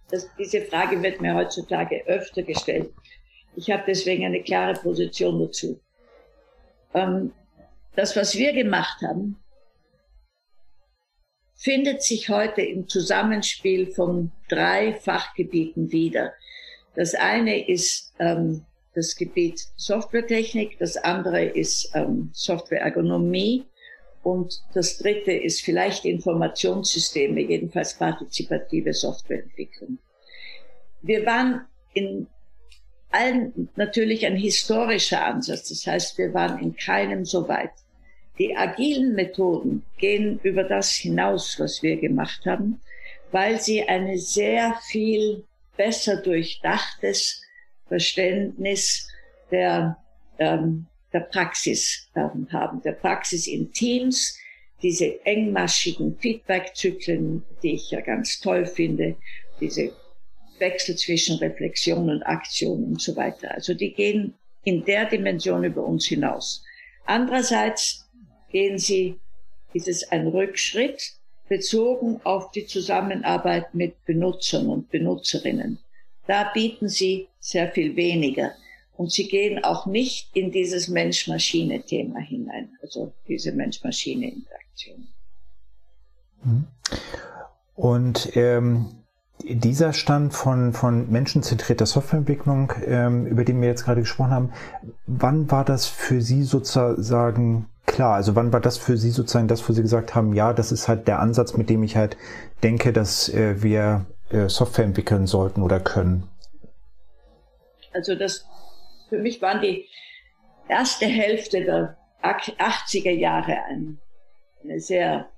das, 0.10 0.30
diese 0.38 0.62
Frage 0.62 1.02
wird 1.02 1.22
mir 1.22 1.36
heutzutage 1.36 2.04
öfter 2.08 2.44
gestellt. 2.44 2.94
Ich 3.56 3.70
habe 3.72 3.84
deswegen 3.88 4.26
eine 4.26 4.42
klare 4.42 4.74
Position 4.74 5.40
dazu. 5.40 5.80
Ähm, 6.94 7.34
das, 7.96 8.16
was 8.16 8.36
wir 8.36 8.54
gemacht 8.54 9.02
haben, 9.02 9.38
findet 11.56 12.02
sich 12.02 12.30
heute 12.30 12.62
im 12.62 12.88
Zusammenspiel 12.88 13.92
von 13.92 14.32
drei 14.48 14.94
Fachgebieten 14.94 15.92
wieder. 15.92 16.34
Das 16.96 17.14
eine 17.14 17.68
ist 17.68 18.14
ähm, 18.20 18.66
das 18.94 19.16
Gebiet 19.16 19.68
Softwaretechnik, 19.76 20.78
das 20.80 20.98
andere 20.98 21.44
ist 21.46 21.92
ähm, 21.94 22.30
Softwareergonomie 22.34 23.66
und 24.24 24.62
das 24.74 24.98
dritte 24.98 25.32
ist 25.32 25.62
vielleicht 25.62 26.06
Informationssysteme, 26.06 27.42
jedenfalls 27.42 27.94
partizipative 27.94 28.94
Softwareentwicklung. 28.94 30.00
Wir 31.02 31.26
waren 31.26 31.66
in 31.94 32.28
allen 33.12 33.70
natürlich 33.76 34.26
ein 34.26 34.36
historischer 34.36 35.26
Ansatz, 35.26 35.70
das 35.70 35.88
heißt, 35.88 36.18
wir 36.18 36.34
waren 36.34 36.60
in 36.60 36.76
keinem 36.76 37.26
so 37.26 37.48
weit. 37.48 37.72
Die 38.38 38.56
agilen 38.56 39.16
Methoden 39.16 39.84
gehen 39.98 40.40
über 40.44 40.64
das 40.64 40.92
hinaus, 40.92 41.60
was 41.60 41.82
wir 41.84 41.98
gemacht 41.98 42.46
haben, 42.46 42.82
weil 43.32 43.60
sie 43.60 43.84
eine 43.84 44.18
sehr 44.18 44.76
viel 44.88 45.44
besser 45.76 46.22
durchdachtes 46.22 47.42
Verständnis 47.90 49.10
der, 49.52 49.98
ähm, 50.38 50.86
der 51.12 51.22
Praxis 51.22 52.10
ähm, 52.16 52.48
haben, 52.52 52.82
der 52.82 52.94
Praxis 52.94 53.48
in 53.48 53.72
Teams, 53.74 54.40
diese 54.82 55.26
engmaschigen 55.26 56.18
Feedback-Zyklen, 56.18 57.44
die 57.62 57.74
ich 57.74 57.92
ja 57.92 58.00
ganz 58.00 58.40
toll 58.40 58.66
finde, 58.66 59.18
diese 59.60 59.92
Wechsel 60.60 60.96
zwischen 60.96 61.38
Reflexion 61.38 62.10
und 62.10 62.24
Aktion 62.24 62.84
und 62.86 63.02
so 63.02 63.16
weiter. 63.16 63.52
Also 63.52 63.74
die 63.74 63.94
gehen 63.94 64.36
in 64.64 64.86
der 64.86 65.06
Dimension 65.06 65.64
über 65.64 65.84
uns 65.84 66.06
hinaus. 66.06 66.64
Andererseits 67.06 68.10
gehen 68.52 68.78
sie, 68.78 69.20
ist 69.74 69.88
es 69.88 70.10
ein 70.12 70.28
Rückschritt 70.28 71.14
bezogen 71.48 72.22
auf 72.24 72.52
die 72.52 72.66
Zusammenarbeit 72.66 73.74
mit 73.74 74.06
Benutzern 74.06 74.68
und 74.68 74.90
Benutzerinnen. 74.92 75.80
Da 76.28 76.52
bieten 76.54 76.88
sie 76.88 77.29
sehr 77.40 77.72
viel 77.72 77.96
weniger. 77.96 78.52
Und 78.96 79.12
sie 79.12 79.28
gehen 79.30 79.64
auch 79.64 79.86
nicht 79.86 80.36
in 80.36 80.52
dieses 80.52 80.90
Mensch-Maschine-Thema 80.90 82.20
hinein, 82.20 82.70
also 82.82 83.14
diese 83.28 83.54
Mensch-Maschine-Interaktion. 83.54 85.08
Mhm. 86.44 86.68
Und 87.76 88.36
ähm, 88.36 89.00
dieser 89.42 89.94
Stand 89.94 90.34
von, 90.34 90.74
von 90.74 91.10
menschenzentrierter 91.10 91.86
Softwareentwicklung, 91.86 92.74
ähm, 92.86 93.26
über 93.26 93.46
den 93.46 93.62
wir 93.62 93.70
jetzt 93.70 93.86
gerade 93.86 94.02
gesprochen 94.02 94.32
haben, 94.32 94.54
wann 95.08 95.50
war 95.50 95.64
das 95.64 95.86
für 95.86 96.22
Sie 96.22 96.44
sozusagen 96.44 97.68
klar? 97.86 98.16
Also 98.16 98.36
wann 98.36 98.52
war 98.52 98.60
das 98.60 98.78
für 98.78 98.98
Sie 98.98 99.12
sozusagen 99.12 99.48
das, 99.48 99.68
wo 99.68 99.74
Sie 99.74 99.82
gesagt 99.82 100.14
haben, 100.14 100.34
ja, 100.34 100.52
das 100.52 100.74
ist 100.74 100.90
halt 100.90 101.08
der 101.08 101.20
Ansatz, 101.20 101.56
mit 101.56 101.70
dem 101.70 101.84
ich 101.84 101.96
halt 101.96 102.18
denke, 102.64 102.92
dass 102.92 103.30
äh, 103.30 103.64
wir 103.64 104.06
äh, 104.30 104.50
Software 104.50 104.86
entwickeln 104.86 105.26
sollten 105.26 105.62
oder 105.62 105.80
können? 105.80 106.24
Also 107.94 108.16
das, 108.16 108.46
für 109.10 109.18
mich 109.18 109.42
waren 109.42 109.62
die 109.62 109.88
erste 110.68 111.06
Hälfte 111.06 111.64
der 111.64 111.98
80er 112.24 113.12
Jahre 113.12 113.58
eine 114.64 114.80
sehr 114.80 115.30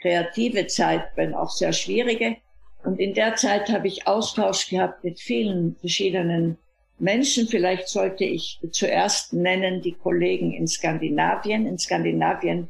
kreative 0.00 0.66
Zeit, 0.66 1.04
wenn 1.14 1.34
auch 1.34 1.50
sehr 1.50 1.72
schwierige. 1.72 2.36
Und 2.84 3.00
in 3.00 3.14
der 3.14 3.34
Zeit 3.34 3.68
habe 3.70 3.88
ich 3.88 4.06
Austausch 4.06 4.68
gehabt 4.68 5.02
mit 5.02 5.20
vielen 5.20 5.76
verschiedenen 5.76 6.56
Menschen. 6.98 7.48
Vielleicht 7.48 7.88
sollte 7.88 8.24
ich 8.24 8.60
zuerst 8.70 9.32
nennen 9.32 9.82
die 9.82 9.92
Kollegen 9.92 10.52
in 10.52 10.68
Skandinavien. 10.68 11.66
In 11.66 11.78
Skandinavien 11.78 12.68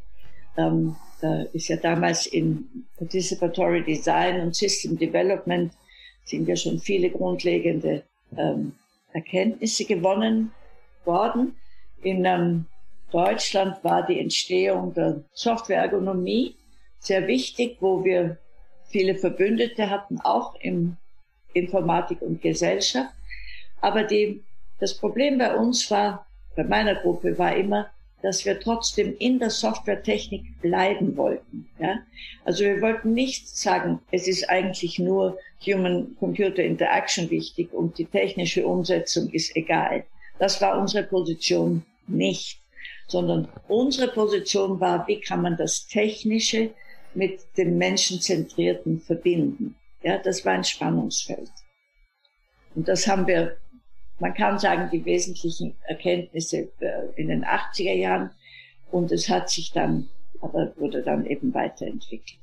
ähm, 0.56 0.96
äh, 1.22 1.44
ist 1.52 1.68
ja 1.68 1.76
damals 1.76 2.26
in 2.26 2.86
Participatory 2.96 3.84
Design 3.84 4.40
und 4.40 4.54
System 4.56 4.98
Development 4.98 5.72
sind 6.24 6.48
ja 6.48 6.56
schon 6.56 6.80
viele 6.80 7.10
grundlegende 7.10 8.02
ähm, 8.36 8.72
Erkenntnisse 9.16 9.84
gewonnen 9.86 10.52
worden. 11.04 11.56
In 12.02 12.24
ähm, 12.24 12.66
Deutschland 13.10 13.82
war 13.82 14.06
die 14.06 14.20
Entstehung 14.20 14.92
der 14.92 15.24
Softwareergonomie 15.32 16.54
sehr 16.98 17.26
wichtig, 17.26 17.78
wo 17.80 18.04
wir 18.04 18.36
viele 18.88 19.16
Verbündete 19.16 19.88
hatten, 19.90 20.20
auch 20.20 20.54
im 20.60 20.96
Informatik 21.54 22.20
und 22.20 22.42
Gesellschaft. 22.42 23.14
Aber 23.80 24.04
die, 24.04 24.42
das 24.80 24.94
Problem 24.94 25.38
bei 25.38 25.54
uns 25.54 25.90
war, 25.90 26.26
bei 26.54 26.64
meiner 26.64 26.96
Gruppe 26.96 27.38
war 27.38 27.56
immer, 27.56 27.90
dass 28.26 28.44
wir 28.44 28.58
trotzdem 28.58 29.14
in 29.20 29.38
der 29.38 29.50
Softwaretechnik 29.50 30.60
bleiben 30.60 31.16
wollten. 31.16 31.68
Ja? 31.78 32.00
Also 32.44 32.64
wir 32.64 32.82
wollten 32.82 33.14
nicht 33.14 33.56
sagen, 33.56 34.00
es 34.10 34.26
ist 34.26 34.50
eigentlich 34.50 34.98
nur 34.98 35.38
Human-Computer 35.64 36.64
Interaction 36.64 37.30
wichtig 37.30 37.72
und 37.72 37.98
die 37.98 38.04
technische 38.04 38.66
Umsetzung 38.66 39.30
ist 39.30 39.54
egal. 39.54 40.04
Das 40.40 40.60
war 40.60 40.76
unsere 40.76 41.04
Position 41.04 41.84
nicht, 42.08 42.60
sondern 43.06 43.46
unsere 43.68 44.08
Position 44.08 44.80
war, 44.80 45.06
wie 45.06 45.20
kann 45.20 45.42
man 45.42 45.56
das 45.56 45.86
Technische 45.86 46.70
mit 47.14 47.38
dem 47.56 47.78
Menschenzentrierten 47.78 49.02
verbinden. 49.02 49.76
Ja, 50.02 50.18
das 50.18 50.44
war 50.44 50.54
ein 50.54 50.64
Spannungsfeld. 50.64 51.50
Und 52.74 52.88
das 52.88 53.06
haben 53.06 53.28
wir 53.28 53.56
man 54.18 54.34
kann 54.34 54.58
sagen, 54.58 54.88
die 54.90 55.04
wesentlichen 55.04 55.74
Erkenntnisse 55.86 56.68
äh, 56.80 57.10
in 57.16 57.28
den 57.28 57.44
80er 57.44 57.94
Jahren 57.94 58.30
und 58.90 59.12
es 59.12 59.28
hat 59.28 59.50
sich 59.50 59.72
dann, 59.72 60.08
aber 60.40 60.72
wurde 60.76 61.02
dann 61.02 61.26
eben 61.26 61.52
weiterentwickelt. 61.52 62.38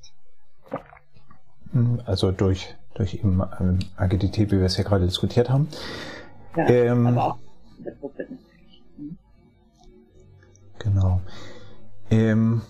Hm, 1.72 2.02
also 2.06 2.32
durch, 2.32 2.76
durch 2.94 3.16
eben 3.16 3.42
ähm, 3.60 3.80
AGDT, 3.98 4.52
wie 4.52 4.60
wir 4.60 4.66
es 4.66 4.78
ja 4.78 4.84
gerade 4.84 5.06
diskutiert 5.06 5.50
haben. 5.50 5.68
Ja, 6.56 6.70
ähm, 6.70 7.08
aber 7.08 7.26
auch 7.26 7.38
in 7.78 7.84
der 7.84 7.94
Gruppe 7.96 8.24
natürlich. 8.24 8.84
Hm. 8.98 9.18
Genau. 10.80 11.22
Ähm, 12.12 12.62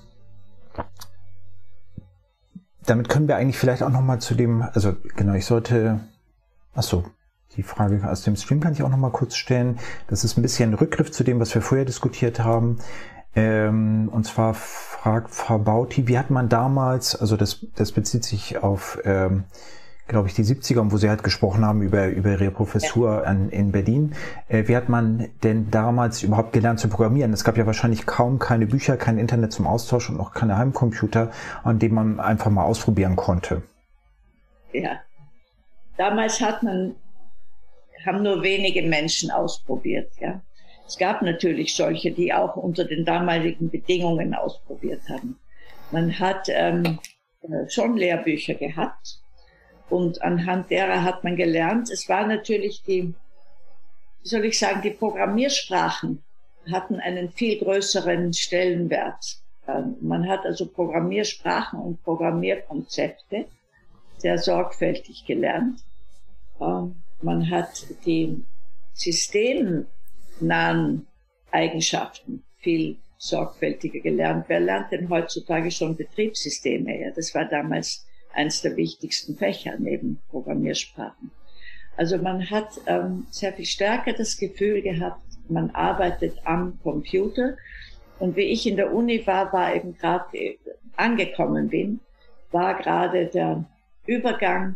damit 2.85 3.09
können 3.09 3.27
wir 3.27 3.35
eigentlich 3.35 3.57
vielleicht 3.57 3.83
auch 3.83 3.89
nochmal 3.89 4.19
zu 4.19 4.35
dem, 4.35 4.61
also 4.61 4.95
genau, 5.15 5.33
ich 5.33 5.45
sollte, 5.45 5.99
ach 6.73 6.83
so, 6.83 7.05
die 7.55 7.63
Frage 7.63 8.01
aus 8.09 8.23
dem 8.23 8.35
Stream 8.35 8.59
kann 8.59 8.73
ich 8.73 8.83
auch 8.83 8.89
noch 8.89 8.97
mal 8.97 9.11
kurz 9.11 9.35
stellen. 9.35 9.79
Das 10.07 10.23
ist 10.23 10.37
ein 10.37 10.41
bisschen 10.41 10.71
ein 10.71 10.73
Rückgriff 10.75 11.11
zu 11.11 11.23
dem, 11.23 11.39
was 11.39 11.53
wir 11.53 11.61
vorher 11.61 11.85
diskutiert 11.85 12.39
haben. 12.39 12.79
Ähm, 13.35 14.09
und 14.11 14.25
zwar 14.25 14.53
fragt 14.53 15.33
Frau 15.33 15.57
Bauti, 15.57 16.07
wie 16.07 16.17
hat 16.17 16.29
man 16.29 16.49
damals, 16.49 17.15
also 17.15 17.35
das, 17.35 17.65
das 17.75 17.91
bezieht 17.91 18.23
sich 18.23 18.61
auf, 18.61 18.99
ähm, 19.05 19.45
glaube 20.07 20.27
ich, 20.27 20.33
die 20.33 20.43
70er, 20.43 20.91
wo 20.91 20.97
Sie 20.97 21.09
halt 21.09 21.23
gesprochen 21.23 21.65
haben 21.65 21.81
über, 21.81 22.07
über 22.07 22.31
Ihre 22.31 22.51
Professur 22.51 23.25
an, 23.25 23.49
in 23.49 23.71
Berlin. 23.71 24.13
Äh, 24.49 24.67
wie 24.67 24.75
hat 24.75 24.89
man 24.89 25.29
denn 25.43 25.71
damals 25.71 26.21
überhaupt 26.21 26.53
gelernt 26.53 26.79
zu 26.79 26.89
programmieren? 26.89 27.33
Es 27.33 27.43
gab 27.43 27.57
ja 27.57 27.65
wahrscheinlich 27.65 28.05
kaum 28.05 28.37
keine 28.37 28.67
Bücher, 28.67 28.97
kein 28.97 29.17
Internet 29.17 29.53
zum 29.53 29.65
Austausch 29.65 30.09
und 30.09 30.19
auch 30.19 30.33
keine 30.33 30.57
Heimcomputer, 30.57 31.31
an 31.63 31.79
denen 31.79 31.95
man 31.95 32.19
einfach 32.19 32.51
mal 32.51 32.63
ausprobieren 32.63 33.15
konnte. 33.15 33.63
Ja. 34.73 34.99
Damals 35.97 36.41
hat 36.41 36.63
man 36.63 36.95
haben 38.05 38.23
nur 38.23 38.43
wenige 38.43 38.81
Menschen 38.83 39.31
ausprobiert. 39.31 40.11
Ja. 40.19 40.41
Es 40.87 40.97
gab 40.97 41.21
natürlich 41.21 41.75
solche, 41.75 42.11
die 42.11 42.33
auch 42.33 42.55
unter 42.55 42.85
den 42.85 43.05
damaligen 43.05 43.69
Bedingungen 43.69 44.33
ausprobiert 44.33 45.01
haben. 45.09 45.39
Man 45.91 46.19
hat 46.19 46.47
ähm, 46.49 46.99
äh, 47.41 47.69
schon 47.69 47.97
Lehrbücher 47.97 48.55
gehabt 48.55 49.19
und 49.89 50.21
anhand 50.21 50.71
derer 50.71 51.03
hat 51.03 51.23
man 51.23 51.35
gelernt. 51.35 51.89
Es 51.91 52.09
war 52.09 52.25
natürlich 52.25 52.83
die, 52.83 53.13
wie 54.21 54.27
soll 54.27 54.45
ich 54.45 54.57
sagen, 54.57 54.81
die 54.81 54.89
Programmiersprachen 54.91 56.23
hatten 56.71 56.99
einen 56.99 57.29
viel 57.29 57.59
größeren 57.59 58.33
Stellenwert. 58.33 59.37
Ähm, 59.67 59.95
man 60.01 60.27
hat 60.27 60.45
also 60.45 60.65
Programmiersprachen 60.65 61.79
und 61.79 62.03
Programmierkonzepte 62.03 63.45
sehr 64.17 64.37
sorgfältig 64.37 65.25
gelernt. 65.25 65.81
Ähm, 66.59 67.02
man 67.23 67.49
hat 67.49 67.85
die 68.05 68.43
systemnahen 68.93 71.07
Eigenschaften 71.51 72.43
viel 72.57 72.97
sorgfältiger 73.17 73.99
gelernt. 73.99 74.45
Wer 74.47 74.59
lernt 74.59 74.91
denn 74.91 75.09
heutzutage 75.09 75.71
schon 75.71 75.95
Betriebssysteme? 75.95 76.99
Ja, 76.99 77.11
das 77.11 77.33
war 77.33 77.45
damals 77.45 78.05
eines 78.33 78.61
der 78.61 78.75
wichtigsten 78.75 79.37
Fächer 79.37 79.75
neben 79.77 80.19
Programmiersprachen. 80.29 81.31
Also 81.95 82.17
man 82.17 82.49
hat 82.49 82.81
ähm, 82.87 83.27
sehr 83.29 83.53
viel 83.53 83.65
stärker 83.65 84.13
das 84.13 84.37
Gefühl 84.37 84.81
gehabt, 84.81 85.21
man 85.47 85.69
arbeitet 85.71 86.37
am 86.43 86.79
Computer. 86.81 87.55
Und 88.19 88.35
wie 88.35 88.51
ich 88.51 88.65
in 88.65 88.75
der 88.75 88.93
Uni 88.93 89.25
war, 89.27 89.53
war 89.53 89.75
eben 89.75 89.95
gerade 89.95 90.37
äh, 90.37 90.57
angekommen 90.95 91.69
bin, 91.69 91.99
war 92.51 92.77
gerade 92.77 93.27
der 93.27 93.65
Übergang 94.05 94.75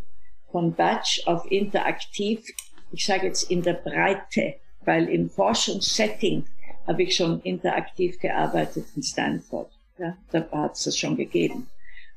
von 0.52 0.74
Batch 0.74 1.26
auf 1.28 1.50
interaktiv, 1.52 2.46
ich 2.92 3.06
sage 3.06 3.28
jetzt 3.28 3.52
in 3.52 3.62
der 3.62 3.74
Breite, 3.74 4.56
weil 4.86 5.10
im 5.10 5.30
Forschungssetting 5.30 6.46
habe 6.88 7.04
ich 7.04 7.16
schon 7.16 7.42
interaktiv 7.42 8.18
gearbeitet 8.20 8.86
in 8.96 9.04
Stanford. 9.04 9.70
Ja, 9.98 10.18
da 10.32 10.50
hat 10.52 10.76
es 10.76 10.86
das 10.86 10.98
schon 10.98 11.18
gegeben. 11.18 11.68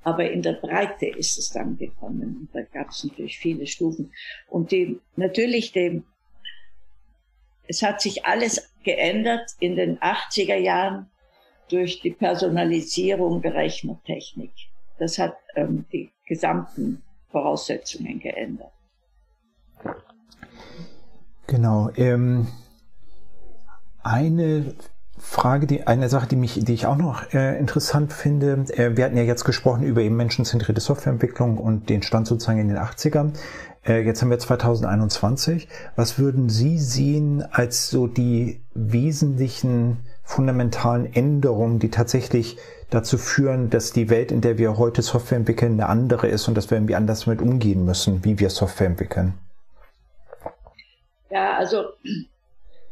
Aber 0.02 0.30
in 0.30 0.42
der 0.42 0.54
Breite 0.54 1.06
ist 1.06 1.38
es 1.38 1.50
dann 1.50 1.76
gekommen. 1.76 2.36
Und 2.40 2.48
da 2.52 2.62
gab 2.62 2.90
es 2.90 3.04
natürlich 3.04 3.38
viele 3.38 3.66
Stufen. 3.66 4.12
Und 4.48 4.70
die, 4.70 5.00
natürlich, 5.16 5.72
die, 5.72 6.02
es 7.66 7.82
hat 7.82 8.00
sich 8.00 8.24
alles 8.24 8.72
geändert 8.84 9.50
in 9.58 9.76
den 9.76 9.98
80er 9.98 10.56
Jahren 10.56 11.10
durch 11.68 12.00
die 12.00 12.10
Personalisierung 12.10 13.42
der 13.42 13.54
Rechnertechnik. 13.54 14.52
Das 14.98 15.18
hat 15.18 15.36
ähm, 15.54 15.84
die 15.92 16.10
gesamten 16.26 17.02
Voraussetzungen 17.30 18.20
geändert. 18.20 18.72
Genau. 21.46 21.90
Ähm, 21.96 22.46
eine 24.02 24.74
Frage, 25.18 25.66
die, 25.66 25.86
eine 25.86 26.08
Sache, 26.08 26.26
die 26.28 26.36
mich, 26.36 26.64
die 26.64 26.72
ich 26.72 26.86
auch 26.86 26.96
noch 26.96 27.32
äh, 27.34 27.58
interessant 27.58 28.12
finde. 28.12 28.64
Äh, 28.70 28.96
wir 28.96 29.04
hatten 29.04 29.16
ja 29.16 29.22
jetzt 29.22 29.44
gesprochen 29.44 29.82
über 29.82 30.00
eben 30.00 30.16
menschenzentrierte 30.16 30.80
Softwareentwicklung 30.80 31.58
und 31.58 31.88
den 31.90 32.02
Stand 32.02 32.26
sozusagen 32.26 32.58
in 32.58 32.68
den 32.68 32.78
80ern. 32.78 33.32
Äh, 33.86 34.02
jetzt 34.02 34.22
haben 34.22 34.30
wir 34.30 34.38
2021. 34.38 35.68
Was 35.96 36.18
würden 36.18 36.48
Sie 36.48 36.78
sehen 36.78 37.42
als 37.50 37.90
so 37.90 38.06
die 38.06 38.62
wesentlichen 38.74 39.98
fundamentalen 40.22 41.12
Änderungen, 41.12 41.80
die 41.80 41.90
tatsächlich 41.90 42.56
dazu 42.90 43.18
führen, 43.18 43.70
dass 43.70 43.92
die 43.92 44.10
Welt, 44.10 44.32
in 44.32 44.40
der 44.40 44.58
wir 44.58 44.76
heute 44.76 45.02
Software 45.02 45.38
entwickeln, 45.38 45.72
eine 45.74 45.88
andere 45.88 46.28
ist 46.28 46.48
und 46.48 46.56
dass 46.56 46.70
wir 46.70 46.76
irgendwie 46.76 46.96
anders 46.96 47.24
damit 47.24 47.40
umgehen 47.40 47.84
müssen, 47.84 48.24
wie 48.24 48.38
wir 48.38 48.50
Software 48.50 48.88
entwickeln? 48.88 49.34
Ja, 51.30 51.56
also 51.56 51.84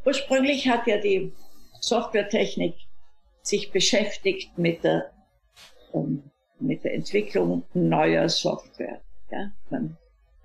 ursprünglich 0.05 0.68
hat 0.68 0.86
ja 0.86 0.99
die 0.99 1.32
Softwaretechnik 1.80 2.74
sich 3.42 3.72
beschäftigt 3.72 4.57
mit 4.57 4.84
der, 4.84 5.11
um, 5.92 6.22
mit 6.61 6.84
der 6.84 6.94
Entwicklung 6.94 7.64
neuer 7.74 8.28
Software. 8.28 9.01
Ja, 9.30 9.51
man 9.70 9.96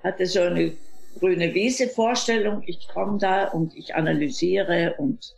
hatte 0.04 0.26
so 0.26 0.42
eine 0.42 0.74
grüne 1.20 1.54
Wiese-Vorstellung, 1.54 2.64
ich 2.66 2.88
komme 2.88 3.18
da 3.20 3.50
und 3.50 3.76
ich 3.76 3.96
analysiere 3.96 4.96
und 4.98 5.36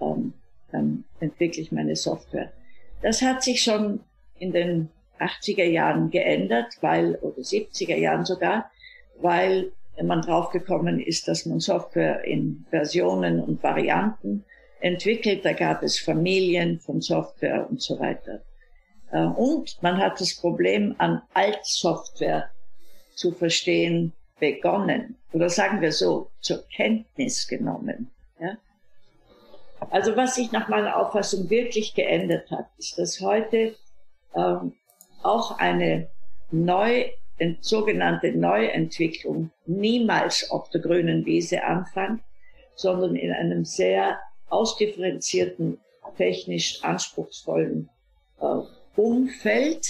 ähm, 0.00 0.32
dann 0.70 1.04
entwickle 1.20 1.62
ich 1.62 1.72
meine 1.72 1.96
Software. 1.96 2.52
Das 3.02 3.22
hat 3.22 3.42
sich 3.42 3.62
schon 3.62 4.00
in 4.38 4.52
den 4.52 4.90
80er 5.18 5.64
Jahren 5.64 6.10
geändert, 6.10 6.74
weil, 6.80 7.16
oder 7.16 7.40
70er 7.40 7.96
Jahren 7.96 8.24
sogar, 8.24 8.70
weil 9.20 9.72
man 10.02 10.22
draufgekommen 10.22 11.00
ist, 11.00 11.26
dass 11.26 11.44
man 11.46 11.60
Software 11.60 12.24
in 12.24 12.64
Versionen 12.70 13.40
und 13.40 13.62
Varianten 13.62 14.44
entwickelt. 14.80 15.44
Da 15.44 15.52
gab 15.52 15.82
es 15.82 15.98
Familien 15.98 16.78
von 16.78 17.00
Software 17.00 17.68
und 17.68 17.82
so 17.82 17.98
weiter. 17.98 18.42
Äh, 19.10 19.24
und 19.24 19.76
man 19.82 19.98
hat 19.98 20.20
das 20.20 20.36
Problem 20.36 20.94
an 20.98 21.22
Altsoftware 21.34 22.50
zu 23.14 23.32
verstehen 23.32 24.12
begonnen. 24.38 25.16
Oder 25.32 25.48
sagen 25.48 25.80
wir 25.80 25.92
so, 25.92 26.30
zur 26.40 26.64
Kenntnis 26.68 27.48
genommen. 27.48 28.10
Also 29.90 30.16
was 30.16 30.34
sich 30.34 30.52
nach 30.52 30.68
meiner 30.68 30.96
Auffassung 30.96 31.48
wirklich 31.50 31.94
geändert 31.94 32.50
hat, 32.50 32.66
ist, 32.78 32.98
dass 32.98 33.20
heute 33.20 33.76
ähm, 34.34 34.74
auch 35.22 35.58
eine 35.58 36.08
neu, 36.50 37.10
sogenannte 37.60 38.32
Neuentwicklung 38.32 39.50
niemals 39.66 40.50
auf 40.50 40.68
der 40.70 40.80
grünen 40.80 41.24
Wiese 41.24 41.62
anfängt, 41.62 42.20
sondern 42.74 43.16
in 43.16 43.32
einem 43.32 43.64
sehr 43.64 44.18
ausdifferenzierten, 44.48 45.78
technisch 46.16 46.82
anspruchsvollen 46.82 47.88
äh, 48.40 48.44
Umfeld, 48.96 49.86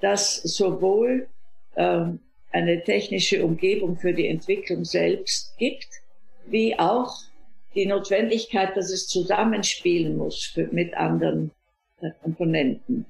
das 0.00 0.36
sowohl 0.36 1.28
ähm, 1.76 2.20
eine 2.52 2.82
technische 2.82 3.44
Umgebung 3.44 3.96
für 3.96 4.14
die 4.14 4.28
Entwicklung 4.28 4.84
selbst 4.84 5.56
gibt, 5.58 5.88
wie 6.46 6.78
auch 6.78 7.14
die 7.76 7.86
Notwendigkeit, 7.86 8.76
dass 8.76 8.90
es 8.90 9.06
zusammenspielen 9.06 10.16
muss 10.16 10.44
für, 10.44 10.66
mit 10.72 10.94
anderen 10.94 11.52
äh, 12.00 12.10
Komponenten. 12.22 13.06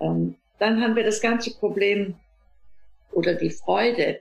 Ähm, 0.00 0.36
dann 0.58 0.80
haben 0.80 0.94
wir 0.94 1.04
das 1.04 1.20
ganze 1.20 1.52
Problem 1.58 2.14
oder 3.12 3.34
die 3.34 3.50
Freude 3.50 4.20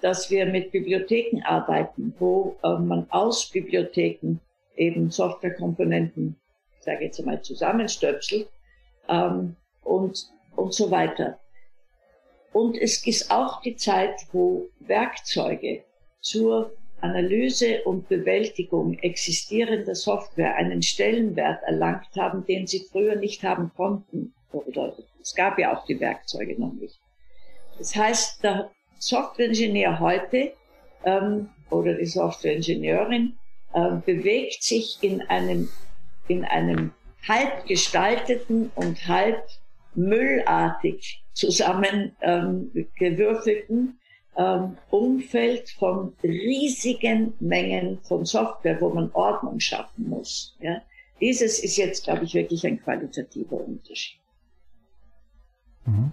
dass 0.00 0.30
wir 0.30 0.46
mit 0.46 0.72
Bibliotheken 0.72 1.42
arbeiten, 1.44 2.14
wo 2.18 2.56
äh, 2.62 2.76
man 2.78 3.06
aus 3.10 3.50
Bibliotheken 3.50 4.38
eben 4.76 5.10
Softwarekomponenten, 5.10 6.36
ich 6.80 6.86
jetzt 7.00 7.18
einmal, 7.18 7.42
zusammenstöpselt 7.42 8.48
ähm, 9.08 9.56
und, 9.82 10.30
und 10.54 10.74
so 10.74 10.90
weiter. 10.90 11.38
Und 12.52 12.76
es 12.78 13.06
ist 13.06 13.30
auch 13.30 13.60
die 13.60 13.76
Zeit, 13.76 14.14
wo 14.32 14.68
Werkzeuge 14.80 15.84
zur 16.20 16.72
Analyse 17.06 17.82
und 17.84 18.08
Bewältigung 18.08 18.98
existierender 18.98 19.94
Software 19.94 20.56
einen 20.56 20.82
Stellenwert 20.82 21.62
erlangt 21.64 22.08
haben, 22.16 22.44
den 22.46 22.66
sie 22.66 22.86
früher 22.90 23.16
nicht 23.16 23.42
haben 23.42 23.70
konnten. 23.76 24.32
Oder 24.52 24.96
es 25.20 25.34
gab 25.34 25.58
ja 25.58 25.76
auch 25.76 25.84
die 25.86 26.00
Werkzeuge 26.00 26.58
noch 26.60 26.72
nicht. 26.72 26.98
Das 27.78 27.94
heißt, 27.94 28.42
der 28.42 28.70
Softwareingenieur 28.98 30.00
heute 30.00 30.54
ähm, 31.04 31.50
oder 31.70 31.94
die 31.94 32.06
Softwareingenieurin 32.06 33.36
äh, 33.74 33.96
bewegt 34.04 34.62
sich 34.62 34.98
in 35.02 35.20
einem, 35.22 35.68
in 36.28 36.44
einem 36.44 36.92
halb 37.28 37.66
gestalteten 37.66 38.70
und 38.74 39.06
halb 39.06 39.42
müllartig 39.94 41.22
zusammengewürfelten 41.32 43.78
ähm, 43.78 43.98
ähm, 44.36 44.76
Umfeld 44.90 45.70
von 45.70 46.12
riesigen 46.22 47.34
Mengen 47.40 47.98
von 48.02 48.24
Software, 48.24 48.80
wo 48.80 48.90
man 48.90 49.10
Ordnung 49.12 49.60
schaffen 49.60 50.08
muss. 50.08 50.56
Ja? 50.60 50.82
Dieses 51.20 51.58
ist 51.58 51.76
jetzt, 51.76 52.04
glaube 52.04 52.24
ich, 52.24 52.34
wirklich 52.34 52.66
ein 52.66 52.80
qualitativer 52.82 53.56
Unterschied. 53.56 54.20
Mhm. 55.86 56.12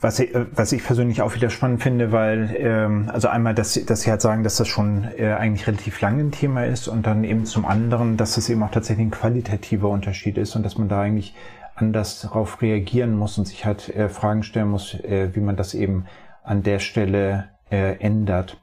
Was 0.00 0.18
ich, 0.18 0.34
äh, 0.34 0.46
was 0.52 0.72
ich 0.72 0.84
persönlich 0.84 1.22
auch 1.22 1.34
wieder 1.34 1.48
spannend 1.48 1.82
finde, 1.82 2.12
weil, 2.12 2.54
ähm, 2.58 3.10
also 3.10 3.28
einmal, 3.28 3.54
dass, 3.54 3.72
dass 3.86 4.02
Sie 4.02 4.10
halt 4.10 4.20
sagen, 4.20 4.42
dass 4.44 4.56
das 4.56 4.68
schon 4.68 5.08
äh, 5.16 5.32
eigentlich 5.32 5.66
relativ 5.66 6.00
lange 6.00 6.22
ein 6.22 6.32
Thema 6.32 6.64
ist 6.66 6.88
und 6.88 7.06
dann 7.06 7.24
eben 7.24 7.46
zum 7.46 7.64
anderen, 7.64 8.16
dass 8.16 8.36
es 8.36 8.48
eben 8.50 8.62
auch 8.62 8.70
tatsächlich 8.70 9.06
ein 9.06 9.10
qualitativer 9.10 9.88
Unterschied 9.88 10.36
ist 10.36 10.56
und 10.56 10.62
dass 10.62 10.76
man 10.76 10.88
da 10.88 11.00
eigentlich 11.00 11.34
anders 11.74 12.20
darauf 12.20 12.62
reagieren 12.62 13.16
muss 13.16 13.38
und 13.38 13.46
sich 13.46 13.64
halt 13.64 13.88
äh, 13.88 14.08
Fragen 14.08 14.42
stellen 14.42 14.68
muss, 14.68 14.94
äh, 14.94 15.34
wie 15.34 15.40
man 15.40 15.56
das 15.56 15.74
eben 15.74 16.06
an 16.42 16.62
der 16.62 16.78
Stelle 16.78 17.50
äh, 17.70 17.98
ändert. 17.98 18.60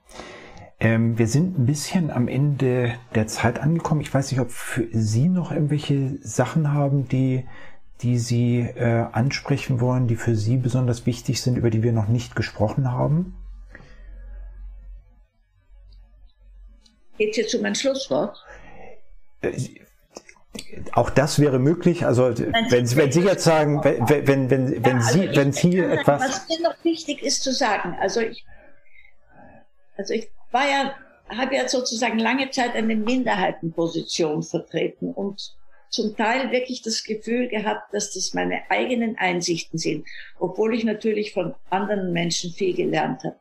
Ähm, 0.80 1.18
wir 1.18 1.28
sind 1.28 1.59
ein 1.59 1.66
bisschen 1.66 2.09
am 2.09 2.28
Ende 2.28 2.93
der 3.14 3.28
Zeit 3.28 3.59
angekommen. 3.59 4.01
Ich 4.01 4.14
weiß 4.14 4.32
nicht, 4.32 4.39
ob 4.39 4.51
für 4.51 4.88
Sie 4.91 5.30
noch 5.30 5.51
irgendwelche 5.51 6.18
Sachen 6.22 6.74
haben, 6.74 7.07
die 7.07 7.45
die 8.01 8.18
Sie 8.18 8.59
äh, 8.59 9.05
ansprechen 9.12 9.80
wollen, 9.80 10.07
die 10.07 10.16
für 10.16 10.36
Sie 10.36 10.57
besonders 10.57 11.05
wichtig 11.05 11.41
sind, 11.41 11.57
über 11.57 11.70
die 11.70 11.84
wir 11.84 11.91
noch 11.91 12.07
nicht 12.07 12.36
gesprochen 12.36 12.91
haben? 12.91 13.36
Geht 17.18 17.32
es 17.32 17.38
jetzt 17.38 17.55
um 17.55 17.66
ein 17.66 17.76
Schlusswort? 17.76 18.43
Auch 20.91 21.10
das 21.10 21.39
wäre 21.39 21.60
möglich. 21.60 22.06
Also 22.06 22.38
wenn, 22.38 22.95
wenn 22.95 23.12
Sie 23.12 23.22
jetzt 23.22 23.43
sagen, 23.43 23.84
wenn, 23.84 24.28
wenn, 24.28 24.49
wenn, 24.49 24.84
wenn 24.84 24.84
ja, 24.84 24.93
also 24.93 25.20
Sie, 25.20 25.26
ich, 25.26 25.36
wenn 25.36 25.52
Sie 25.54 25.80
etwas. 25.80 26.22
Was 26.22 26.49
mir 26.49 26.62
noch 26.62 26.84
wichtig 26.84 27.24
ist 27.24 27.43
zu 27.43 27.54
sagen, 27.54 27.95
also 27.99 28.20
ich, 28.22 28.45
also 29.97 30.14
ich 30.14 30.30
war 30.52 30.68
ja, 30.68 30.95
habe 31.30 31.56
ja 31.56 31.68
sozusagen 31.68 32.20
lange 32.20 32.49
Zeit 32.49 32.76
eine 32.76 32.95
Minderheitenposition 32.95 34.43
vertreten 34.43 35.14
und 35.14 35.56
zum 35.91 36.16
Teil 36.16 36.52
wirklich 36.52 36.82
das 36.82 37.04
Gefühl 37.04 37.49
gehabt, 37.49 37.93
dass 37.93 38.14
das 38.14 38.34
meine 38.34 38.62
eigenen 38.70 39.18
Einsichten 39.18 39.78
sind, 39.78 40.08
obwohl 40.39 40.74
ich 40.74 40.86
natürlich 40.86 41.34
von 41.34 41.54
anderen 41.70 42.14
Menschen 42.14 42.52
viel 42.52 42.74
gelernt 42.74 43.24
habe. 43.24 43.36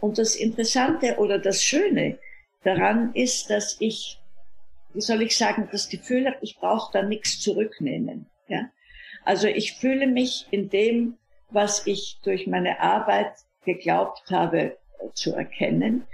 Und 0.00 0.18
das 0.18 0.36
Interessante 0.36 1.16
oder 1.18 1.38
das 1.38 1.62
Schöne 1.62 2.18
daran 2.62 3.12
ist, 3.14 3.50
dass 3.50 3.76
ich, 3.80 4.19
wie 4.94 5.00
soll 5.00 5.22
ich 5.22 5.36
sagen, 5.36 5.68
das 5.70 5.88
Gefühl 5.88 6.26
habe, 6.26 6.38
ich 6.40 6.58
brauche 6.58 6.92
da 6.92 7.02
nichts 7.02 7.40
zurücknehmen. 7.40 8.26
Ja? 8.48 8.70
Also 9.24 9.46
ich 9.46 9.74
fühle 9.74 10.06
mich 10.06 10.46
in 10.50 10.68
dem, 10.68 11.18
was 11.50 11.86
ich 11.86 12.18
durch 12.22 12.46
meine 12.46 12.80
Arbeit 12.80 13.32
geglaubt 13.64 14.30
habe 14.30 14.78
zu 15.14 15.34
erkennen, 15.34 16.06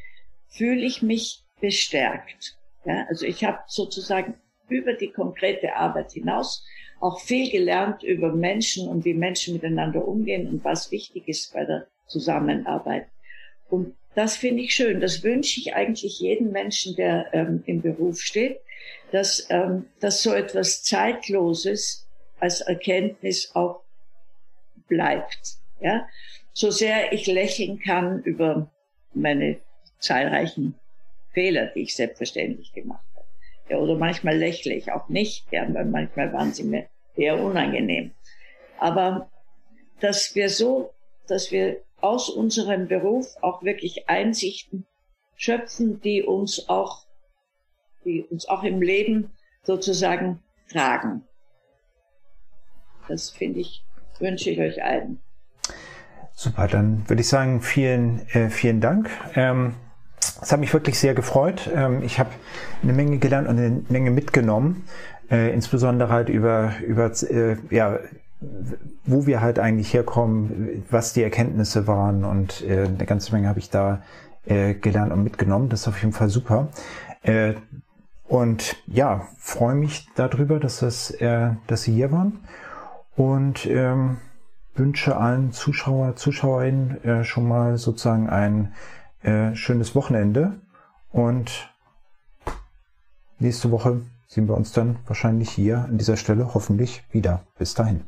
fühle 0.48 0.84
ich 0.84 1.02
mich 1.02 1.44
bestärkt. 1.60 2.56
Ja? 2.84 3.06
Also 3.08 3.26
ich 3.26 3.44
habe 3.44 3.58
sozusagen 3.66 4.34
über 4.68 4.94
die 4.94 5.10
konkrete 5.10 5.76
Arbeit 5.76 6.12
hinaus 6.12 6.66
auch 7.00 7.20
viel 7.20 7.50
gelernt 7.50 8.02
über 8.02 8.32
Menschen 8.32 8.88
und 8.88 9.04
wie 9.04 9.14
Menschen 9.14 9.54
miteinander 9.54 10.06
umgehen 10.06 10.48
und 10.48 10.64
was 10.64 10.90
wichtig 10.90 11.28
ist 11.28 11.52
bei 11.52 11.64
der 11.64 11.86
Zusammenarbeit. 12.06 13.06
Und 13.68 13.94
das 14.16 14.34
finde 14.34 14.62
ich 14.62 14.74
schön. 14.74 15.00
Das 15.00 15.22
wünsche 15.22 15.60
ich 15.60 15.74
eigentlich 15.74 16.18
jedem 16.20 16.50
Menschen, 16.50 16.96
der 16.96 17.28
ähm, 17.34 17.62
im 17.66 17.82
Beruf 17.82 18.20
steht, 18.22 18.58
dass, 19.12 19.46
ähm, 19.50 19.84
dass 20.00 20.22
so 20.22 20.32
etwas 20.32 20.82
Zeitloses 20.82 22.08
als 22.40 22.62
Erkenntnis 22.62 23.54
auch 23.54 23.82
bleibt. 24.88 25.58
Ja? 25.80 26.08
So 26.54 26.70
sehr 26.70 27.12
ich 27.12 27.26
lächeln 27.26 27.78
kann 27.78 28.22
über 28.22 28.70
meine 29.12 29.58
zahlreichen 29.98 30.74
Fehler, 31.34 31.66
die 31.66 31.82
ich 31.82 31.94
selbstverständlich 31.94 32.72
gemacht 32.72 33.04
habe. 33.14 33.26
Ja, 33.68 33.76
oder 33.76 33.96
manchmal 33.96 34.38
lächle 34.38 34.72
ich 34.72 34.92
auch 34.92 35.10
nicht, 35.10 35.44
ja, 35.50 35.66
weil 35.74 35.84
manchmal 35.84 36.32
waren 36.32 36.54
sie 36.54 36.64
mir 36.64 36.86
eher 37.16 37.38
unangenehm. 37.38 38.12
Aber 38.78 39.30
dass 40.00 40.34
wir 40.34 40.48
so, 40.48 40.94
dass 41.26 41.52
wir 41.52 41.82
aus 42.06 42.30
unserem 42.30 42.86
Beruf 42.86 43.34
auch 43.42 43.64
wirklich 43.64 44.08
Einsichten 44.08 44.86
schöpfen, 45.34 46.00
die 46.00 46.22
uns 46.22 46.68
auch, 46.68 47.04
die 48.04 48.22
uns 48.22 48.48
auch 48.48 48.62
im 48.62 48.80
Leben 48.80 49.32
sozusagen 49.64 50.40
tragen. 50.70 51.22
Das 53.08 53.30
finde 53.30 53.60
ich, 53.60 53.84
wünsche 54.20 54.50
ich 54.50 54.60
euch 54.60 54.82
allen. 54.82 55.20
Super, 56.32 56.68
dann 56.68 57.08
würde 57.08 57.22
ich 57.22 57.28
sagen, 57.28 57.60
vielen, 57.60 58.28
äh, 58.28 58.50
vielen 58.50 58.80
Dank. 58.80 59.10
Ähm 59.34 59.74
es 60.42 60.52
hat 60.52 60.60
mich 60.60 60.72
wirklich 60.72 60.98
sehr 60.98 61.14
gefreut. 61.14 61.70
Ähm, 61.74 62.02
ich 62.02 62.18
habe 62.18 62.30
eine 62.82 62.92
Menge 62.92 63.18
gelernt 63.18 63.48
und 63.48 63.58
eine 63.58 63.82
Menge 63.88 64.10
mitgenommen, 64.10 64.84
äh, 65.30 65.52
insbesondere 65.52 66.10
halt 66.10 66.28
über, 66.28 66.74
über 66.86 67.10
äh, 67.30 67.56
ja, 67.70 67.98
wo 69.04 69.26
wir 69.26 69.40
halt 69.40 69.58
eigentlich 69.58 69.92
herkommen, 69.92 70.84
was 70.90 71.12
die 71.12 71.22
Erkenntnisse 71.22 71.86
waren 71.86 72.24
und 72.24 72.62
äh, 72.62 72.84
eine 72.84 73.06
ganze 73.06 73.32
Menge 73.32 73.48
habe 73.48 73.58
ich 73.58 73.70
da 73.70 74.02
gelernt 74.48 75.10
und 75.10 75.24
mitgenommen. 75.24 75.70
Das 75.70 75.80
ist 75.80 75.88
auf 75.88 76.00
jeden 76.00 76.12
Fall 76.12 76.28
super. 76.28 76.68
und 78.28 78.76
ja, 78.86 79.26
freue 79.38 79.74
mich 79.74 80.06
darüber, 80.14 80.60
dass, 80.60 80.78
das, 80.78 81.12
dass 81.18 81.82
Sie 81.82 81.92
hier 81.92 82.12
waren 82.12 82.38
und 83.16 83.66
ähm, 83.66 84.18
wünsche 84.76 85.16
allen 85.16 85.50
Zuschauer, 85.50 86.14
Zuschauerinnen 86.14 87.24
schon 87.24 87.48
mal 87.48 87.76
sozusagen 87.76 88.28
ein 88.28 88.72
äh, 89.26 89.56
schönes 89.56 89.96
Wochenende 89.96 90.60
und 91.10 91.74
nächste 93.40 93.72
Woche 93.72 94.02
sehen 94.28 94.46
wir 94.46 94.56
uns 94.56 94.70
dann 94.70 95.00
wahrscheinlich 95.06 95.50
hier 95.50 95.78
an 95.78 95.98
dieser 95.98 96.16
Stelle 96.16 96.54
hoffentlich 96.54 97.02
wieder. 97.10 97.42
Bis 97.58 97.74
dahin. 97.74 98.04